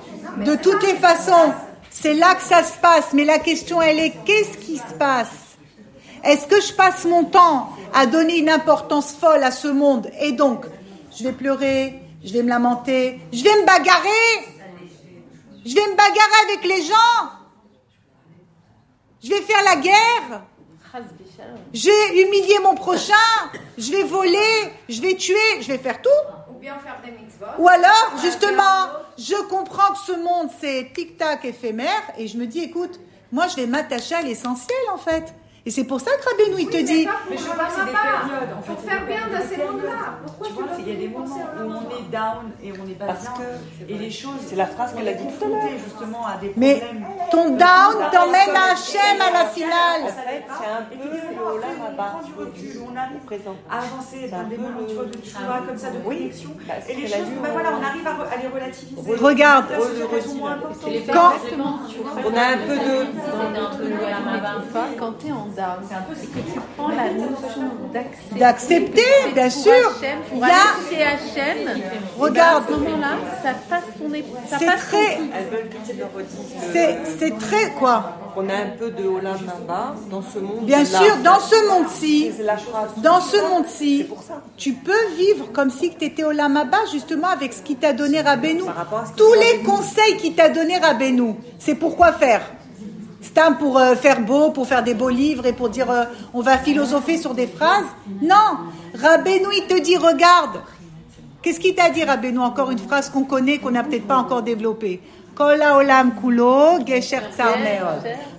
De 0.45 0.55
toutes 0.55 0.83
les 0.83 0.95
façons, 0.95 1.53
c'est 1.89 2.13
là 2.13 2.35
que 2.35 2.41
ça 2.43 2.63
se 2.63 2.77
passe. 2.77 3.13
Mais 3.13 3.25
la 3.25 3.39
question, 3.39 3.81
elle 3.81 3.99
est, 3.99 4.13
qu'est-ce 4.25 4.57
qui 4.57 4.77
se 4.77 4.93
passe? 4.97 5.57
Est-ce 6.23 6.47
que 6.47 6.59
je 6.61 6.73
passe 6.73 7.05
mon 7.05 7.25
temps 7.25 7.69
à 7.93 8.05
donner 8.05 8.37
une 8.39 8.49
importance 8.49 9.13
folle 9.13 9.43
à 9.43 9.51
ce 9.51 9.67
monde? 9.67 10.09
Et 10.21 10.31
donc, 10.31 10.65
je 11.17 11.23
vais 11.23 11.31
pleurer, 11.33 11.99
je 12.23 12.33
vais 12.33 12.43
me 12.43 12.49
lamenter, 12.49 13.19
je 13.33 13.43
vais 13.43 13.55
me 13.61 13.65
bagarrer. 13.65 14.54
Je 15.65 15.73
vais 15.73 15.87
me 15.87 15.95
bagarrer 15.95 16.51
avec 16.51 16.63
les 16.65 16.83
gens. 16.83 17.31
Je 19.23 19.29
vais 19.29 19.41
faire 19.41 19.63
la 19.63 19.75
guerre. 19.77 20.43
Je 21.73 21.89
vais 21.89 22.21
humilier 22.21 22.59
mon 22.63 22.75
prochain. 22.75 23.13
Je 23.77 23.91
vais 23.91 24.03
voler. 24.03 24.71
Je 24.87 25.01
vais 25.01 25.15
tuer. 25.15 25.61
Je 25.61 25.67
vais 25.67 25.79
faire 25.79 26.01
tout. 26.01 26.09
Ou 26.49 26.59
bien 26.59 26.77
faire 26.77 27.01
des 27.03 27.11
mitzvot. 27.11 27.45
Ou 27.57 27.67
alors, 27.67 28.13
justement, 28.21 28.87
je 29.17 29.35
comprends 29.49 29.93
que 29.93 29.99
ce 30.05 30.11
monde, 30.13 30.49
c'est 30.61 30.91
tic-tac 30.93 31.43
éphémère, 31.45 32.03
et 32.17 32.27
je 32.27 32.37
me 32.37 32.45
dis, 32.45 32.59
écoute, 32.59 32.99
moi, 33.31 33.47
je 33.47 33.55
vais 33.55 33.65
m'attacher 33.65 34.15
à 34.15 34.21
l'essentiel, 34.21 34.77
en 34.93 34.97
fait. 34.97 35.33
Et 35.67 35.71
c'est 35.71 35.83
pour 35.85 35.99
ça 35.99 36.11
que 36.11 36.29
Rabbeinu, 36.29 36.61
il 36.61 36.67
te 36.69 36.77
dit, 36.77 37.07
Mais 37.27 37.37
je 37.37 37.43
vois 37.43 37.55
que 37.55 37.71
c'est 37.75 37.85
des 37.85 37.91
périodes 37.91 38.53
en 38.55 38.61
fait. 38.61 38.71
Pour 38.73 38.81
faire 38.81 39.05
bien 39.07 39.21
dans 39.33 39.43
ces 39.49 39.55
des 39.57 39.63
mondes-là. 39.63 39.97
Pourquoi 40.23 40.47
Tu 40.47 40.53
vois, 40.53 40.63
il 40.77 40.87
y 40.87 40.91
a 40.91 40.99
des 40.99 41.07
moments 41.07 41.25
où 41.57 41.61
on 41.63 41.89
est 41.89 42.11
down 42.11 42.51
et 42.61 42.71
on 42.71 42.85
est 42.87 42.93
pas 42.93 43.05
Parce 43.05 43.21
bien. 43.23 43.31
que 43.33 43.91
et 43.91 43.97
les 43.97 44.11
choses. 44.11 44.41
c'est 44.45 44.55
la 44.55 44.67
phrase 44.67 44.93
qu'elle 44.93 45.07
a 45.07 45.13
dit 45.13 45.25
tout 45.25 45.43
à 45.45 45.47
l'heure. 45.47 45.61
justement 45.83 46.23
à 46.27 46.37
des 46.37 46.53
mais 46.55 46.75
problèmes. 46.75 47.05
ton 47.31 47.49
down 47.49 47.95
t'emmène 48.11 48.55
à 48.55 48.73
Hachem 48.73 49.19
à 49.19 49.31
la 49.39 49.45
finale. 49.45 50.03
En 50.03 50.07
fait, 50.07 50.43
c'est 50.45 50.69
un 50.69 50.83
peu 50.83 50.95
le 51.01 52.25
du 52.25 52.33
recul, 52.37 52.81
on 52.85 52.95
arrive 52.95 53.19
présent. 53.25 53.55
à 53.67 53.79
avancer 53.79 54.29
dans 54.29 54.43
des 54.47 54.57
moments 54.57 54.85
tu 54.87 54.93
vois, 54.93 55.05
de 55.05 55.17
choix 55.25 55.61
comme 55.67 55.77
ça, 55.79 55.89
de 55.89 55.97
Oui, 56.05 56.17
connexion. 56.19 56.49
bah, 56.67 56.73
c'est 56.85 56.93
et 56.93 56.95
les 56.95 57.07
choses, 57.07 57.17
bah 57.41 57.49
on- 57.49 57.53
voilà, 57.53 57.69
on 57.79 57.83
arrive 57.83 58.07
à, 58.07 58.37
les 58.39 58.47
relativiser. 58.47 59.15
Regarde. 59.15 59.65
Là, 59.71 59.77
Quand-. 61.11 61.33
On 62.23 62.37
a 62.37 62.45
un 62.53 62.57
peu 62.57 62.75
de. 62.75 63.05
Quand 64.99 65.13
tu 65.19 65.27
es 65.27 65.31
en 65.31 65.47
down, 65.55 65.79
c'est 66.19 66.27
que 66.27 66.39
tu 66.39 66.59
prends 66.77 66.89
la 66.89 67.11
notion 67.13 67.63
d'accepter. 67.93 68.39
D'accepter, 68.39 69.01
bien 69.33 69.49
sûr. 69.49 69.71
Hachem, 69.71 70.19
pour 70.29 70.37
Il 70.37 70.39
y 70.39 70.43
a- 70.43 70.47
aller 70.47 71.23
chez 71.33 71.39
Hachem. 71.41 71.81
Regarde. 72.19 72.63
À 72.63 72.67
ce 72.67 72.71
moment-là, 72.73 73.07
ça 73.43 73.49
passe 73.69 73.83
ton 73.97 74.57
C'est 74.59 74.65
très- 74.65 75.19
C'est, 76.73 76.97
c'est 77.19 77.37
très, 77.37 77.71
quoi 77.71 78.11
On 78.37 78.49
a 78.49 78.53
un 78.53 78.67
peu 78.77 78.91
de 78.91 79.07
Olam 79.07 79.37
Haba 79.47 79.95
dans 80.11 80.21
ce 80.21 80.39
monde. 80.39 80.65
Bien 80.65 80.83
sûr, 80.83 81.15
dans 81.23 81.39
ce 81.39 81.69
monde-ci, 81.69 82.31
dans 82.97 83.21
ce 83.21 83.37
monde-ci, 83.49 84.07
tu 84.57 84.73
peux 84.73 85.05
vivre 85.17 85.51
comme 85.53 85.69
si 85.69 85.95
tu 85.95 86.03
étais 86.05 86.23
au 86.25 86.31
Lamaba, 86.31 86.79
justement, 86.91 87.27
avec 87.29 87.53
ce 87.53 87.61
qui 87.61 87.77
t'a 87.77 87.93
donné 87.93 88.19
Rabbeinu. 88.21 88.61
Ce 88.61 89.13
Tous 89.15 89.33
les 89.35 89.63
conseils 89.63 90.17
qui 90.17 90.33
t'a 90.33 90.49
donné 90.49 90.77
Rabbeinu, 90.77 91.35
c'est 91.59 91.75
pourquoi 91.75 92.11
faire? 92.11 92.41
Un 93.37 93.53
pour 93.53 93.77
euh, 93.77 93.95
faire 93.95 94.21
beau, 94.21 94.51
pour 94.51 94.65
faire 94.67 94.83
des 94.83 94.93
beaux 94.93 95.09
livres 95.09 95.45
et 95.45 95.53
pour 95.53 95.69
dire 95.69 95.89
euh, 95.91 96.05
on 96.33 96.41
va 96.41 96.57
philosopher 96.57 97.17
sur 97.17 97.33
des 97.33 97.47
phrases 97.47 97.85
Non 98.21 98.35
Rabbeinu, 98.93 99.47
il 99.57 99.67
te 99.67 99.79
dit 99.81 99.97
regarde. 99.97 100.61
Qu'est-ce 101.41 101.59
qu'il 101.59 101.75
t'a 101.75 101.89
dit 101.89 102.03
Rabbeinu 102.03 102.39
Encore 102.39 102.71
une 102.71 102.79
phrase 102.79 103.09
qu'on 103.09 103.25
connaît, 103.25 103.59
qu'on 103.59 103.71
n'a 103.71 103.83
peut-être 103.83 104.07
pas 104.07 104.17
encore 104.17 104.41
développée. 104.41 105.01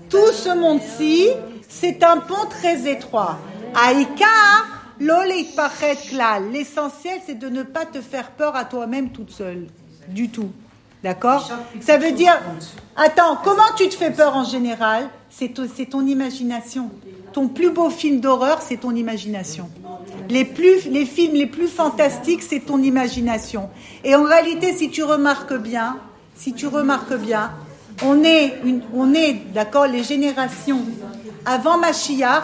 Tout 0.08 0.32
ce 0.32 0.58
monde-ci, 0.58 1.28
c'est 1.68 2.02
un 2.02 2.16
pont 2.16 2.46
très 2.48 2.90
étroit. 2.90 3.38
Aïka, 3.74 4.24
lo 4.98 5.22
leitpachet 5.22 5.96
klal. 6.08 6.50
L'essentiel, 6.50 7.20
c'est 7.26 7.38
de 7.38 7.48
ne 7.48 7.62
pas 7.62 7.84
te 7.84 8.00
faire 8.00 8.30
peur 8.30 8.56
à 8.56 8.64
toi-même 8.64 9.10
toute 9.10 9.30
seule. 9.30 9.66
Du 10.08 10.30
tout. 10.30 10.50
D'accord 11.06 11.48
Ça 11.82 11.98
veut 11.98 12.10
dire, 12.10 12.36
attends, 12.96 13.38
comment 13.44 13.62
tu 13.76 13.88
te 13.88 13.94
fais 13.94 14.10
peur 14.10 14.34
en 14.34 14.42
général 14.42 15.08
C'est 15.30 15.54
ton, 15.54 16.04
imagination. 16.04 16.90
Ton 17.32 17.46
plus 17.46 17.70
beau 17.70 17.90
film 17.90 18.18
d'horreur, 18.18 18.60
c'est 18.60 18.78
ton 18.78 18.92
imagination. 18.92 19.70
Les, 20.28 20.44
plus, 20.44 20.86
les 20.86 21.06
films 21.06 21.34
les 21.34 21.46
plus 21.46 21.68
fantastiques, 21.68 22.42
c'est 22.42 22.58
ton 22.58 22.82
imagination. 22.82 23.70
Et 24.02 24.16
en 24.16 24.24
réalité, 24.24 24.72
si 24.72 24.90
tu 24.90 25.04
remarques 25.04 25.54
bien, 25.54 25.96
si 26.34 26.54
tu 26.54 26.66
remarques 26.66 27.14
bien, 27.14 27.52
on 28.02 28.24
est, 28.24 28.58
une, 28.64 28.82
on 28.92 29.14
est 29.14 29.34
d'accord, 29.54 29.86
les 29.86 30.02
générations 30.02 30.80
avant 31.44 31.78
Mashiach, 31.78 32.42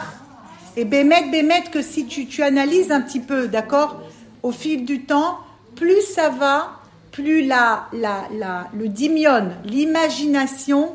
et 0.77 0.85
Bémet, 0.85 1.31
Bémet, 1.33 1.65
que 1.73 1.83
si 1.83 2.07
tu, 2.07 2.27
tu 2.27 2.45
analyses 2.45 2.93
un 2.93 3.01
petit 3.01 3.19
peu, 3.19 3.49
d'accord, 3.49 4.01
au 4.45 4.53
fil 4.53 4.85
du 4.85 5.03
temps, 5.03 5.39
plus 5.75 6.01
ça 6.03 6.29
va, 6.29 6.82
plus 7.13 7.47
la, 7.47 7.87
la, 7.93 8.25
la, 8.33 8.69
le 8.75 8.89
dimion, 8.89 9.51
l'imagination 9.65 10.93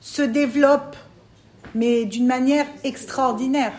se 0.00 0.22
développe, 0.22 0.96
mais 1.74 2.04
d'une 2.04 2.26
manière 2.26 2.66
extraordinaire. 2.84 3.72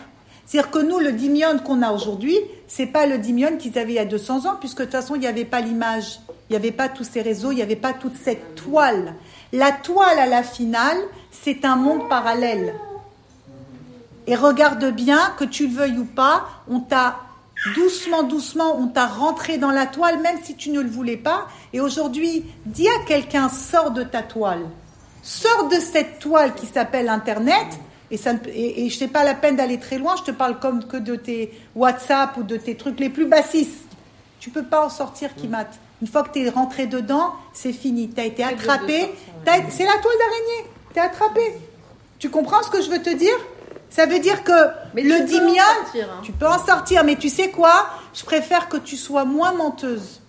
C'est-à-dire 0.44 0.70
que 0.70 0.78
nous, 0.80 0.98
le 0.98 1.12
dimion 1.12 1.58
qu'on 1.58 1.82
a 1.82 1.92
aujourd'hui, 1.92 2.36
c'est 2.66 2.86
pas 2.86 3.06
le 3.06 3.18
dimion 3.18 3.56
qu'ils 3.56 3.78
avaient 3.78 3.92
il 3.92 3.96
y 3.96 4.00
a 4.00 4.04
200 4.04 4.46
ans, 4.46 4.56
puisque 4.58 4.78
de 4.78 4.84
toute 4.84 4.92
façon, 4.92 5.14
il 5.14 5.20
n'y 5.20 5.26
avait 5.26 5.44
pas 5.44 5.60
l'image, 5.60 6.20
il 6.48 6.52
n'y 6.52 6.56
avait 6.56 6.72
pas 6.72 6.88
tous 6.88 7.04
ces 7.04 7.22
réseaux, 7.22 7.52
il 7.52 7.56
n'y 7.56 7.62
avait 7.62 7.76
pas 7.76 7.92
toute 7.92 8.16
cette 8.16 8.54
toile. 8.56 9.14
La 9.52 9.70
toile 9.72 10.18
à 10.18 10.26
la 10.26 10.42
finale, 10.42 10.98
c'est 11.30 11.64
un 11.64 11.76
monde 11.76 12.08
parallèle. 12.08 12.74
Et 14.26 14.34
regarde 14.34 14.84
bien, 14.92 15.32
que 15.38 15.44
tu 15.44 15.68
le 15.68 15.74
veuilles 15.74 15.98
ou 15.98 16.04
pas, 16.04 16.46
on 16.68 16.80
t'a 16.80 17.16
doucement, 17.74 18.22
doucement, 18.22 18.76
on 18.78 18.86
t'a 18.88 19.06
rentré 19.06 19.58
dans 19.58 19.70
la 19.70 19.86
toile, 19.86 20.20
même 20.20 20.38
si 20.42 20.54
tu 20.54 20.70
ne 20.70 20.80
le 20.80 20.88
voulais 20.90 21.16
pas. 21.16 21.46
Et 21.72 21.80
aujourd'hui, 21.80 22.44
dis 22.66 22.88
à 22.88 23.04
quelqu'un, 23.06 23.48
sors 23.48 23.90
de 23.90 24.02
ta 24.02 24.22
toile. 24.22 24.62
Sors 25.22 25.68
de 25.68 25.76
cette 25.76 26.18
toile 26.18 26.54
qui 26.54 26.66
s'appelle 26.66 27.08
Internet. 27.08 27.66
Et, 28.10 28.16
ça 28.16 28.32
ne- 28.32 28.38
et, 28.46 28.86
et 28.86 28.88
je 28.90 29.00
n'ai 29.00 29.08
pas 29.08 29.22
la 29.24 29.34
peine 29.34 29.56
d'aller 29.56 29.78
très 29.78 29.98
loin, 29.98 30.14
je 30.16 30.22
te 30.22 30.30
parle 30.30 30.58
comme 30.60 30.84
que 30.84 30.96
de 30.96 31.14
tes 31.16 31.52
WhatsApp 31.74 32.36
ou 32.38 32.42
de 32.42 32.56
tes 32.56 32.74
trucs 32.76 32.98
les 33.00 33.10
plus 33.10 33.26
bassistes. 33.26 33.84
Tu 34.40 34.48
peux 34.50 34.62
pas 34.64 34.86
en 34.86 34.88
sortir, 34.88 35.34
Kimat. 35.34 35.66
Une 36.00 36.06
fois 36.08 36.22
que 36.22 36.32
tu 36.32 36.40
es 36.44 36.48
rentré 36.48 36.86
dedans, 36.86 37.32
c'est 37.52 37.72
fini. 37.72 38.08
Tu 38.08 38.20
as 38.20 38.24
été 38.24 38.42
attrapé. 38.44 39.10
C'est 39.68 39.84
la 39.84 39.92
toile 39.98 40.14
d'araignée. 40.18 40.70
Tu 40.92 40.98
es 40.98 41.02
attrapé. 41.02 41.40
Tu 42.18 42.30
comprends 42.30 42.62
ce 42.62 42.70
que 42.70 42.80
je 42.80 42.88
veux 42.88 43.02
te 43.02 43.10
dire? 43.10 43.34
Ça 43.90 44.06
veut 44.06 44.18
dire 44.18 44.44
que 44.44 44.52
Mais 44.94 45.02
le 45.02 45.18
sortir, 45.26 46.08
hein. 46.10 46.20
tu 46.22 46.32
peux 46.32 46.46
en 46.46 46.64
sortir, 46.64 47.04
mais 47.04 47.16
tu 47.16 47.28
sais 47.28 47.50
quoi? 47.50 47.86
Je 48.14 48.24
préfère 48.24 48.68
que 48.68 48.76
tu 48.76 48.96
sois 48.96 49.24
moins 49.24 49.52
menteuse 49.52 50.20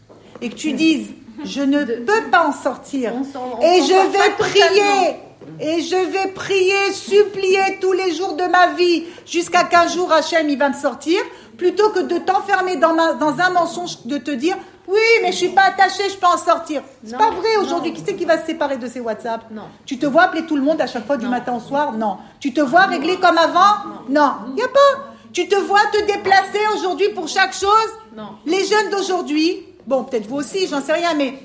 et 0.41 0.49
que 0.49 0.55
tu 0.55 0.73
dises 0.73 1.07
je 1.45 1.61
ne 1.61 1.83
peux 1.83 2.29
pas 2.31 2.45
en 2.47 2.51
sortir. 2.53 3.13
On 3.15 3.23
s'en- 3.23 3.57
on 3.59 3.61
et 3.61 3.81
je 3.81 4.11
vais 4.11 4.29
prier. 4.37 5.15
et 5.59 5.81
je 5.81 5.95
vais 5.95 6.31
prier, 6.31 6.93
supplier 6.93 7.77
tous 7.81 7.93
les 7.93 8.13
jours 8.13 8.35
de 8.35 8.43
ma 8.45 8.67
vie 8.73 9.03
jusqu'à 9.25 9.63
qu'un 9.63 9.87
jour 9.87 10.11
Hachem 10.11 10.47
il 10.49 10.57
va 10.57 10.69
me 10.69 10.73
sortir 10.75 11.19
plutôt 11.57 11.89
que 11.89 11.99
de 11.99 12.17
t'enfermer 12.19 12.77
dans, 12.77 12.93
ma- 12.93 13.13
dans 13.13 13.37
un 13.39 13.49
mensonge 13.49 14.05
de 14.05 14.17
te 14.17 14.31
dire 14.31 14.57
oui 14.89 14.97
mais 15.21 15.31
je 15.31 15.37
suis 15.37 15.49
pas 15.49 15.63
attachée, 15.67 16.09
je 16.09 16.17
peux 16.17 16.25
en 16.27 16.37
sortir. 16.37 16.81
C'est 17.05 17.17
pas 17.17 17.29
vrai 17.29 17.57
aujourd'hui. 17.61 17.93
Qui 17.93 18.01
c'est 18.05 18.15
qui 18.15 18.25
va 18.25 18.39
se 18.39 18.45
séparer 18.45 18.77
de 18.77 18.87
ses 18.87 18.99
WhatsApp 18.99 19.41
Non. 19.51 19.63
Tu 19.85 19.97
te 19.99 20.05
vois 20.05 20.23
appeler 20.23 20.45
tout 20.45 20.55
le 20.55 20.61
monde 20.63 20.81
à 20.81 20.87
chaque 20.87 21.05
fois 21.05 21.17
du 21.17 21.25
Non. 21.25 21.31
matin 21.31 21.53
au 21.55 21.59
soir 21.59 21.93
Non. 21.93 22.17
Tu 22.39 22.53
te 22.53 22.61
vois 22.61 22.85
régler 22.85 23.17
comme 23.17 23.37
avant 23.37 23.75
Non. 24.09 24.31
Il 24.57 24.63
a 24.63 24.67
pas. 24.67 24.91
Tu 25.31 25.47
te 25.47 25.55
vois 25.55 25.81
te 25.93 26.05
déplacer 26.05 26.59
aujourd'hui 26.75 27.09
pour 27.09 27.27
chaque 27.27 27.53
chose 27.53 27.91
Non. 28.15 28.29
Les 28.45 28.65
jeunes 28.65 28.89
d'aujourd'hui, 28.89 29.63
bon 29.85 30.03
peut-être 30.05 30.27
vous 30.27 30.37
aussi, 30.37 30.67
j'en 30.67 30.81
sais 30.81 30.93
rien, 30.93 31.13
mais 31.13 31.37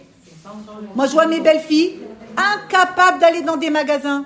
moi 0.94 1.06
je 1.06 1.12
vois 1.12 1.26
mes 1.26 1.40
belles 1.40 1.60
filles 1.60 1.98
incapables 2.36 3.18
d'aller 3.18 3.42
dans 3.42 3.56
des 3.56 3.70
magasins. 3.70 4.24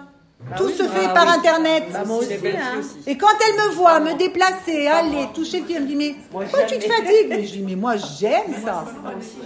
Tout 0.56 0.68
se 0.68 0.84
fait 0.84 1.06
Ah 1.06 1.14
par 1.14 1.24
oui. 1.26 1.32
internet. 1.36 1.84
Bah, 1.92 2.04
moi 2.06 2.18
aussi, 2.18 2.32
hein. 2.34 2.78
aussi. 2.78 2.96
Et 3.08 3.18
quand 3.18 3.26
elle 3.44 3.56
me 3.68 3.74
voit 3.74 3.98
me 3.98 4.14
déplacer, 4.14 4.86
aller, 4.86 5.26
toucher 5.34 5.58
le 5.60 5.64
pied, 5.66 5.76
elle 5.76 5.82
me 5.82 5.88
dit 5.88 5.96
Mais 5.96 6.14
Moi, 6.32 6.44
pourquoi 6.44 6.62
tu 6.62 6.78
te 6.78 6.84
fatigues 6.84 7.26
Mais 7.28 7.44
je 7.44 7.52
dis 7.54 7.62
Mais 7.66 7.74
moi 7.74 7.96
j'aime 7.96 8.54
ça. 8.64 8.84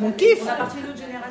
Mon 0.01 0.11
kiff. 0.13 0.41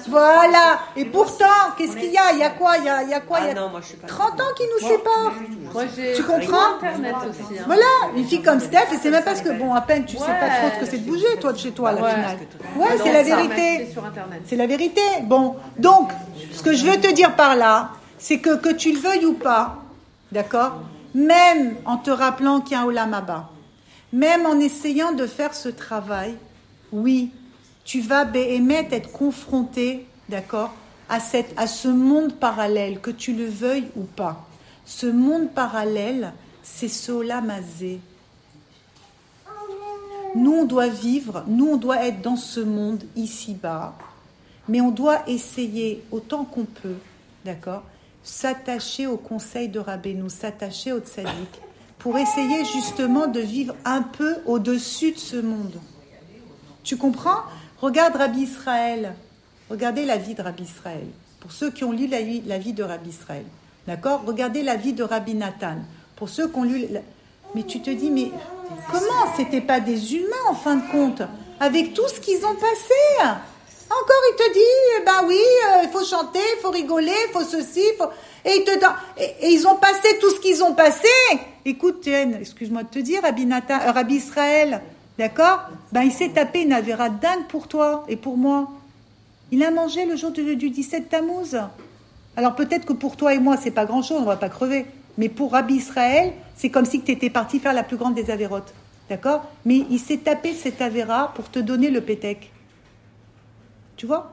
Voilà. 0.07 0.79
Et 0.95 1.05
pourtant, 1.05 1.45
qu'est-ce 1.77 1.95
qu'il 1.95 2.11
y 2.11 2.17
a? 2.17 2.31
Il 2.33 2.39
y 2.39 2.43
a 2.43 2.49
quoi? 2.49 2.77
Il 2.79 2.85
y 2.85 2.89
a, 2.89 3.03
il 3.03 3.09
y 3.09 3.13
a 3.13 3.19
quoi? 3.19 3.39
Il 3.41 3.45
y 3.45 3.49
Ah 3.49 3.51
a 3.51 3.55
non, 3.61 3.69
moi 3.69 3.79
je 3.81 3.87
suis 3.87 3.97
pas. 3.97 4.07
30 4.07 4.41
ans 4.41 4.53
qui 4.55 4.63
nous 4.63 4.87
séparent. 4.87 5.33
Moi, 5.73 5.83
Tu 6.15 6.23
comprends? 6.23 6.75
Internet 6.77 7.15
aussi. 7.29 7.59
hein. 7.59 7.63
Voilà, 7.67 7.83
une 8.17 8.25
fille 8.25 8.41
comme 8.41 8.59
Steph, 8.59 8.87
et 8.93 8.97
c'est 9.01 9.09
même 9.11 9.23
parce 9.23 9.41
que, 9.41 9.49
bon, 9.49 9.73
à 9.73 9.81
peine 9.81 10.05
tu 10.05 10.17
sais 10.17 10.23
pas 10.25 10.49
trop 10.59 10.69
ce 10.75 10.79
que 10.79 10.85
c'est 10.89 10.97
de 10.97 11.09
bouger, 11.09 11.37
toi, 11.39 11.53
de 11.53 11.57
chez 11.59 11.71
toi, 11.71 11.89
à 11.89 11.93
la 11.93 12.09
finale. 12.09 12.37
Ouais, 12.77 12.87
c'est 13.01 13.13
la 13.13 13.23
vérité. 13.23 13.87
C'est 14.45 14.55
la 14.55 14.67
vérité. 14.67 15.01
Bon, 15.23 15.55
donc, 15.77 16.09
ce 16.51 16.63
que 16.63 16.73
je 16.73 16.83
veux 16.85 16.97
te 16.99 17.11
dire 17.13 17.35
par 17.35 17.55
là, 17.55 17.91
c'est 18.21 18.39
que 18.39 18.55
que 18.55 18.71
tu 18.71 18.93
le 18.93 18.99
veuilles 18.99 19.25
ou 19.25 19.33
pas, 19.33 19.83
d'accord? 20.31 20.83
Même 21.15 21.75
en 21.85 21.97
te 21.97 22.11
rappelant 22.11 22.61
qu'il 22.61 22.73
y 22.73 22.75
a 22.75 22.83
un 22.83 22.85
Olam 22.85 23.15
Abba, 23.15 23.49
même 24.13 24.45
en 24.45 24.59
essayant 24.59 25.11
de 25.11 25.25
faire 25.25 25.55
ce 25.55 25.69
travail, 25.69 26.37
oui, 26.91 27.31
tu 27.83 27.99
vas 27.99 28.23
béhémet 28.23 28.87
être 28.91 29.11
confronté, 29.11 30.05
d'accord, 30.29 30.71
à, 31.09 31.19
ce 31.19 31.87
monde 31.87 32.35
parallèle, 32.35 33.01
que 33.01 33.09
tu 33.09 33.33
le 33.33 33.47
veuilles 33.47 33.89
ou 33.95 34.03
pas. 34.03 34.47
Ce 34.85 35.07
monde 35.07 35.49
parallèle, 35.49 36.31
c'est 36.61 36.87
ce 36.87 37.11
Olam 37.11 37.49
Hazé. 37.49 37.99
Nous, 40.35 40.53
on 40.53 40.65
doit 40.65 40.87
vivre, 40.89 41.43
nous, 41.47 41.69
on 41.71 41.77
doit 41.77 42.05
être 42.05 42.21
dans 42.21 42.37
ce 42.37 42.59
monde 42.59 43.03
ici-bas, 43.15 43.95
mais 44.69 44.79
on 44.79 44.91
doit 44.91 45.27
essayer 45.27 46.03
autant 46.11 46.45
qu'on 46.45 46.65
peut, 46.65 46.97
d'accord, 47.43 47.83
s'attacher 48.23 49.07
au 49.07 49.17
conseil 49.17 49.69
de 49.69 49.79
Rabbeinu, 49.79 50.29
s'attacher 50.29 50.91
au 50.91 50.99
tzaddik, 50.99 51.61
pour 51.99 52.17
essayer 52.17 52.65
justement 52.65 53.27
de 53.27 53.39
vivre 53.39 53.75
un 53.85 54.01
peu 54.01 54.37
au-dessus 54.45 55.11
de 55.11 55.19
ce 55.19 55.37
monde. 55.37 55.79
Tu 56.83 56.97
comprends? 56.97 57.41
Regarde 57.79 58.15
Rabbi 58.15 58.41
Israël. 58.41 59.13
Regardez 59.69 60.05
la 60.05 60.17
vie 60.17 60.33
de 60.33 60.41
Rabbi 60.41 60.63
Israël. 60.63 61.05
Pour 61.39 61.51
ceux 61.51 61.71
qui 61.71 61.83
ont 61.83 61.91
lu 61.91 62.07
la 62.07 62.21
vie, 62.21 62.73
de 62.73 62.83
Rabbi 62.83 63.09
Israël. 63.09 63.45
D'accord? 63.87 64.23
Regardez 64.25 64.63
la 64.63 64.75
vie 64.75 64.93
de 64.93 65.03
Rabbi 65.03 65.33
Nathan. 65.35 65.77
Pour 66.15 66.29
ceux 66.29 66.47
qui 66.47 66.57
ont 66.57 66.63
lu. 66.63 66.85
Mais 67.55 67.63
tu 67.63 67.81
te 67.81 67.89
dis, 67.89 68.11
mais 68.11 68.31
comment 68.91 69.33
C'était 69.35 69.61
pas 69.61 69.79
des 69.79 70.15
humains 70.15 70.49
en 70.49 70.55
fin 70.55 70.75
de 70.75 70.91
compte? 70.91 71.21
Avec 71.59 71.93
tout 71.93 72.07
ce 72.07 72.19
qu'ils 72.19 72.43
ont 72.45 72.55
passé 72.55 73.35
Encore, 73.91 74.21
il 74.31 74.35
te 74.37 74.53
dit, 74.53 74.99
eh 74.99 75.05
ben 75.05 75.27
oui, 75.27 75.35
euh, 75.35 75.83
il 75.83 75.89
faut 75.89 76.05
chanter, 76.05 76.39
il 76.39 76.61
faut 76.61 76.69
rigoler, 76.69 77.11
il 77.27 77.31
faut 77.33 77.43
ceci, 77.43 77.81
il 77.81 77.95
faut... 77.97 78.09
Et, 78.45 78.55
il 78.57 78.63
te 78.63 78.71
et, 79.17 79.51
ils 79.51 79.67
ont 79.67 79.75
passé 79.75 80.17
tout 80.19 80.29
ce 80.29 80.39
qu'ils 80.39 80.63
ont 80.63 80.73
passé. 80.73 81.09
Écoute, 81.65 82.07
excuse-moi 82.07 82.83
de 82.83 82.87
te 82.87 82.99
dire, 82.99 83.21
Rabbi, 83.21 83.45
Nathan, 83.45 83.79
euh, 83.85 83.91
Rabbi 83.91 84.15
Israël, 84.15 84.81
d'accord? 85.19 85.63
Ben 85.91 86.03
il 86.03 86.11
s'est 86.13 86.29
tapé 86.29 86.61
une 86.61 86.71
avéra 86.71 87.09
dingue 87.09 87.47
pour 87.49 87.67
toi 87.67 88.05
et 88.07 88.15
pour 88.15 88.37
moi. 88.37 88.69
Il 89.51 89.61
a 89.61 89.71
mangé 89.71 90.05
le 90.05 90.15
jour 90.15 90.31
du, 90.31 90.55
du 90.55 90.69
17 90.69 91.09
Tammuz. 91.09 91.57
Alors 92.37 92.55
peut-être 92.55 92.85
que 92.85 92.93
pour 92.93 93.17
toi 93.17 93.33
et 93.33 93.39
moi, 93.39 93.57
c'est 93.61 93.71
pas 93.71 93.85
grand-chose, 93.85 94.19
on 94.21 94.25
va 94.25 94.37
pas 94.37 94.49
crever. 94.49 94.85
Mais 95.17 95.27
pour 95.27 95.51
Rabbi 95.51 95.75
Israël, 95.75 96.31
c'est 96.55 96.69
comme 96.69 96.85
si 96.85 97.01
tu 97.01 97.11
étais 97.11 97.29
parti 97.29 97.59
faire 97.59 97.73
la 97.73 97.83
plus 97.83 97.97
grande 97.97 98.15
des 98.15 98.31
avérotes. 98.31 98.73
D'accord? 99.09 99.43
Mais 99.65 99.83
il 99.89 99.99
s'est 99.99 100.17
tapé 100.17 100.53
cette 100.53 100.81
avéra 100.81 101.33
pour 101.35 101.51
te 101.51 101.59
donner 101.59 101.89
le 101.89 101.99
pétec. 101.99 102.51
Tu 104.01 104.07
vois 104.07 104.31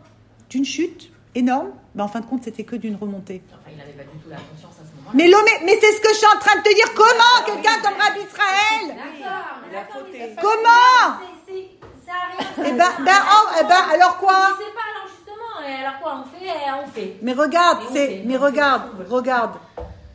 D'une 0.49 0.65
chute 0.65 1.13
énorme, 1.35 1.73
mais 1.95 2.03
en 2.03 2.09
fin 2.09 2.21
de 2.21 2.25
compte, 2.25 2.43
c'était 2.43 2.65
que 2.65 2.75
d'une 2.75 2.97
remontée. 2.97 3.43
Enfin, 3.53 3.69
il 3.71 3.77
n'avait 3.77 3.93
pas 3.93 4.05
du 4.05 4.17
tout 4.19 4.31
la 4.31 4.37
conscience 4.37 4.73
à 4.81 4.85
ce 4.89 4.97
moment-là. 4.97 5.13
Mais, 5.13 5.29
l'homme 5.29 5.45
est- 5.47 5.65
mais 5.67 5.79
c'est 5.79 5.93
ce 5.93 6.01
que 6.01 6.09
je 6.09 6.15
suis 6.15 6.27
en 6.27 6.39
train 6.39 6.57
de 6.57 6.63
te 6.63 6.75
dire. 6.75 6.87
Comment 6.97 7.45
quelqu'un 7.45 7.79
comme 7.83 8.01
Rabbi 8.01 8.21
Israël 8.21 8.97
D'accord, 8.97 9.61
Il 9.69 9.77
a 9.77 9.81
d'accord, 9.81 10.01
fauté. 10.01 10.11
mais 10.15 10.29
c'est 10.31 10.35
pas- 10.37 10.41
Comment 10.41 11.19
c'est- 11.21 11.53
c'est- 11.53 11.69
Ça 12.07 12.13
a 12.17 12.63
rien. 12.65 12.71
Eh 12.71 12.79
ben, 12.79 13.05
ben, 13.05 13.21
oh, 13.31 13.49
eh 13.61 13.65
ben, 13.65 13.83
alors 13.93 14.17
quoi 14.17 14.57
Je 14.59 14.65
sais 14.65 14.73
pas, 14.73 14.89
alors 14.89 15.07
justement, 15.13 15.69
et 15.69 15.83
alors 15.85 16.01
quoi, 16.01 16.25
on 16.25 16.25
fait, 16.25 16.49
on 16.83 16.87
fait. 16.91 17.17
Mais 17.21 17.33
regarde, 17.35 17.79
c'est, 17.93 18.07
fait, 18.07 18.23
mais 18.25 18.39
regarde, 18.39 18.85
regarde. 19.11 19.53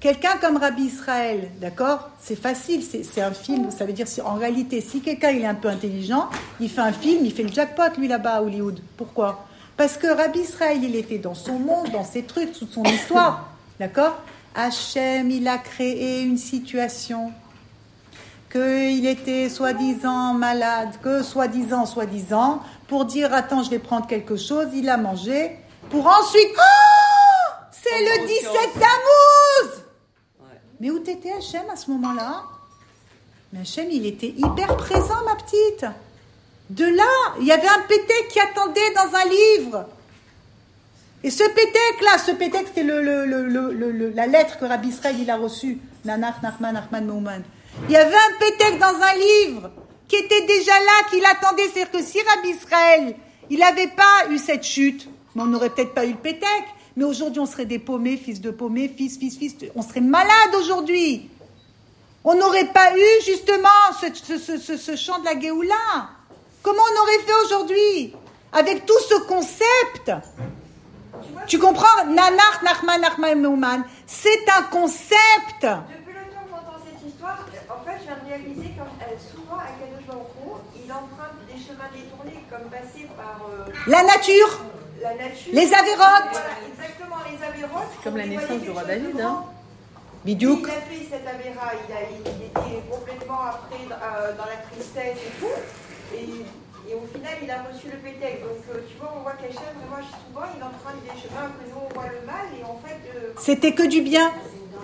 Quelqu'un 0.04 0.36
comme 0.36 0.58
Rabbi 0.58 0.84
Israël, 0.84 1.50
d'accord? 1.62 2.10
C'est 2.20 2.36
facile, 2.36 2.84
c'est, 2.84 3.22
un 3.22 3.32
film, 3.32 3.72
ça 3.72 3.86
veut 3.86 3.94
dire 3.94 4.06
si, 4.06 4.20
en 4.20 4.34
réalité, 4.34 4.82
si 4.82 5.00
quelqu'un 5.00 5.30
il 5.30 5.44
est 5.44 5.48
un 5.48 5.56
peu 5.56 5.70
intelligent, 5.70 6.28
il 6.60 6.70
fait 6.70 6.82
un 6.82 6.92
film, 6.92 7.24
il 7.24 7.32
fait 7.32 7.44
le 7.44 7.54
jackpot 7.54 7.84
lui 7.98 8.10
là-bas 8.10 8.34
à 8.34 8.42
Hollywood. 8.42 8.82
Pourquoi? 8.98 9.46
Parce 9.78 9.96
que 9.96 10.08
Rabbi 10.08 10.40
Israël, 10.40 10.84
il 10.84 10.98
était 10.98 11.20
dans 11.20 11.36
son 11.36 11.58
monde, 11.58 11.90
dans 11.94 12.04
ses 12.04 12.24
trucs, 12.24 12.52
toute 12.52 12.74
son 12.74 12.84
histoire, 12.84 13.48
d'accord? 13.80 14.18
Hachem, 14.56 15.32
il 15.32 15.48
a 15.48 15.58
créé 15.58 16.24
une 16.24 16.38
situation. 16.38 17.32
Qu'il 18.52 19.08
était 19.08 19.48
soi-disant 19.48 20.34
malade, 20.34 20.90
que 21.02 21.24
soi-disant, 21.24 21.86
soi-disant, 21.86 22.62
pour 22.90 23.06
dire 23.06 23.34
attends, 23.34 23.64
je 23.64 23.70
vais 23.70 23.80
prendre 23.80 24.06
quelque 24.06 24.36
chose, 24.36 24.68
il 24.74 24.90
a 24.90 24.98
mangé, 24.98 25.52
pour 25.90 26.06
ensuite, 26.06 26.52
oh! 26.58 26.94
C'est 27.72 28.00
le 28.00 28.28
17 28.28 28.54
conscience. 28.74 29.43
Mais 30.84 30.92
où 30.92 31.00
t'étais 31.00 31.32
Hachem 31.32 31.64
à 31.72 31.78
ce 31.78 31.90
moment-là? 31.92 32.44
Mais 33.54 33.62
Hachem, 33.62 33.90
il 33.90 34.06
était 34.06 34.34
hyper 34.36 34.76
présent, 34.76 35.24
ma 35.24 35.36
petite. 35.36 35.86
De 36.70 36.84
là, 36.84 37.36
il 37.40 37.48
y 37.48 37.54
avait 37.54 37.70
un 37.70 37.84
pétec 37.88 38.28
qui 38.28 38.38
attendait 38.42 38.94
dans 38.94 39.16
un 39.18 39.24
livre. 39.30 39.86
Et 41.24 41.30
ce 41.30 41.46
pétec 41.46 42.02
là, 42.02 42.18
ce 42.18 42.32
pétec, 42.32 42.68
c'était 42.68 42.84
le, 42.84 44.10
la 44.14 44.28
lettre 44.28 44.60
que 44.60 44.66
Rabbi 44.66 44.90
Israël 44.90 45.16
il 45.18 45.32
a 45.32 45.38
reçue. 45.38 45.80
Nanach, 46.04 46.42
Nachman, 46.44 46.74
Nachman, 46.74 47.06
Meuman. 47.06 47.44
Il 47.88 47.94
y 47.94 47.96
avait 47.96 48.14
un 48.14 48.38
pétec 48.38 48.78
dans 48.78 48.88
un 48.88 49.14
livre 49.14 49.72
qui 50.10 50.18
était 50.18 50.46
déjà 50.46 50.74
là, 50.74 51.10
qui 51.10 51.22
l'attendait. 51.22 51.70
C'est-à-dire 51.74 51.92
que 51.92 52.04
si 52.04 52.18
Rabbi 52.22 52.50
Israël, 52.50 53.16
il 53.50 53.60
n'avait 53.60 53.88
pas 53.88 54.30
eu 54.32 54.38
cette 54.38 54.66
chute, 54.66 55.08
on 55.34 55.46
n'aurait 55.46 55.70
peut-être 55.70 55.94
pas 55.94 56.04
eu 56.04 56.12
le 56.12 56.18
pétec. 56.18 56.66
Mais 56.96 57.04
aujourd'hui, 57.06 57.40
on 57.40 57.46
serait 57.46 57.66
des 57.66 57.80
paumés, 57.80 58.18
fils 58.18 58.40
de 58.42 58.52
paumés, 58.52 58.88
fils, 58.96 59.18
fils, 59.18 59.38
fils. 59.38 59.56
On 59.76 59.82
serait 59.82 60.02
malade 60.02 60.54
aujourd'hui. 60.60 61.30
On 62.24 62.36
n'aurait 62.36 62.72
pas 62.72 62.96
eu 62.98 63.24
justement 63.26 63.68
ce, 64.00 64.38
ce, 64.38 64.58
ce- 64.58 64.78
ce- 64.78 64.96
chant 64.96 65.20
de 65.20 65.26
la 65.26 65.40
Géoula. 65.40 65.76
Comment 66.62 66.82
on 66.96 67.02
aurait 67.02 67.20
fait 67.20 67.34
aujourd'hui 67.46 68.16
Avec 68.54 68.86
tout 68.86 69.00
ce 69.10 69.16
concept? 69.28 70.12
Tu 71.48 71.60
comprends? 71.60 72.06
Nanach, 72.06 72.62
Nachman, 72.64 73.02
Nachman. 73.02 73.84
C'est 74.06 74.48
un 74.56 74.64
concept. 74.64 75.18
Depuis 75.62 76.14
le 76.14 76.22
temps 76.32 76.44
que 76.46 76.50
j'entends 76.52 76.80
cette 76.86 77.10
histoire, 77.10 77.40
en 77.70 77.84
fait, 77.86 77.98
je 78.00 78.06
viens 78.06 78.18
de 78.24 78.30
réaliser 78.30 78.70
que 78.70 79.36
souvent 79.36 79.58
à 79.58 79.66
Kadosh 79.80 80.18
il 80.86 80.92
emprunte 80.92 81.38
des 81.48 81.60
chemins 81.62 81.90
détournés, 81.94 82.44
comme 82.50 82.70
passer 82.70 83.08
par 83.18 83.42
euh, 83.50 83.66
La 83.88 84.04
nature, 84.04 84.60
la 85.04 85.14
nature. 85.16 85.52
les 85.54 85.74
avérotes. 85.74 86.32
Voilà, 86.32 86.56
exactement, 86.72 87.18
les 87.30 87.40
avérotes. 87.46 87.94
Comme 88.04 88.18
la 88.18 88.26
naissance 88.26 88.62
du 88.62 88.72
roi 88.72 88.84
David, 88.84 89.20
hein. 89.22 89.44
Bidiouk. 90.26 90.60
Il 90.64 90.70
a 90.70 90.72
fait 90.74 91.06
cette 91.12 91.28
avéra, 91.28 91.72
il, 91.88 91.94
a, 91.94 91.98
il 92.10 92.46
était 92.46 92.82
complètement 92.90 93.42
après 93.44 93.84
euh, 93.92 94.32
dans 94.38 94.46
la 94.46 94.58
tristesse 94.72 95.18
et 95.28 95.40
tout. 95.40 95.58
Et, 96.16 96.92
et 96.92 96.96
au 96.96 97.06
final, 97.14 97.34
il 97.44 97.52
a 97.52 97.58
reçu 97.64 97.88
le 97.92 97.98
pétec. 97.98 98.42
Donc, 98.42 98.64
euh, 98.74 98.80
tu 98.90 98.96
vois, 99.00 99.14
on 99.18 99.22
voit 99.22 99.34
qu'Hachem, 99.34 99.60
vraiment, 99.76 100.08
souvent, 100.08 100.48
il 100.56 100.64
emprunte 100.64 101.02
des 101.04 101.10
chemins 101.22 101.50
que 101.60 101.70
nous, 101.70 101.76
on 101.90 101.94
voit 101.94 102.08
le 102.08 102.26
mal. 102.26 102.46
Et 102.58 102.64
en 102.64 102.80
fait, 102.86 103.00
euh, 103.18 103.34
C'était 103.40 103.74
que 103.74 103.84
du 103.84 104.02
bien. 104.02 104.32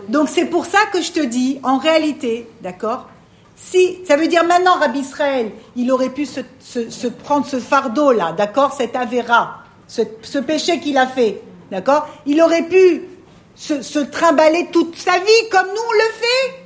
Donc 0.09 0.27
c'est 0.27 0.45
pour 0.45 0.65
ça 0.65 0.79
que 0.91 1.01
je 1.01 1.11
te 1.11 1.19
dis, 1.19 1.59
en 1.63 1.77
réalité, 1.77 2.49
d'accord 2.61 3.07
Si, 3.55 3.99
ça 4.05 4.15
veut 4.17 4.27
dire 4.27 4.43
maintenant, 4.43 4.75
Rabbi 4.79 4.99
Israël, 4.99 5.51
il 5.75 5.91
aurait 5.91 6.09
pu 6.09 6.25
se, 6.25 6.41
se- 6.59 6.89
se 6.89 7.07
prendre 7.07 7.45
ce 7.45 7.59
fardeau-là, 7.59 8.31
d'accord 8.33 8.73
Cette 8.73 8.95
avéra. 8.95 9.59
Ce, 9.89 10.37
péché 10.37 10.79
qu'il 10.79 10.97
a 10.97 11.07
fait. 11.07 11.41
D'accord 11.71 12.07
Il 12.25 12.41
aurait 12.41 12.63
pu 12.63 13.03
se, 13.55 13.99
trimballer 13.99 14.69
toute 14.71 14.95
sa 14.95 15.19
vie 15.19 15.49
comme 15.51 15.67
nous 15.67 15.81
on 15.87 15.93
le 15.93 16.13
fait. 16.13 16.63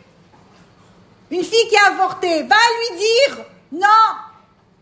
Une 1.31 1.43
fille 1.43 1.67
qui 1.69 1.77
a 1.77 1.93
avorté, 1.93 2.43
va 2.43 2.55
lui 2.55 2.97
dire 2.99 3.45
non, 3.71 3.87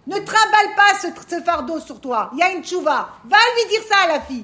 ne 0.08 0.20
trimballe 0.20 0.76
pas 0.76 1.00
ce, 1.00 1.42
fardeau 1.42 1.80
sur 1.80 2.02
toi. 2.02 2.32
Il 2.34 2.40
y 2.40 2.44
a 2.44 2.52
une 2.52 2.64
tchouva. 2.64 3.10
Va 3.24 3.38
lui 3.56 3.70
dire 3.70 3.82
ça 3.88 3.96
à 4.04 4.08
la 4.08 4.22
fille. 4.22 4.44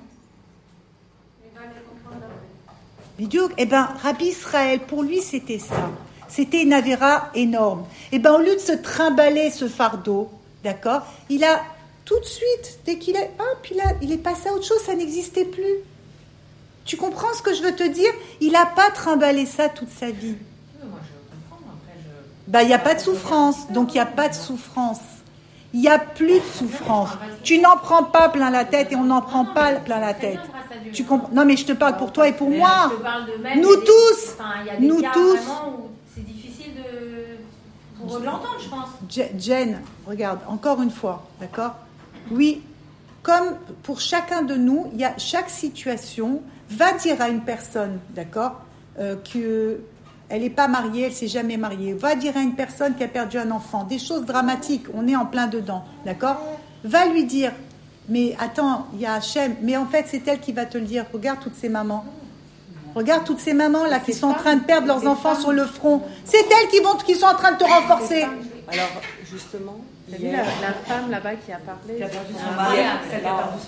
Bidiouk, 3.18 3.52
eh 3.58 3.66
ben, 3.66 3.90
Rabbi 4.04 4.26
Israël, 4.26 4.80
pour 4.80 5.02
lui, 5.02 5.22
c'était 5.22 5.58
ça. 5.58 5.90
C'était 6.28 6.62
une 6.62 6.72
avéra 6.72 7.30
énorme. 7.34 7.86
Eh 8.12 8.20
ben, 8.20 8.34
au 8.34 8.38
lieu 8.38 8.54
de 8.54 8.60
se 8.60 8.74
trimballer 8.74 9.50
ce 9.50 9.68
fardeau, 9.68 10.30
d'accord, 10.64 11.02
il 11.30 11.44
a 11.44 11.62
tout 12.08 12.20
de 12.20 12.26
suite, 12.26 12.80
dès 12.86 12.98
qu'il 12.98 13.16
est, 13.18 13.32
hop, 13.38 13.68
il, 13.70 13.80
a, 13.82 13.92
il 14.02 14.12
est 14.14 14.18
passé 14.18 14.48
à 14.50 14.54
autre 14.54 14.66
chose, 14.66 14.80
ça 14.82 14.96
n'existait 14.96 15.44
plus. 15.46 15.76
Tu 16.86 16.96
comprends 16.96 17.34
ce 17.34 17.42
que 17.42 17.54
je 17.54 17.62
veux 17.62 17.76
te 17.76 17.84
dire? 17.84 18.12
Il 18.40 18.54
n'a 18.54 18.66
pas 18.66 18.90
trimballé 18.92 19.46
ça 19.46 19.68
toute 19.68 19.90
sa 19.92 20.10
vie. 20.10 20.38
Bah, 22.48 22.64
il 22.64 22.68
n'y 22.68 22.74
a 22.74 22.80
pas 22.80 22.96
de 22.96 23.02
souffrance, 23.02 23.70
donc 23.72 23.92
il 23.92 23.96
n'y 23.98 24.02
a 24.02 24.06
pas 24.06 24.30
de 24.30 24.34
souffrance. 24.34 25.00
Il 25.74 25.82
n'y 25.82 25.90
a 25.90 26.00
plus 26.00 26.40
de 26.40 26.46
souffrance. 26.46 27.10
Tu 27.44 27.60
n'en 27.60 27.76
prends 27.76 28.06
pas 28.06 28.30
plein 28.30 28.50
la 28.50 28.64
tête 28.64 28.94
et 28.94 28.96
on 28.96 29.04
n'en 29.04 29.22
prend 29.22 29.44
pas 29.44 29.74
plein 29.74 30.00
la 30.00 30.14
tête. 30.14 30.40
Tu 30.94 31.04
comprends 31.04 31.30
Non, 31.34 31.44
mais 31.44 31.58
je 31.58 31.66
te 31.66 31.74
parle 31.74 31.98
pour 31.98 32.14
toi 32.14 32.26
et 32.30 32.32
pour 32.34 32.50
moi. 32.50 32.90
Nous 33.58 33.76
tous. 33.76 34.36
Nous 34.80 35.02
tous. 35.14 35.40
C'est 36.16 36.26
difficile 36.26 36.72
de 36.76 38.26
l'entendre, 38.26 38.58
je 38.64 38.70
pense. 38.70 38.88
Je- 39.10 39.38
Jen, 39.38 39.82
regarde, 40.08 40.40
encore 40.48 40.82
une 40.82 40.90
fois, 40.92 41.28
d'accord? 41.42 41.76
Oui, 42.32 42.62
comme 43.24 43.56
pour 43.84 44.00
chacun 44.00 44.42
de 44.42 44.56
nous, 44.56 44.88
il 44.94 45.00
y 45.00 45.06
a 45.06 45.18
chaque 45.18 45.50
situation 45.50 46.42
va 46.70 46.94
dire 46.94 47.22
à 47.22 47.30
une 47.30 47.42
personne, 47.42 48.00
d'accord, 48.16 48.62
euh, 49.00 49.16
que 49.34 49.80
elle 50.30 50.42
n'est 50.42 50.50
pas 50.50 50.68
mariée, 50.68 51.04
elle 51.04 51.14
s'est 51.14 51.28
jamais 51.28 51.56
mariée, 51.56 51.94
va 51.94 52.16
dire 52.16 52.36
à 52.36 52.42
une 52.42 52.56
personne 52.56 52.96
qui 52.96 53.04
a 53.04 53.08
perdu 53.08 53.38
un 53.38 53.52
enfant, 53.52 53.86
des 53.86 54.00
choses 54.00 54.26
dramatiques, 54.26 54.86
on 54.94 55.08
est 55.08 55.16
en 55.16 55.26
plein 55.26 55.48
dedans, 55.48 55.86
d'accord 56.06 56.38
Va 56.84 57.06
lui 57.06 57.24
dire, 57.24 57.54
mais 58.10 58.36
attends, 58.40 58.88
il 58.94 59.02
y 59.02 59.06
a 59.06 59.14
Hachem, 59.14 59.56
mais 59.62 59.78
en 59.78 59.86
fait 59.86 60.06
c'est 60.10 60.28
elle 60.28 60.40
qui 60.40 60.52
va 60.52 60.66
te 60.66 60.78
le 60.78 60.86
dire, 60.86 61.06
regarde 61.14 61.40
toutes 61.40 61.56
ces 61.56 61.70
mamans. 61.70 62.06
Regarde 62.96 63.26
toutes 63.26 63.40
ces 63.40 63.54
mamans 63.54 63.86
là 63.86 64.00
qui 64.00 64.14
sont 64.14 64.28
en 64.28 64.34
train 64.34 64.56
de 64.56 64.64
perdre 64.64 64.88
leurs 64.88 65.06
enfants 65.06 65.36
sur 65.36 65.52
le 65.52 65.66
front. 65.66 66.02
C'est 66.26 66.40
elles 66.40 66.70
qui, 66.70 66.80
vont, 66.80 66.96
qui 66.96 67.16
sont 67.16 67.28
en 67.28 67.36
train 67.36 67.52
de 67.52 67.58
te 67.58 67.64
renforcer. 67.64 68.24
Alors, 68.24 68.90
justement, 69.30 69.78
T'as 70.10 70.18
vu 70.18 70.32
la, 70.32 70.44
femme 70.86 71.12
là-bas 71.12 71.36
qui 71.36 71.52
a 71.52 71.58
parlé 71.58 72.02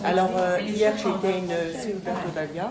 alors, 0.05 0.31
euh, 0.37 0.57
hier 0.65 0.93
j'étais 0.97 1.33
à 1.33 1.37
une 1.37 1.47
Seudat 1.81 2.11
Odalia. 2.27 2.69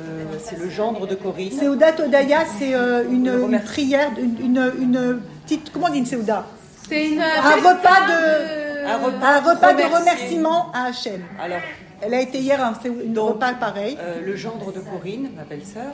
Euh, 0.00 0.24
c'est 0.42 0.58
le 0.58 0.68
gendre 0.70 1.06
de 1.06 1.14
Corinne. 1.14 1.52
Seudat 1.52 1.94
Odaya, 2.04 2.44
c'est 2.58 2.74
euh, 2.74 3.04
une, 3.10 3.26
une 3.28 3.60
prière, 3.60 4.10
une, 4.18 4.36
une, 4.40 4.72
une 4.80 5.20
petite. 5.44 5.70
Comment 5.72 5.86
on 5.88 5.92
dit 5.92 5.98
une 5.98 6.06
Seuda 6.06 6.46
C'est 6.88 7.08
une 7.10 7.20
Un 7.20 7.56
repas 7.56 8.06
de. 8.08 8.86
Un 8.86 8.96
repas 8.96 9.26
Un 9.26 9.40
repas 9.40 9.74
de 9.74 9.82
remerciement. 9.82 10.70
à 10.72 10.84
Hachem. 10.86 11.22
Alors, 11.40 11.58
Elle 12.02 12.14
a 12.14 12.20
été 12.20 12.38
hier 12.38 12.62
un 12.64 12.72
c'est 12.82 12.88
une 12.88 13.12
Donc, 13.12 13.34
repas 13.34 13.54
pareil. 13.54 13.98
euh, 14.00 14.20
le 14.24 14.36
gendre 14.36 14.72
de 14.72 14.80
Corinne, 14.80 15.30
ma 15.36 15.44
belle-sœur, 15.44 15.92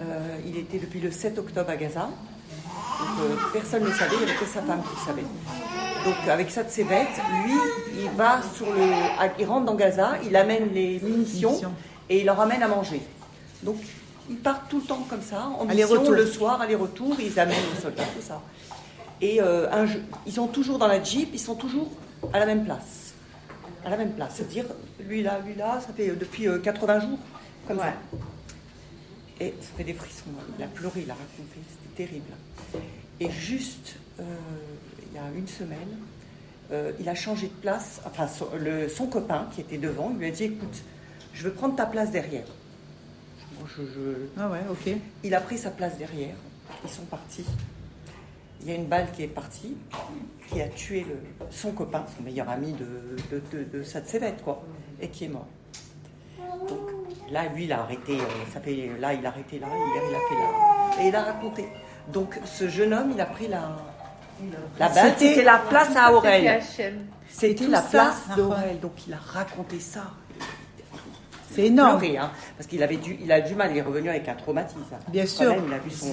euh, 0.00 0.02
il 0.46 0.56
était 0.58 0.78
depuis 0.78 1.00
le 1.00 1.10
7 1.12 1.38
octobre 1.38 1.70
à 1.70 1.76
Gaza. 1.76 2.08
Donc, 2.98 3.08
euh, 3.20 3.36
personne 3.52 3.84
ne 3.84 3.90
savait, 3.90 4.14
il 4.14 4.24
n'y 4.24 4.30
avait 4.30 4.38
que 4.38 4.46
sa 4.46 4.62
femme 4.62 4.82
qui 4.82 5.00
le 5.00 5.06
savait. 5.06 5.26
Donc 6.04 6.28
avec 6.28 6.50
ça 6.50 6.62
de 6.62 6.70
ses 6.70 6.84
bêtes, 6.84 7.08
lui, 7.44 7.54
il 7.98 8.10
va 8.16 8.40
sur 8.54 8.66
le, 8.66 8.80
il 9.38 9.44
rentre 9.44 9.66
dans 9.66 9.74
Gaza, 9.74 10.12
il 10.24 10.34
amène 10.34 10.72
les 10.72 10.98
munitions 11.00 11.60
et 12.08 12.20
il 12.20 12.26
leur 12.26 12.40
amène 12.40 12.62
à 12.62 12.68
manger. 12.68 13.02
Donc 13.62 13.76
ils 14.30 14.36
partent 14.36 14.68
tout 14.70 14.78
le 14.78 14.84
temps 14.84 15.04
comme 15.08 15.22
ça, 15.22 15.50
en 15.58 15.64
mission, 15.66 16.10
le 16.10 16.26
soir, 16.26 16.60
aller-retour, 16.60 17.16
ils 17.20 17.38
amènent 17.38 17.56
les 17.74 17.80
soldats, 17.82 18.04
tout 18.04 18.22
ça. 18.22 18.40
Et 19.20 19.42
euh, 19.42 19.70
un 19.70 19.86
ils 20.24 20.32
sont 20.32 20.46
toujours 20.46 20.78
dans 20.78 20.86
la 20.86 21.02
jeep, 21.02 21.30
ils 21.34 21.40
sont 21.40 21.54
toujours 21.54 21.88
à 22.32 22.38
la 22.38 22.46
même 22.46 22.64
place. 22.64 23.12
À 23.84 23.90
la 23.90 23.96
même 23.96 24.12
place. 24.12 24.34
C'est-à-dire, 24.36 24.64
lui 25.00 25.22
là, 25.22 25.40
lui 25.44 25.54
là, 25.54 25.80
ça 25.84 25.92
fait 25.94 26.10
euh, 26.10 26.14
depuis 26.14 26.48
euh, 26.48 26.58
80 26.58 27.00
jours, 27.00 27.18
comme 27.66 27.78
ça. 27.78 27.92
Et 29.40 29.54
ça 29.60 29.68
fait 29.76 29.84
des 29.84 29.94
frissons. 29.94 30.24
Il 30.58 30.62
a 30.64 30.66
pleuré, 30.68 31.00
il 31.02 31.10
a 31.10 31.14
raconté, 31.14 31.58
c'était 31.68 32.04
terrible. 32.08 32.32
Et 33.20 33.30
juste, 33.30 33.96
euh, 34.20 34.22
il 35.10 35.14
y 35.16 35.18
a 35.18 35.24
une 35.34 35.48
semaine, 35.48 35.98
euh, 36.72 36.92
il 37.00 37.08
a 37.08 37.14
changé 37.14 37.48
de 37.48 37.52
place. 37.54 38.00
Enfin, 38.06 38.28
son, 38.28 38.48
le- 38.58 38.88
son 38.88 39.06
copain 39.06 39.48
qui 39.54 39.62
était 39.62 39.78
devant, 39.78 40.10
lui 40.10 40.26
a 40.26 40.30
dit 40.30 40.44
Écoute, 40.44 40.82
je 41.32 41.44
veux 41.44 41.52
prendre 41.52 41.74
ta 41.76 41.86
place 41.86 42.10
derrière. 42.10 42.46
Moi, 43.58 43.68
je- 43.76 43.82
je- 43.82 44.26
Ah 44.38 44.50
ouais, 44.50 44.60
ok. 44.70 44.94
Il 45.24 45.34
a 45.34 45.40
pris 45.40 45.58
sa 45.58 45.70
place 45.70 45.96
derrière. 45.98 46.34
Ils 46.84 46.90
sont 46.90 47.04
partis. 47.04 47.44
Il 48.62 48.68
y 48.68 48.72
a 48.72 48.74
une 48.74 48.86
balle 48.86 49.10
qui 49.12 49.22
est 49.22 49.26
partie, 49.28 49.74
qui 50.50 50.60
a 50.60 50.68
tué 50.68 51.00
le- 51.08 51.46
son 51.50 51.72
copain, 51.72 52.04
son 52.16 52.22
meilleur 52.22 52.48
ami 52.50 52.74
de, 52.74 52.86
de, 53.30 53.42
de, 53.52 53.64
de 53.78 53.82
Satsevet, 53.82 54.34
quoi, 54.44 54.62
et 55.00 55.08
qui 55.08 55.24
est 55.24 55.28
mort. 55.28 55.48
Donc 56.68 56.90
là, 57.30 57.42
lui, 57.54 57.64
il 57.64 57.72
a 57.72 57.80
arrêté, 57.80 58.18
euh, 58.18 58.24
ça 58.52 58.60
fait, 58.60 58.90
là, 58.98 59.14
il 59.14 59.24
a 59.24 59.28
arrêté 59.28 59.58
là, 59.58 59.66
hier, 59.68 60.02
il 60.08 60.14
a 60.14 60.18
fait 60.28 60.34
là, 60.34 61.02
et 61.04 61.08
il 61.08 61.16
a 61.16 61.22
raconté. 61.22 61.68
Donc 62.08 62.38
ce 62.44 62.68
jeune 62.68 62.92
homme, 62.92 63.12
il 63.14 63.20
a 63.20 63.26
pris 63.26 63.48
la, 63.48 63.62
la 64.78 64.88
C'était- 65.18 65.42
la 65.42 65.58
place 65.58 65.88
à 65.96 66.12
Aurel. 66.12 66.44
C'était 67.28 67.66
la 67.68 67.82
place 67.82 68.16
d'Aurel, 68.36 68.80
donc 68.80 69.06
il 69.06 69.12
a 69.14 69.18
raconté 69.18 69.78
ça. 69.80 70.02
C'est 71.54 71.66
énorme. 71.66 72.00
Hein, 72.04 72.30
parce 72.56 72.68
qu'il 72.68 72.82
avait 72.82 72.96
du, 72.96 73.18
il 73.22 73.30
a 73.32 73.40
du 73.40 73.54
mal, 73.54 73.70
il 73.72 73.76
est 73.78 73.82
revenu 73.82 74.08
avec 74.08 74.28
un 74.28 74.34
traumatisme. 74.34 74.80
Bien 75.08 75.26
sûr. 75.26 75.52
il 75.66 75.72
a 75.74 75.78
vu 75.78 75.90
son 75.90 76.06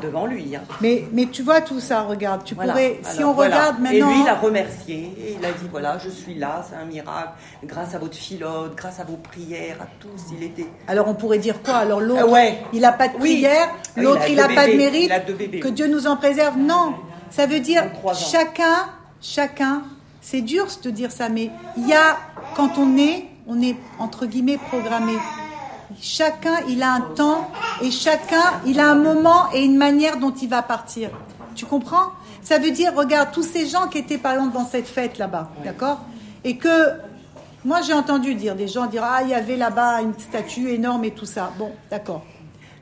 devant 0.00 0.26
lui. 0.26 0.56
hein. 0.56 0.62
Mais, 0.80 1.04
mais 1.12 1.26
tu 1.26 1.42
vois 1.42 1.60
tout 1.60 1.78
ça, 1.80 2.02
regarde. 2.02 2.42
Tu 2.44 2.54
Voilà. 2.54 2.72
pourrais, 2.72 3.00
si 3.02 3.22
on 3.22 3.32
voilà. 3.34 3.56
regarde 3.56 3.76
Et 3.78 3.82
maintenant. 3.82 4.08
lui, 4.14 4.20
il 4.22 4.28
a 4.28 4.34
remercié. 4.34 4.96
Et 5.18 5.36
il 5.38 5.44
a 5.44 5.52
dit 5.52 5.66
voilà, 5.70 5.98
je 5.98 6.08
suis 6.08 6.34
là, 6.34 6.64
c'est 6.68 6.76
un 6.76 6.84
miracle. 6.86 7.30
Grâce 7.64 7.94
à 7.94 7.98
votre 7.98 8.16
filote, 8.16 8.74
grâce 8.76 8.98
à 9.00 9.04
vos 9.04 9.16
prières, 9.16 9.76
à 9.80 9.86
tous, 10.00 10.32
il 10.36 10.42
était. 10.42 10.66
Alors 10.88 11.08
on 11.08 11.14
pourrait 11.14 11.38
dire 11.38 11.62
quoi? 11.62 11.74
Alors 11.76 12.00
l'autre, 12.00 12.22
Ah 12.24 12.30
ouais. 12.30 12.58
il 12.72 12.80
n'a 12.80 12.92
pas 12.92 13.08
de 13.08 13.18
prière, 13.18 13.68
Ah 13.70 13.76
oui, 13.98 14.02
l'autre, 14.04 14.22
il 14.28 14.36
n'a 14.36 14.48
pas 14.48 14.66
de 14.66 14.72
mérite. 14.74 15.04
Il 15.06 15.12
a 15.12 15.20
deux 15.20 15.34
bébés, 15.34 15.60
Que. 15.60 15.68
Dieu 15.68 15.86
nous 15.86 16.06
en 16.06 16.16
préserve? 16.16 16.56
Non. 16.56 16.94
Ça 17.30 17.46
veut 17.46 17.60
dire 17.60 17.82
23 17.84 18.12
ans. 18.12 18.14
chacun, 18.14 18.88
chacun, 19.20 19.82
c'est 20.20 20.40
dur 20.42 20.66
de 20.82 20.90
dire 20.90 21.10
ça, 21.10 21.28
mais 21.28 21.50
il 21.76 21.88
y 21.88 21.94
a, 21.94 22.16
quand 22.56 22.78
on 22.78 22.96
est, 22.98 23.26
on 23.46 23.60
est 23.60 23.76
entre 23.98 24.26
guillemets 24.26 24.58
programmé. 24.58 25.14
Chacun, 26.00 26.56
il 26.68 26.82
a 26.82 26.92
un 26.92 27.00
temps 27.00 27.50
et 27.82 27.90
chacun, 27.90 28.60
il 28.66 28.80
a 28.80 28.90
un 28.90 28.94
moment 28.94 29.52
et 29.52 29.62
une 29.62 29.76
manière 29.76 30.18
dont 30.18 30.32
il 30.32 30.48
va 30.48 30.62
partir. 30.62 31.10
Tu 31.54 31.66
comprends? 31.66 32.12
Ça 32.42 32.58
veut 32.58 32.70
dire, 32.70 32.94
regarde, 32.94 33.30
tous 33.32 33.42
ces 33.42 33.66
gens 33.66 33.88
qui 33.88 33.98
étaient 33.98 34.18
par 34.18 34.32
exemple 34.32 34.54
dans 34.54 34.66
cette 34.66 34.88
fête 34.88 35.18
là-bas, 35.18 35.50
d'accord? 35.64 36.00
Et 36.44 36.56
que 36.56 36.68
moi, 37.64 37.80
j'ai 37.82 37.92
entendu 37.92 38.34
dire 38.34 38.56
des 38.56 38.66
gens 38.68 38.86
dire 38.86 39.04
Ah, 39.04 39.22
il 39.22 39.28
y 39.28 39.34
avait 39.34 39.56
là-bas 39.56 40.02
une 40.02 40.18
statue 40.18 40.70
énorme 40.70 41.04
et 41.04 41.12
tout 41.12 41.26
ça. 41.26 41.52
Bon, 41.58 41.72
d'accord. 41.90 42.22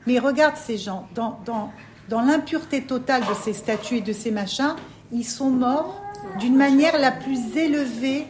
Mais 0.07 0.17
regarde 0.17 0.55
ces 0.55 0.77
gens, 0.77 1.07
dans, 1.13 1.39
dans, 1.45 1.69
dans 2.09 2.21
l'impureté 2.21 2.81
totale 2.81 3.21
de 3.21 3.33
ces 3.43 3.53
statues 3.53 3.97
et 3.97 4.01
de 4.01 4.13
ces 4.13 4.31
machins, 4.31 4.75
ils 5.11 5.25
sont 5.25 5.51
morts 5.51 6.01
d'une 6.39 6.55
manière 6.55 6.97
la 6.97 7.11
plus 7.11 7.55
élevée 7.55 8.25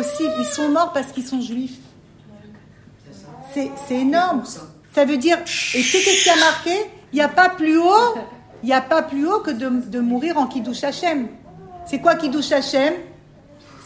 Ils 0.00 0.44
sont 0.44 0.68
morts 0.68 0.92
parce 0.92 1.12
qu'ils 1.12 1.26
sont 1.26 1.40
juifs. 1.40 1.78
C'est 3.52 3.94
énorme. 3.94 4.42
Ça 4.94 5.04
veut 5.04 5.16
dire, 5.16 5.38
et 5.38 5.42
tu 5.42 5.82
sais 5.82 5.98
qu'est-ce 5.98 6.24
qui 6.24 6.30
a 6.30 6.36
marqué? 6.36 6.70
Il 7.12 7.16
n'y 7.16 7.22
a 7.22 7.28
pas 7.28 7.48
plus 7.48 7.78
haut, 7.78 8.14
n'y 8.64 8.72
a 8.72 8.80
pas 8.80 9.02
plus 9.02 9.26
haut 9.26 9.40
que 9.40 9.50
de, 9.50 10.00
mourir 10.00 10.38
en 10.38 10.46
Kiddush 10.46 10.84
Hashem. 10.84 11.28
C'est 11.86 12.00
quoi 12.00 12.14
Kiddush 12.14 12.50
Hashem? 12.52 12.94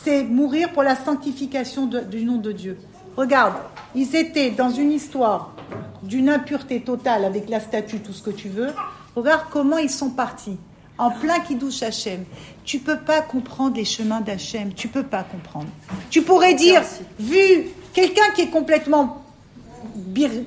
C'est 0.03 0.23
mourir 0.23 0.73
pour 0.73 0.83
la 0.83 0.95
sanctification 0.95 1.87
du 1.87 2.25
nom 2.25 2.37
de 2.37 2.53
Dieu. 2.53 2.79
Regarde, 3.17 3.55
ils 3.95 4.15
étaient 4.15 4.51
dans 4.51 4.71
une 4.71 4.93
histoire 4.93 5.55
d'une 6.03 6.29
impureté 6.29 6.81
totale 6.81 7.25
avec 7.25 7.49
la 7.49 7.61
statue, 7.61 8.01
tout 8.01 8.13
ce 8.13 8.23
que 8.23 8.31
tu 8.31 8.49
veux. 8.49 8.73
Regarde 9.17 9.43
comment 9.51 9.79
ils 9.79 9.91
sont 9.91 10.11
partis. 10.11 10.57
En 10.99 11.11
plein 11.11 11.39
Kiddush 11.41 11.83
Hachem. 11.83 12.25
Tu 12.65 12.81
peux 12.81 12.99
pas 12.99 13.23
comprendre 13.23 13.77
les 13.77 13.85
chemins 13.85 14.21
d'Hachem. 14.21 14.75
Tu 14.75 14.89
peux 14.89 15.05
pas 15.05 15.23
comprendre. 15.23 15.69
Tu 16.11 16.23
pourrais 16.23 16.55
dire, 16.55 16.83
vu 17.19 17.69
quelqu'un 17.93 18.31
qui 18.35 18.43
est 18.43 18.51
complètement 18.51 19.25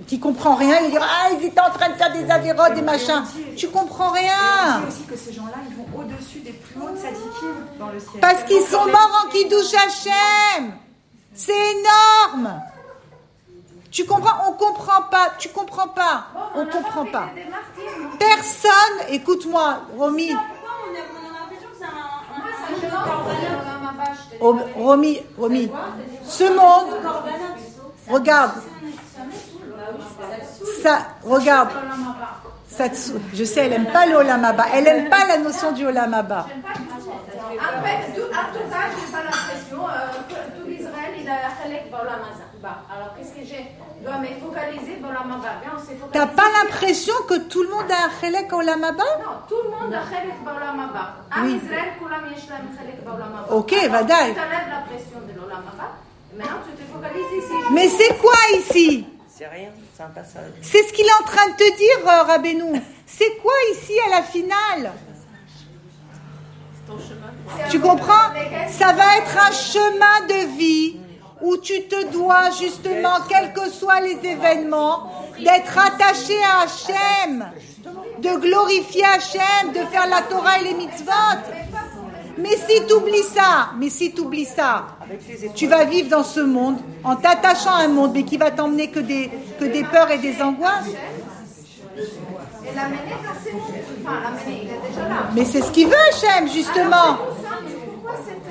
qui 0.08 0.20
comprend 0.20 0.56
rien, 0.56 0.80
il 0.84 0.92
dire 0.92 1.02
ah 1.04 1.30
ils 1.40 1.46
étaient 1.46 1.60
en 1.60 1.70
train 1.70 1.90
de 1.90 1.94
faire 1.96 2.12
des 2.12 2.30
avérotes, 2.30 2.74
des 2.74 2.82
machins. 2.82 3.24
Tu 3.56 3.68
comprends 3.70 4.14
Et 4.16 4.20
rien. 4.20 4.78
on 4.78 4.82
dit 4.82 4.88
aussi 4.88 5.04
que 5.04 5.18
ces 5.18 5.34
gens-là, 5.34 5.58
ils 5.70 5.76
vont 5.76 5.86
au-dessus 6.00 6.40
des 6.40 6.52
plus 6.52 6.82
hautes 6.82 6.98
sadikim 6.98 7.56
dans 7.80 7.90
le 7.90 8.00
ciel. 8.00 8.20
Parce 8.20 8.44
qu'ils 8.44 8.62
sont 8.64 8.86
morts 8.86 9.26
en 9.26 9.30
Kiddush 9.30 9.74
Hashem. 9.74 10.72
C'est 11.34 11.54
énorme. 11.54 12.62
Tu 13.92 14.06
comprends? 14.06 14.48
On 14.48 14.54
comprend 14.54 15.02
pas. 15.04 15.34
Tu 15.38 15.50
comprends 15.50 15.90
pas. 15.90 16.26
On 16.56 16.66
comprend 16.66 17.06
pas. 17.06 17.30
Personne, 18.18 19.08
écoute-moi, 19.10 19.82
Romy. 19.98 20.34
On 20.34 20.40
on 24.42 24.58
Romy, 24.84 25.22
Romy, 25.38 25.70
ce 26.24 26.46
monde, 26.46 26.96
regarde, 28.08 28.54
ça, 30.82 31.08
regarde, 31.24 31.70
ça 32.68 32.86
je 33.34 33.44
sais, 33.44 33.66
elle 33.66 33.74
aime 33.74 33.92
pas 33.92 34.06
le. 34.06 34.16
Elle 34.74 34.88
aime 34.88 35.10
pas 35.10 35.26
la 35.28 35.38
notion 35.38 35.74
du 35.74 35.86
Olam 35.86 36.14
Haba. 36.14 36.46
En 36.48 37.84
fait, 37.84 38.14
tout, 38.14 38.22
en 38.22 38.54
tout 38.54 38.70
cas, 38.70 38.88
j'ai 38.98 39.12
pas 39.12 39.24
l'impression 39.24 39.86
que 40.30 40.40
tout 40.60 40.66
l'Israël, 40.68 41.14
il 41.20 41.30
a 41.30 41.52
Khalek 41.62 41.92
Baolam 41.92 42.22
Bah, 42.62 42.84
alors 42.94 43.16
qu'est-ce 43.18 43.32
que 43.34 43.44
j'ai 43.44 43.66
Je 44.00 44.06
dois 44.06 44.18
me 44.20 44.28
focaliser 44.40 44.98
Baolam 45.02 45.32
Haba. 45.32 45.54
Bien, 45.62 45.72
on 45.76 45.80
s'est 45.80 45.96
focalisé. 45.96 46.12
T'as 46.14 46.28
pas 46.28 46.48
l'impression 46.62 47.14
que 47.28 47.38
tout 47.50 47.64
le 47.64 47.70
monde 47.70 47.92
a 47.92 48.06
un 48.06 48.12
Chelek 48.22 48.54
Olam 48.54 48.84
Haba 48.84 49.04
Non, 49.04 49.38
tout 49.50 49.56
le 49.64 49.70
monde 49.72 49.94
a. 49.94 50.02
En 51.40 51.44
Oui. 51.46 51.60
Israël, 51.64 51.94
Kulam 51.98 52.26
yesh 52.32 52.48
lahem 52.50 52.70
Khalek 52.78 53.04
Baolam 53.04 53.34
Haba. 53.36 53.52
Ok, 53.56 53.74
Alors, 53.74 53.92
Vadaï. 53.92 54.30
Tu 54.30 54.36
t'enlèves 54.36 54.70
la 54.70 54.82
pression 54.86 55.20
de 55.28 55.34
l'Olam 55.40 55.64
Haba. 55.74 55.88
Maintenant, 56.38 56.58
tu 56.68 56.84
te 56.84 56.92
focalises 56.92 57.44
ici. 57.44 57.54
Mais 57.74 57.90
c'est 57.90 58.16
quoi 58.20 58.38
ici? 58.60 59.08
C'est 59.28 59.48
rien, 59.48 59.70
c'est 59.98 60.04
un 60.04 60.08
passage. 60.10 60.52
C'est 60.62 60.84
ce 60.84 60.94
qu'il 60.94 61.06
est 61.08 61.20
en 61.20 61.26
train 61.26 61.48
de 61.50 61.54
te 61.56 61.78
dire, 61.78 62.08
euh, 62.08 62.24
Rabbeinu. 62.24 62.80
C'est 63.08 63.38
quoi 63.42 63.54
ici 63.72 63.94
à 64.06 64.10
la 64.18 64.22
finale? 64.22 64.92
Tu 67.70 67.80
comprends? 67.80 68.30
Ça 68.70 68.94
va 68.94 69.18
être 69.18 69.38
un 69.48 69.52
chemin 69.52 70.28
de 70.28 70.58
vie 70.58 70.98
où 71.42 71.58
tu 71.58 71.84
te 71.84 72.12
dois 72.12 72.52
justement, 72.52 73.20
quels 73.28 73.54
que 73.54 73.70
soient 73.70 74.02
les 74.02 74.18
événements, 74.24 75.12
d'être 75.38 75.78
attaché 75.78 76.36
à 76.44 76.64
Hachem, 76.64 77.46
de 78.20 78.40
glorifier 78.40 79.04
Hachem, 79.06 79.72
de 79.74 79.86
faire 79.92 80.08
la 80.08 80.22
Torah 80.22 80.60
et 80.60 80.66
les 80.66 80.74
mitzvot. 80.74 81.12
Mais 82.38 82.56
si 82.56 82.86
tu 82.88 82.94
oublies 82.94 83.24
ça, 83.24 83.72
mais 83.78 83.90
si 83.90 84.14
tu 84.14 84.22
oublies 84.22 84.46
ça, 84.46 84.86
tu 85.56 85.68
vas 85.68 85.84
vivre 85.84 86.10
dans 86.10 86.24
ce 86.24 86.40
monde 86.40 86.78
en 87.04 87.16
t'attachant 87.16 87.76
à 87.76 87.84
un 87.84 87.88
monde, 87.88 88.12
mais 88.14 88.24
qui 88.24 88.38
va 88.38 88.52
t'emmener 88.52 88.90
que 88.90 89.00
des, 89.00 89.30
que 89.60 89.66
des 89.66 89.84
peurs 89.84 90.10
et 90.12 90.18
des 90.18 90.42
angoisses. 90.42 90.90
Mais 95.36 95.46
c'est 95.46 95.62
ce 95.62 95.72
qu'il 95.72 95.88
veut, 95.88 95.96
Hachem, 96.14 96.48
justement. 96.48 97.18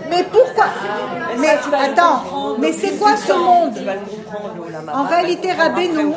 Mais 0.08 0.24
pourquoi? 0.24 0.66
Mais 1.38 1.48
attends, 1.48 2.56
mais 2.58 2.72
c'est 2.72 2.98
quoi 2.98 3.16
ce 3.16 3.32
monde? 3.32 3.78
En 4.92 5.04
réalité, 5.04 5.52
Rabbeinu, 5.52 6.12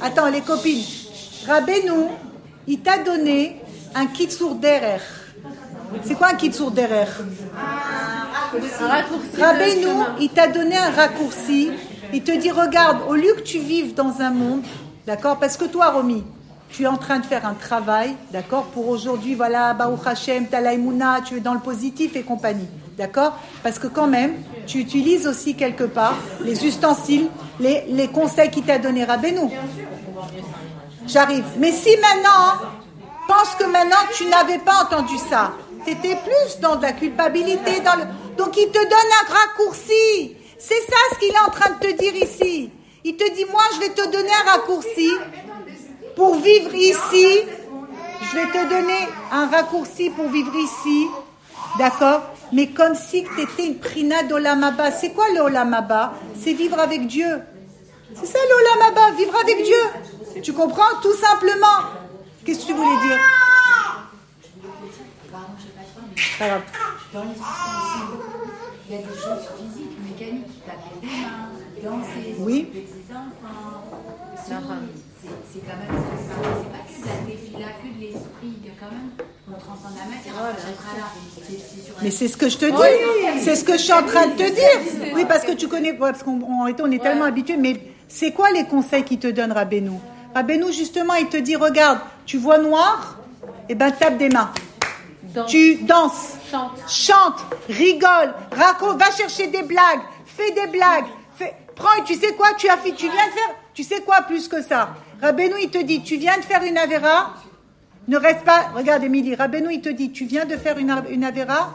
attends 0.00 0.28
les 0.28 0.40
copines, 0.40 0.84
Rabbeinu, 1.46 2.08
il 2.66 2.80
t'a 2.80 2.98
donné 2.98 3.60
un 3.94 4.06
kit 4.06 4.30
sur 4.30 4.54
derer. 4.54 5.00
C'est 6.02 6.14
quoi 6.14 6.28
un 6.28 6.34
kit 6.34 6.52
sur 6.52 6.70
derer? 6.70 7.06
Un 8.80 8.88
raccourci. 8.88 9.36
de 9.36 9.40
Rabbeinu, 9.40 10.04
il 10.20 10.28
t'a 10.30 10.48
donné 10.48 10.76
un 10.76 10.90
raccourci. 10.90 11.70
Il 12.12 12.22
te 12.22 12.32
dit, 12.32 12.50
regarde, 12.50 12.98
au 13.08 13.14
lieu 13.14 13.34
que 13.34 13.42
tu 13.42 13.58
vives 13.58 13.94
dans 13.94 14.20
un 14.20 14.30
monde, 14.30 14.62
d'accord 15.06 15.38
Parce 15.38 15.56
que 15.56 15.64
toi, 15.64 15.90
Romy, 15.90 16.24
tu 16.74 16.82
es 16.82 16.86
en 16.88 16.96
train 16.96 17.20
de 17.20 17.26
faire 17.26 17.46
un 17.46 17.54
travail, 17.54 18.16
d'accord 18.32 18.64
Pour 18.64 18.88
aujourd'hui, 18.88 19.36
voilà, 19.36 19.74
Baruch 19.74 20.04
Hashem, 20.06 20.48
t'as 20.48 20.60
la 20.60 20.72
Emouna, 20.72 21.20
tu 21.24 21.36
es 21.36 21.40
dans 21.40 21.54
le 21.54 21.60
positif 21.60 22.16
et 22.16 22.22
compagnie, 22.22 22.66
d'accord? 22.98 23.38
Parce 23.62 23.78
que 23.78 23.86
quand 23.86 24.08
même, 24.08 24.34
tu 24.66 24.78
utilises 24.78 25.28
aussi 25.28 25.54
quelque 25.54 25.84
part 25.84 26.16
les 26.40 26.66
ustensiles, 26.66 27.28
les, 27.60 27.84
les 27.88 28.08
conseils 28.08 28.50
qu'il 28.50 28.64
t'a 28.64 28.78
donné 28.78 29.04
Rabbeinu. 29.04 29.50
J'arrive. 31.06 31.44
Mais 31.58 31.70
si 31.70 31.96
maintenant, 31.96 32.66
pense 33.28 33.54
que 33.56 33.64
maintenant 33.66 34.04
tu 34.12 34.26
n'avais 34.26 34.58
pas 34.58 34.82
entendu 34.82 35.14
ça, 35.30 35.52
tu 35.84 35.92
étais 35.92 36.16
plus 36.16 36.60
dans 36.60 36.74
de 36.74 36.82
la 36.82 36.92
culpabilité, 36.92 37.80
dans 37.84 37.94
le... 37.94 38.04
donc 38.36 38.56
il 38.56 38.66
te 38.66 38.82
donne 38.82 39.10
un 39.22 39.32
raccourci. 39.32 40.36
C'est 40.58 40.80
ça 40.80 40.96
ce 41.12 41.18
qu'il 41.20 41.28
est 41.28 41.46
en 41.46 41.50
train 41.50 41.70
de 41.74 41.86
te 41.86 41.96
dire 41.98 42.16
ici. 42.16 42.70
Il 43.04 43.16
te 43.16 43.32
dit, 43.32 43.44
moi 43.48 43.62
je 43.74 43.80
vais 43.80 43.90
te 43.90 44.10
donner 44.10 44.32
un 44.44 44.50
raccourci 44.50 45.10
pour 46.16 46.36
vivre 46.36 46.74
ici. 46.74 47.26
Je 48.22 48.36
vais 48.36 48.46
te 48.46 48.68
donner 48.68 49.08
un 49.30 49.46
raccourci 49.48 50.10
pour 50.10 50.28
vivre 50.28 50.54
ici. 50.56 51.06
D'accord? 51.78 52.22
Mais 52.52 52.68
comme 52.68 52.94
si 52.94 53.24
tu 53.24 53.40
étais 53.40 53.66
une 53.66 53.78
prina 53.78 54.22
d'Olamaba. 54.22 54.92
C'est 54.92 55.10
quoi 55.10 55.24
le 55.34 55.40
Olamaba 55.40 56.14
C'est 56.40 56.52
vivre 56.52 56.78
avec 56.78 57.06
Dieu. 57.06 57.40
C'est 58.14 58.26
ça 58.26 58.38
le 58.48 58.54
Olamaba, 58.54 59.10
vivre 59.16 59.34
avec 59.42 59.64
Dieu. 59.64 60.40
Tu 60.42 60.52
comprends? 60.52 61.00
Tout 61.02 61.14
simplement. 61.14 61.90
Qu'est-ce 62.44 62.60
que 62.60 62.66
tu 62.66 62.72
voulais 62.74 63.00
dire? 63.06 63.18
Pas 66.38 66.46
grave. 66.48 66.62
Dans 67.12 67.22
les 67.22 67.28
il 68.86 68.94
y 68.94 68.98
a 68.98 69.00
des 69.00 69.06
choses 69.06 69.48
physiques, 69.58 69.96
mécaniques, 70.04 70.66
taper 70.66 71.00
des 71.00 71.06
mains, 71.06 71.48
danser, 71.82 72.36
Oui. 72.40 72.70
enfants. 74.50 74.74
C'est 75.52 75.60
quand 75.60 75.76
même, 75.76 76.02
c'est 76.02 76.70
pas 76.70 76.84
que 76.84 77.00
de 77.02 77.06
la 77.06 77.32
défila, 77.34 77.66
que 77.82 77.88
de 77.96 78.00
l'esprit, 78.00 78.52
il 78.62 78.66
y 78.66 78.68
a 78.70 78.72
quand 78.80 78.90
même, 78.90 79.10
on 79.48 79.52
transcende 79.58 79.92
la 79.96 80.14
matière, 80.14 80.34
on 80.34 80.60
s'arrêtera 80.60 80.98
là. 80.98 81.06
C'est- 81.36 81.52
c'est 81.52 81.84
sur 81.86 81.94
un- 81.98 82.02
Mais 82.02 82.10
c'est 82.10 82.28
ce 82.28 82.36
que 82.36 82.48
je 82.48 82.58
te 82.58 82.66
dis. 82.66 83.40
C'est 83.42 83.56
ce 83.56 83.64
que 83.64 83.72
je 83.74 83.78
suis 83.82 83.92
en 83.92 84.02
train 84.02 84.26
de 84.26 84.32
te 84.36 84.50
dire. 84.50 85.12
Oui, 85.14 85.24
parce 85.26 85.44
que 85.44 85.52
tu 85.52 85.68
connais, 85.68 85.92
parce 85.94 86.22
qu'en 86.22 86.38
réalité, 86.62 86.82
on 86.84 86.90
est 86.90 87.02
tellement 87.02 87.24
habitué. 87.26 87.56
Mais 87.56 87.80
c'est 88.08 88.32
quoi 88.32 88.50
les 88.50 88.64
conseils 88.64 89.04
qu'il 89.04 89.18
te 89.18 89.28
donne 89.28 89.52
Rabbeinu? 89.52 89.92
Rabbeinu, 90.34 90.72
justement, 90.72 91.14
il 91.14 91.28
te 91.28 91.36
dit, 91.36 91.56
regarde, 91.56 92.00
tu 92.26 92.38
vois 92.38 92.58
noir 92.58 93.18
Eh 93.68 93.74
ben, 93.74 93.90
tape 93.92 94.18
des 94.18 94.28
mains. 94.28 94.50
Tu 95.48 95.76
danses, 95.76 96.34
Chante. 96.50 96.72
chante, 96.86 97.44
rigole, 97.68 98.34
raconte, 98.52 98.98
va 98.98 99.10
chercher 99.10 99.46
des 99.48 99.62
blagues, 99.62 100.00
fais 100.26 100.50
des 100.52 100.66
blagues, 100.68 101.06
fais, 101.36 101.54
prends, 101.74 102.02
tu 102.04 102.14
sais 102.14 102.34
quoi, 102.34 102.48
tu 102.56 102.68
as 102.68 102.76
fait, 102.76 102.92
tu 102.92 103.06
viens 103.06 103.26
de 103.26 103.32
faire, 103.32 103.54
tu 103.72 103.82
sais 103.82 104.00
quoi 104.02 104.22
plus 104.22 104.46
que 104.46 104.62
ça? 104.62 104.90
Rabbeinu, 105.20 105.54
il 105.62 105.70
te 105.70 105.82
dit, 105.82 106.02
tu 106.02 106.16
viens 106.16 106.36
de 106.36 106.42
faire 106.42 106.62
une 106.62 106.78
avéra, 106.78 107.34
ne 108.08 108.16
reste 108.16 108.44
pas, 108.44 108.70
regarde 108.74 109.04
Émilie, 109.04 109.34
Rabbeinu, 109.34 109.68
il 109.72 109.80
te 109.80 109.88
dit, 109.88 110.12
tu 110.12 110.26
viens 110.26 110.44
de 110.44 110.56
faire 110.56 110.78
une, 110.78 110.90
avéra, 111.24 111.74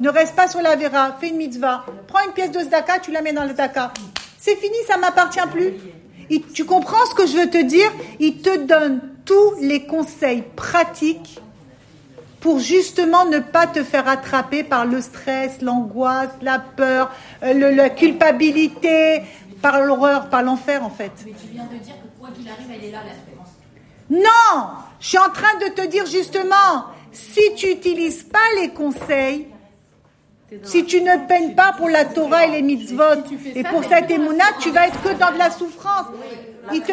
ne 0.00 0.08
reste 0.08 0.34
pas 0.36 0.48
sur 0.48 0.60
l'avéra, 0.60 1.16
fais 1.20 1.28
une 1.28 1.36
mitzvah, 1.36 1.86
prends 2.06 2.24
une 2.26 2.32
pièce 2.32 2.50
de 2.50 2.60
zdaka, 2.60 2.98
tu 2.98 3.12
la 3.12 3.22
mets 3.22 3.32
dans 3.32 3.44
le 3.44 3.50
zdaka. 3.50 3.92
C'est 4.38 4.56
fini, 4.56 4.76
ça 4.86 4.98
m'appartient 4.98 5.40
plus. 5.52 5.72
Tu 6.52 6.64
comprends 6.64 7.04
ce 7.06 7.14
que 7.14 7.26
je 7.26 7.36
veux 7.36 7.50
te 7.50 7.62
dire? 7.62 7.90
Il 8.18 8.42
te 8.42 8.58
donne 8.66 9.00
tous 9.24 9.54
les 9.60 9.86
conseils 9.86 10.42
pratiques 10.54 11.40
pour 12.44 12.58
justement 12.58 13.24
ne 13.24 13.38
pas 13.38 13.66
te 13.66 13.82
faire 13.82 14.06
attraper 14.06 14.64
par 14.64 14.84
le 14.84 15.00
stress, 15.00 15.62
l'angoisse, 15.62 16.28
la 16.42 16.58
peur, 16.58 17.10
euh, 17.42 17.74
la 17.74 17.88
culpabilité, 17.88 19.22
par 19.64 19.80
l'horreur, 19.80 20.28
par 20.28 20.42
l'enfer 20.42 20.84
en 20.84 20.90
fait. 20.90 21.10
Mais 21.24 21.32
tu 21.32 21.46
viens 21.50 21.64
de 21.64 21.78
dire 21.82 21.94
que 21.94 22.20
quoi 22.20 22.28
qu'il 22.36 22.46
arrive, 22.46 22.66
elle 22.70 22.84
est 22.84 22.90
là, 22.90 22.98
l'espérance. 23.02 23.48
Non 24.10 24.74
Je 25.00 25.08
suis 25.08 25.16
en 25.16 25.30
train 25.30 25.58
de 25.58 25.72
te 25.72 25.86
dire 25.86 26.04
justement, 26.04 26.84
si 27.12 27.40
tu 27.56 27.68
n'utilises 27.68 28.24
pas 28.24 28.60
les 28.60 28.74
conseils, 28.74 29.48
si 30.64 30.84
tu 30.84 31.00
ne 31.00 31.26
peines 31.26 31.54
pas 31.54 31.72
pour 31.72 31.88
la 31.88 32.04
Torah 32.04 32.44
et 32.44 32.50
les 32.50 32.60
mitzvot, 32.60 33.24
et 33.54 33.62
pour 33.64 33.82
cette 33.84 34.10
émouna, 34.10 34.44
tu 34.60 34.70
vas 34.70 34.86
être 34.86 35.00
que 35.00 35.18
dans 35.18 35.32
de 35.32 35.38
la 35.38 35.50
souffrance. 35.50 36.08
Il 36.74 36.82
te, 36.82 36.92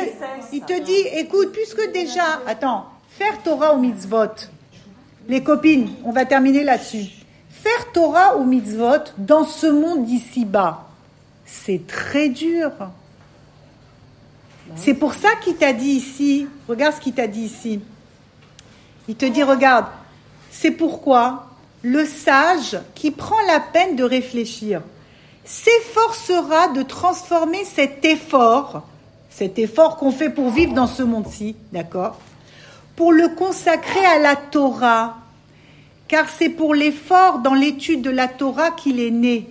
il 0.53 0.61
te 0.61 0.81
dit, 0.81 1.07
écoute, 1.17 1.51
puisque 1.51 1.91
déjà, 1.91 2.39
attends, 2.47 2.85
faire 3.09 3.43
Torah 3.43 3.75
ou 3.75 3.79
mitzvot, 3.79 4.47
les 5.27 5.43
copines, 5.43 5.89
on 6.05 6.13
va 6.13 6.23
terminer 6.23 6.63
là-dessus. 6.63 7.09
Faire 7.49 7.91
Torah 7.91 8.37
ou 8.37 8.45
mitzvot 8.45 9.11
dans 9.17 9.43
ce 9.43 9.67
monde 9.67 10.05
d'ici-bas, 10.05 10.90
c'est 11.51 11.85
très 11.85 12.29
dur. 12.29 12.71
C'est 14.77 14.93
pour 14.93 15.13
ça 15.13 15.29
qu'il 15.43 15.57
t'a 15.57 15.73
dit 15.73 15.89
ici, 15.89 16.47
regarde 16.69 16.95
ce 16.95 17.01
qu'il 17.01 17.13
t'a 17.13 17.27
dit 17.27 17.41
ici. 17.41 17.81
Il 19.09 19.15
te 19.15 19.25
dit, 19.25 19.43
regarde, 19.43 19.85
c'est 20.49 20.71
pourquoi 20.71 21.47
le 21.81 22.05
sage 22.05 22.79
qui 22.95 23.11
prend 23.11 23.39
la 23.47 23.59
peine 23.59 23.97
de 23.97 24.03
réfléchir 24.03 24.81
s'efforcera 25.43 26.69
de 26.69 26.83
transformer 26.83 27.65
cet 27.65 28.05
effort, 28.05 28.83
cet 29.29 29.59
effort 29.59 29.97
qu'on 29.97 30.11
fait 30.11 30.29
pour 30.29 30.51
vivre 30.51 30.73
dans 30.73 30.87
ce 30.87 31.03
monde-ci, 31.03 31.57
d'accord, 31.73 32.17
pour 32.95 33.11
le 33.11 33.27
consacrer 33.29 34.05
à 34.05 34.19
la 34.19 34.37
Torah, 34.37 35.17
car 36.07 36.29
c'est 36.29 36.49
pour 36.49 36.73
l'effort 36.73 37.39
dans 37.39 37.55
l'étude 37.55 38.01
de 38.01 38.09
la 38.09 38.29
Torah 38.29 38.71
qu'il 38.71 39.01
est 39.01 39.11
né. 39.11 39.49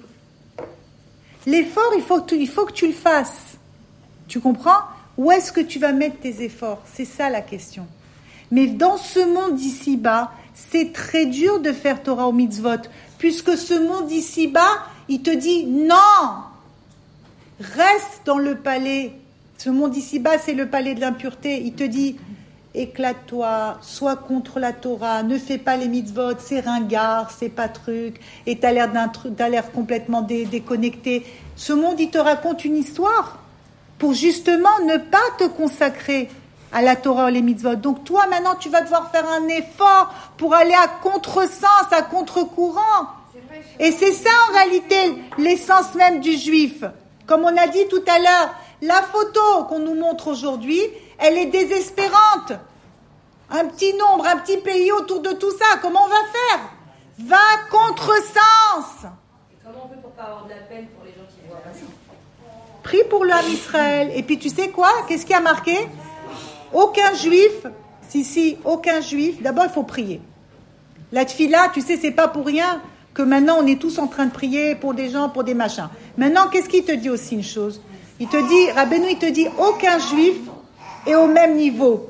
L'effort, 1.47 1.93
il 1.97 2.03
faut, 2.03 2.20
que 2.20 2.30
tu, 2.30 2.36
il 2.36 2.49
faut 2.49 2.66
que 2.66 2.72
tu 2.72 2.86
le 2.86 2.93
fasses. 2.93 3.59
Tu 4.28 4.41
comprends? 4.41 4.80
Où 5.16 5.30
est-ce 5.32 5.53
que 5.53 5.61
tu 5.61 5.78
vas 5.78 5.93
mettre 5.93 6.18
tes 6.20 6.43
efforts? 6.43 6.82
C'est 6.93 7.05
ça 7.05 7.30
la 7.30 7.41
question. 7.41 7.86
Mais 8.51 8.66
dans 8.66 8.97
ce 8.97 9.20
monde 9.20 9.57
d'ici-bas, 9.57 10.32
c'est 10.55 10.93
très 10.93 11.26
dur 11.26 11.61
de 11.61 11.72
faire 11.72 12.03
Torah 12.03 12.28
au 12.28 12.32
mitzvot, 12.32 12.82
puisque 13.18 13.57
ce 13.57 13.74
monde 13.74 14.07
d'ici-bas, 14.07 14.84
il 15.09 15.22
te 15.22 15.30
dit 15.30 15.66
non, 15.66 16.45
reste 17.61 18.22
dans 18.24 18.38
le 18.38 18.57
palais. 18.57 19.12
Ce 19.59 19.68
monde 19.68 19.91
d'ici-bas, 19.91 20.38
c'est 20.38 20.55
le 20.55 20.68
palais 20.68 20.95
de 20.95 21.01
l'impureté. 21.01 21.61
Il 21.62 21.74
te 21.74 21.84
dit, 21.84 22.16
éclate-toi, 22.75 23.79
sois 23.83 24.16
contre 24.16 24.59
la 24.61 24.73
Torah, 24.73 25.23
ne 25.23 25.39
fais 25.39 25.59
pas 25.59 25.77
les 25.77 25.89
mitzvot, 25.89 26.39
c'est 26.39 26.61
ringard, 26.61 27.31
c'est 27.31 27.49
pas 27.49 27.68
truc, 27.68 28.21
et 28.47 28.59
t'as 28.59 28.73
l'air 28.73 28.91
d'un 28.93 29.11
t'as 29.37 29.49
l'air 29.49 29.73
complètement 29.73 30.23
dé- 30.23 30.45
déconnecté. 30.45 31.27
Ce 31.57 31.73
monde, 31.73 31.99
il 31.99 32.11
te 32.11 32.18
raconte 32.18 32.64
une 32.64 32.77
histoire 32.77 33.39
pour 33.99 34.14
justement 34.14 34.79
ne 34.87 34.97
pas 34.97 35.18
te 35.39 35.45
consacrer 35.45 36.29
à 36.73 36.83
la 36.83 36.95
Torah 36.97 37.31
les 37.31 37.43
mitzvot. 37.43 37.75
Donc 37.75 38.05
toi, 38.05 38.27
maintenant, 38.29 38.55
tu 38.55 38.68
vas 38.68 38.83
devoir 38.83 39.11
faire 39.11 39.29
un 39.29 39.49
effort 39.49 40.14
pour 40.37 40.55
aller 40.55 40.75
à 40.75 40.87
contresens, 41.03 41.91
à 41.91 42.03
contre-courant. 42.03 43.09
Et 43.81 43.91
c'est 43.91 44.12
ça, 44.12 44.31
en 44.49 44.55
réalité, 44.55 44.97
l'essence 45.39 45.95
même 45.97 46.21
du 46.21 46.37
juif. 46.37 46.85
Comme 47.27 47.43
on 47.43 47.57
a 47.57 47.66
dit 47.66 47.87
tout 47.91 48.03
à 48.07 48.18
l'heure, 48.18 48.55
la 48.83 49.03
photo 49.03 49.64
qu'on 49.68 49.81
nous 49.81 49.95
montre 49.95 50.29
aujourd'hui, 50.29 50.81
elle 51.21 51.39
est 51.39 51.47
désespérante. 51.47 52.53
Un 53.51 53.66
petit 53.66 53.93
nombre, 53.95 54.27
un 54.27 54.37
petit 54.37 54.59
pays 54.59 54.93
autour 54.93 55.21
de 55.21 55.31
tout 55.33 55.51
ça, 55.51 55.79
comment 55.83 56.05
on 56.05 56.09
va 56.09 56.14
faire? 56.33 56.61
Va 57.18 57.37
à 57.37 57.68
contresens. 57.71 59.11
Comment 59.64 59.87
on 59.87 59.89
fait 59.89 60.01
pour 60.01 60.12
pas 60.12 60.23
avoir 60.23 60.45
de 60.45 60.51
la 60.51 60.57
peine 60.57 60.87
pour 60.97 61.05
les 61.05 61.11
gens 61.11 61.27
qui 61.29 61.47
voient 61.49 61.61
Prie 62.83 63.05
pour 63.11 63.25
l'homme 63.25 63.51
Israël. 63.51 64.11
Et 64.14 64.23
puis 64.23 64.39
tu 64.39 64.49
sais 64.49 64.71
quoi? 64.71 64.91
Qu'est-ce 65.07 65.27
qui 65.27 65.35
a 65.35 65.41
marqué? 65.41 65.77
Aucun 66.73 67.12
juif, 67.14 67.66
si, 68.09 68.25
si, 68.25 68.57
aucun 68.64 69.01
juif, 69.01 69.43
d'abord 69.43 69.64
il 69.64 69.71
faut 69.71 69.83
prier. 69.83 70.23
La 71.12 71.25
tfila, 71.25 71.71
tu 71.75 71.81
sais, 71.81 71.99
c'est 72.01 72.12
pas 72.12 72.29
pour 72.29 72.47
rien 72.47 72.81
que 73.12 73.23
maintenant 73.23 73.57
on 73.59 73.66
est 73.66 73.81
tous 73.81 73.99
en 73.99 74.07
train 74.07 74.27
de 74.27 74.31
prier 74.33 74.77
pour 74.77 74.95
des 74.95 75.11
gens, 75.11 75.29
pour 75.29 75.43
des 75.43 75.55
machins. 75.55 75.89
Maintenant, 76.16 76.49
qu'est-ce 76.49 76.68
qu'il 76.68 76.85
te 76.85 76.93
dit 76.93 77.11
aussi 77.11 77.35
une 77.35 77.43
chose? 77.43 77.83
Il 78.21 78.29
te 78.29 78.37
dit, 78.37 78.71
Rabbeinu, 78.71 79.09
il 79.11 79.18
te 79.18 79.27
dit, 79.27 79.49
aucun 79.59 79.99
juif 79.99 80.37
est 81.07 81.15
au 81.15 81.27
même 81.27 81.57
niveau. 81.57 82.09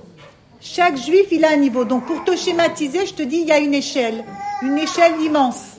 Chaque 0.61 0.97
juif, 0.97 1.27
il 1.31 1.45
a 1.45 1.53
un 1.53 1.57
niveau. 1.57 1.85
Donc 1.85 2.07
pour 2.07 2.25
te 2.25 2.37
schématiser, 2.37 3.07
je 3.07 3.15
te 3.15 3.23
dis, 3.23 3.39
il 3.39 3.49
y 3.49 3.53
a 3.53 3.59
une 3.59 3.75
échelle, 3.75 4.25
une 4.63 4.79
échelle 4.79 5.21
immense. 5.21 5.79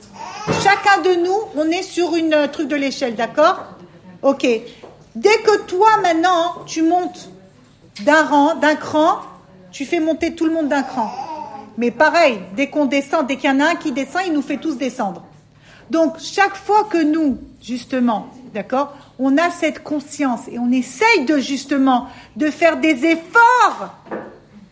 Chacun 0.62 1.02
de 1.02 1.22
nous, 1.24 1.38
on 1.56 1.70
est 1.70 1.82
sur 1.82 2.16
une 2.16 2.34
euh, 2.34 2.48
truc 2.48 2.66
de 2.66 2.74
l'échelle, 2.74 3.14
d'accord? 3.14 3.64
Ok. 4.22 4.42
Dès 5.14 5.38
que 5.44 5.60
toi, 5.66 5.88
maintenant, 6.02 6.64
tu 6.66 6.82
montes 6.82 7.30
d'un 8.04 8.24
rang, 8.24 8.54
d'un 8.56 8.74
cran, 8.74 9.18
tu 9.70 9.84
fais 9.84 10.00
monter 10.00 10.34
tout 10.34 10.46
le 10.46 10.52
monde 10.52 10.68
d'un 10.68 10.82
cran. 10.82 11.12
Mais 11.78 11.90
pareil, 11.90 12.40
dès 12.56 12.68
qu'on 12.68 12.86
descend, 12.86 13.26
dès 13.26 13.36
qu'il 13.36 13.50
y 13.50 13.52
en 13.52 13.60
a 13.60 13.70
un 13.70 13.74
qui 13.76 13.92
descend, 13.92 14.22
il 14.26 14.32
nous 14.32 14.42
fait 14.42 14.56
tous 14.56 14.76
descendre. 14.76 15.22
Donc, 15.90 16.18
chaque 16.18 16.56
fois 16.56 16.84
que 16.84 17.02
nous, 17.02 17.38
justement, 17.62 18.28
d'accord, 18.54 18.94
on 19.24 19.36
a 19.38 19.50
cette 19.50 19.82
conscience 19.82 20.48
et 20.48 20.58
on 20.58 20.70
essaye 20.70 21.24
de, 21.26 21.38
justement, 21.38 22.08
de 22.36 22.50
faire 22.50 22.78
des 22.78 23.04
efforts 23.04 23.94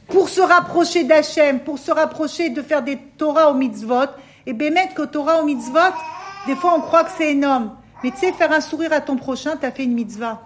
pour 0.08 0.28
se 0.28 0.40
rapprocher 0.40 1.04
d'Hachem, 1.04 1.60
pour 1.60 1.78
se 1.78 1.90
rapprocher 1.90 2.50
de 2.50 2.62
faire 2.62 2.82
des 2.82 2.98
Torah 3.16 3.50
au 3.50 3.54
mitzvot, 3.54 4.10
et 4.46 4.52
bien 4.52 4.70
mettre 4.70 4.94
que 4.94 5.02
Torah 5.02 5.40
au 5.40 5.44
mitzvot, 5.44 5.94
des 6.46 6.56
fois 6.56 6.74
on 6.76 6.80
croit 6.80 7.04
que 7.04 7.10
c'est 7.16 7.30
énorme. 7.30 7.76
Mais 8.02 8.10
tu 8.10 8.18
sais, 8.18 8.32
faire 8.32 8.50
un 8.52 8.60
sourire 8.60 8.92
à 8.92 9.00
ton 9.00 9.16
prochain, 9.16 9.56
tu 9.58 9.66
as 9.66 9.70
fait 9.70 9.84
une 9.84 9.92
mitzvah. 9.92 10.40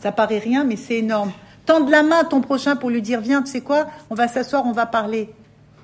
Ça 0.00 0.10
paraît 0.10 0.38
rien, 0.38 0.64
mais 0.64 0.76
c'est 0.76 0.96
énorme. 0.96 1.32
Tendre 1.66 1.90
la 1.90 2.02
main 2.02 2.20
à 2.20 2.24
ton 2.24 2.40
prochain 2.40 2.76
pour 2.76 2.90
lui 2.90 3.02
dire, 3.02 3.20
viens, 3.20 3.42
tu 3.42 3.50
sais 3.50 3.60
quoi, 3.60 3.86
on 4.10 4.14
va 4.14 4.28
s'asseoir, 4.28 4.66
on 4.66 4.72
va 4.72 4.86
parler. 4.86 5.32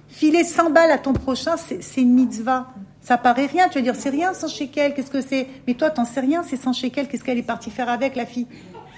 Filer 0.08 0.44
100 0.44 0.70
balles 0.70 0.90
à 0.90 0.98
ton 0.98 1.12
prochain, 1.12 1.56
c'est 1.56 2.00
une 2.00 2.14
mitzvah. 2.14 2.68
Ça 3.02 3.16
paraît 3.16 3.46
rien, 3.46 3.68
tu 3.68 3.78
vas 3.78 3.82
dire, 3.82 3.94
c'est 3.96 4.10
rien, 4.10 4.34
100 4.34 4.48
shekels, 4.48 4.94
qu'est-ce 4.94 5.10
que 5.10 5.22
c'est? 5.22 5.48
Mais 5.66 5.74
toi, 5.74 5.90
t'en 5.90 6.04
sais 6.04 6.20
rien, 6.20 6.42
c'est 6.48 6.56
100 6.56 6.74
shekels, 6.74 7.08
qu'est-ce 7.08 7.24
qu'elle 7.24 7.38
est 7.38 7.42
partie 7.42 7.70
faire 7.70 7.88
avec, 7.88 8.14
la 8.14 8.26
fille? 8.26 8.46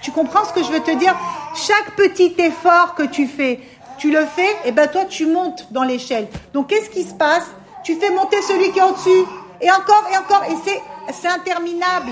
Tu 0.01 0.11
comprends 0.11 0.43
ce 0.43 0.53
que 0.53 0.61
je 0.61 0.71
veux 0.71 0.81
te 0.81 0.95
dire? 0.97 1.15
Chaque 1.55 1.95
petit 1.95 2.35
effort 2.37 2.95
que 2.95 3.03
tu 3.03 3.27
fais, 3.27 3.61
tu 3.97 4.11
le 4.11 4.25
fais, 4.25 4.55
et 4.65 4.73
ben 4.73 4.87
toi, 4.87 5.05
tu 5.05 5.25
montes 5.25 5.67
dans 5.71 5.83
l'échelle. 5.83 6.27
Donc, 6.53 6.67
qu'est-ce 6.67 6.89
qui 6.89 7.03
se 7.03 7.13
passe? 7.13 7.47
Tu 7.83 7.95
fais 7.95 8.11
monter 8.11 8.41
celui 8.41 8.71
qui 8.71 8.79
est 8.79 8.83
au-dessus, 8.83 9.23
et 9.61 9.71
encore, 9.71 10.05
et 10.11 10.17
encore, 10.17 10.43
et 10.49 11.11
c'est 11.13 11.27
interminable. 11.29 12.11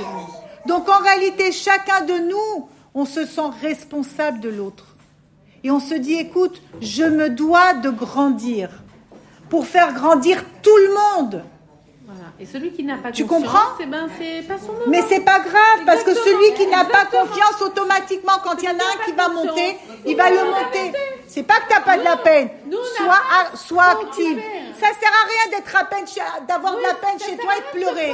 Donc, 0.65 0.87
en 0.87 0.99
réalité, 0.99 1.51
chacun 1.51 2.01
de 2.01 2.13
nous, 2.29 2.69
on 2.93 3.05
se 3.05 3.25
sent 3.25 3.49
responsable 3.61 4.39
de 4.39 4.49
l'autre. 4.49 4.95
Et 5.63 5.71
on 5.71 5.79
se 5.79 5.93
dit, 5.93 6.13
écoute, 6.13 6.61
je 6.81 7.03
me 7.03 7.29
dois 7.29 7.73
de 7.73 7.89
grandir 7.89 8.69
pour 9.49 9.67
faire 9.67 9.93
grandir 9.93 10.43
tout 10.61 10.77
le 10.77 10.93
monde. 10.93 11.43
Voilà. 12.13 12.29
Et 12.39 12.45
celui 12.45 12.71
qui 12.73 12.83
n'a 12.83 12.97
pas 12.97 13.11
Tu 13.11 13.25
confiance, 13.25 13.51
comprends 13.53 13.77
eh 13.79 13.85
ben, 13.85 14.07
c'est 14.17 14.47
pas 14.47 14.57
son 14.57 14.73
moment. 14.73 14.85
Mais 14.87 15.01
c'est 15.07 15.21
pas 15.21 15.39
grave, 15.39 15.79
parce 15.85 16.03
que 16.03 16.13
celui 16.13 16.53
qui 16.55 16.67
n'a 16.67 16.83
pas 16.85 17.05
confiance, 17.05 17.61
automatiquement, 17.61 18.33
quand 18.43 18.61
il 18.61 18.65
y 18.65 18.67
en 18.67 18.71
a 18.79 18.83
un 18.83 19.05
qui 19.05 19.11
va 19.13 19.25
confiance. 19.25 19.45
monter, 19.45 19.77
il 20.05 20.17
va 20.17 20.29
le 20.29 20.43
monter. 20.43 20.91
C'est 21.27 21.43
pas 21.43 21.55
que 21.61 21.69
t'as 21.69 21.79
pas 21.81 21.97
de 21.97 22.03
la 22.03 22.17
peine. 22.17 22.49
Nous, 22.65 22.77
Sois, 22.97 23.05
pas 23.07 23.53
à- 23.53 23.55
sois 23.55 23.95
trop 23.95 24.01
active. 24.07 24.41
Ça 24.79 24.87
sert 24.87 25.11
à 25.23 25.27
rien 25.27 25.57
d'être 25.57 25.75
à 25.75 25.85
peine, 25.85 26.05
d'avoir 26.47 26.75
de 26.75 26.81
la 26.81 26.93
peine 26.95 27.19
chez 27.19 27.37
toi 27.37 27.53
et 27.57 27.61
de 27.77 27.79
pleurer. 27.79 28.13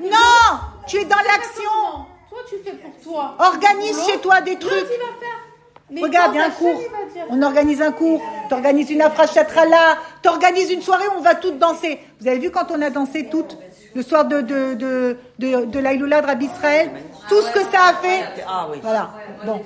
Non, 0.00 0.08
nous, 0.10 0.58
tu 0.86 0.96
es 0.98 1.04
dans 1.04 1.16
l'action. 1.16 2.06
Toi, 2.28 2.38
tu 2.48 2.56
fais 2.64 2.72
pour 2.72 2.92
toi. 3.02 3.34
Organise 3.38 4.04
chez 4.06 4.18
toi 4.18 4.40
des 4.40 4.58
trucs. 4.58 4.88
Mais 5.92 6.00
Regarde, 6.00 6.32
il 6.34 6.38
y 6.38 6.40
a 6.40 6.46
un 6.46 6.50
cours. 6.50 6.80
On 7.30 7.42
organise 7.42 7.82
un 7.82 7.92
cours. 7.92 8.22
T'organises 8.48 8.90
une 8.90 9.02
afrachatrala. 9.02 9.98
T'organises 10.22 10.70
une 10.70 10.82
soirée 10.82 11.06
où 11.08 11.18
on 11.18 11.22
va 11.22 11.34
toutes 11.34 11.58
danser. 11.58 12.00
Vous 12.20 12.28
avez 12.28 12.38
vu 12.38 12.50
quand 12.50 12.70
on 12.70 12.80
a 12.80 12.90
dansé 12.90 13.28
toutes 13.30 13.58
le 13.94 14.02
soir 14.02 14.24
de 14.24 14.40
de 14.40 14.74
de 14.74 15.16
de, 15.38 15.64
de 15.66 15.78
l'Aïloula 15.78 16.22
de 16.22 16.26
Rabbi 16.26 16.46
Israël, 16.46 16.90
tout 17.28 17.42
ce 17.42 17.50
que 17.52 17.60
ça 17.60 17.90
a 17.90 17.94
fait. 17.94 18.22
Ah 18.48 18.68
oui. 18.70 18.78
Voilà. 18.82 19.10
Bon. 19.44 19.60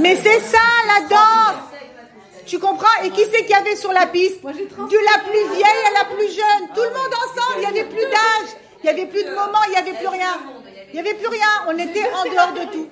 Mais 0.00 0.16
c'est 0.16 0.40
ça 0.40 0.58
la 0.88 1.08
danse. 1.08 1.62
Tu 2.44 2.58
comprends? 2.58 3.02
Et 3.04 3.10
qui 3.10 3.22
c'est 3.32 3.42
qu'il 3.42 3.50
y 3.50 3.54
avait 3.54 3.76
sur 3.76 3.92
la 3.92 4.06
piste? 4.06 4.42
De 4.42 4.50
la 4.50 5.22
plus 5.22 5.54
vieille 5.54 5.84
à 5.90 6.02
la 6.02 6.04
plus 6.16 6.26
jeune. 6.26 6.68
Tout 6.74 6.82
le 6.82 6.90
monde 6.90 7.14
ensemble. 7.24 7.58
Il 7.58 7.60
n'y 7.60 7.66
avait 7.66 7.88
plus 7.88 8.02
d'âge. 8.10 8.50
Il 8.82 8.84
n'y 8.84 8.90
avait 8.90 9.06
plus 9.06 9.22
de 9.22 9.30
moment. 9.30 9.62
Il 9.68 9.70
n'y 9.70 9.76
avait 9.76 9.96
plus 9.96 10.08
rien. 10.08 10.34
Il 10.92 10.94
n'y 10.94 11.00
avait 11.08 11.14
plus 11.16 11.28
rien. 11.28 11.46
On 11.68 11.78
était 11.78 12.04
en 12.12 12.24
dehors 12.24 12.52
de 12.52 12.72
tout. 12.72 12.88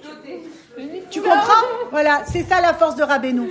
Tu 1.10 1.20
comprends 1.20 1.88
Voilà, 1.90 2.22
c'est 2.30 2.44
ça 2.44 2.60
la 2.60 2.74
force 2.74 2.96
de 2.96 3.02
Rabbeinu. 3.02 3.50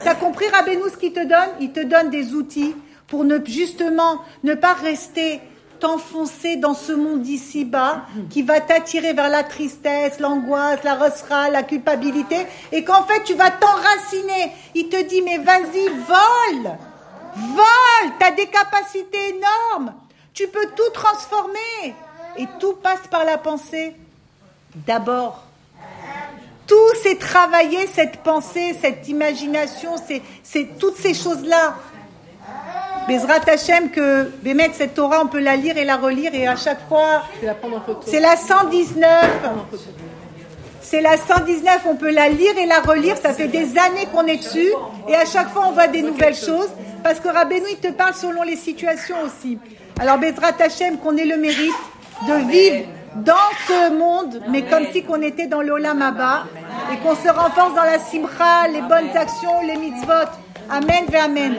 Tu 0.00 0.08
as 0.08 0.14
compris 0.14 0.48
Rabbeinu 0.48 0.82
ce 0.90 0.96
qu'il 0.96 1.12
te 1.12 1.24
donne 1.24 1.50
Il 1.60 1.72
te 1.72 1.80
donne 1.80 2.10
des 2.10 2.34
outils 2.34 2.74
pour 3.06 3.24
ne 3.24 3.38
justement 3.44 4.20
ne 4.42 4.54
pas 4.54 4.74
rester 4.74 5.40
t'enfoncer 5.80 6.56
dans 6.56 6.74
ce 6.74 6.92
monde 6.92 7.22
d'ici-bas 7.22 8.06
qui 8.30 8.42
va 8.42 8.60
t'attirer 8.60 9.12
vers 9.12 9.28
la 9.28 9.42
tristesse, 9.42 10.18
l'angoisse, 10.18 10.82
la 10.82 10.94
ressera, 10.94 11.50
la 11.50 11.62
culpabilité 11.62 12.46
et 12.72 12.84
qu'en 12.84 13.02
fait 13.04 13.22
tu 13.24 13.34
vas 13.34 13.50
t'enraciner. 13.50 14.52
Il 14.74 14.88
te 14.88 15.02
dit 15.02 15.22
mais 15.22 15.38
vas-y, 15.38 15.88
vole 15.88 16.72
Vole 17.36 18.12
Tu 18.18 18.26
as 18.26 18.30
des 18.30 18.46
capacités 18.46 19.36
énormes. 19.36 19.94
Tu 20.32 20.46
peux 20.48 20.66
tout 20.76 20.90
transformer 20.92 21.94
et 22.36 22.46
tout 22.58 22.74
passe 22.74 23.06
par 23.10 23.24
la 23.24 23.38
pensée. 23.38 23.94
D'abord, 24.74 25.43
tout 26.66 26.94
c'est 27.02 27.18
travailler 27.18 27.86
cette 27.92 28.18
pensée, 28.18 28.74
cette 28.80 29.08
imagination, 29.08 29.92
c'est, 30.42 30.78
toutes 30.78 30.96
ces 30.96 31.14
choses-là. 31.14 31.76
Bezrat 33.08 33.46
Hashem 33.46 33.90
que 33.90 34.30
Bémet, 34.42 34.70
cette 34.72 34.94
Torah, 34.94 35.20
on 35.22 35.26
peut 35.26 35.40
la 35.40 35.56
lire 35.56 35.76
et 35.76 35.84
la 35.84 35.96
relire 35.96 36.34
et 36.34 36.46
à 36.46 36.56
chaque 36.56 36.88
fois, 36.88 37.24
c'est 38.06 38.20
la 38.20 38.36
119. 38.36 39.06
C'est 40.80 41.00
la 41.00 41.16
119, 41.16 41.80
on 41.86 41.96
peut 41.96 42.10
la 42.10 42.28
lire 42.28 42.56
et 42.58 42.66
la 42.66 42.80
relire, 42.80 43.16
ça 43.16 43.32
fait 43.32 43.48
des 43.48 43.78
années 43.78 44.06
qu'on 44.12 44.26
est 44.26 44.36
dessus 44.36 44.70
et 45.08 45.14
à 45.14 45.24
chaque 45.24 45.48
fois 45.50 45.64
on 45.68 45.72
voit 45.72 45.88
des 45.88 46.02
nouvelles 46.02 46.36
choses 46.36 46.68
parce 47.02 47.20
que 47.20 47.28
Rabbeinu 47.28 47.64
il 47.70 47.78
te 47.78 47.90
parle 47.90 48.14
selon 48.14 48.42
les 48.42 48.56
situations 48.56 49.16
aussi. 49.24 49.58
Alors 49.98 50.18
Bezrat 50.18 50.52
Hashem 50.60 50.98
qu'on 50.98 51.16
ait 51.16 51.24
le 51.24 51.38
mérite 51.38 51.72
de 52.28 52.50
vivre 52.50 52.86
dans 53.16 53.50
ce 53.66 53.90
monde, 53.96 54.42
mais 54.48 54.62
comme 54.62 54.86
si 54.92 55.02
qu'on 55.04 55.22
était 55.22 55.46
dans 55.46 55.62
l'Olam 55.62 56.02
Abba 56.02 56.44
et 56.92 56.96
qu'on 56.98 57.14
se 57.14 57.28
renforce 57.28 57.74
dans 57.74 57.84
la 57.84 57.98
simcha, 57.98 58.68
les 58.72 58.82
bonnes 58.82 59.16
actions, 59.16 59.60
les 59.66 59.76
mitzvot. 59.76 60.30
Amen 60.70 61.04
ve. 61.08 61.16
Amen. 61.16 61.54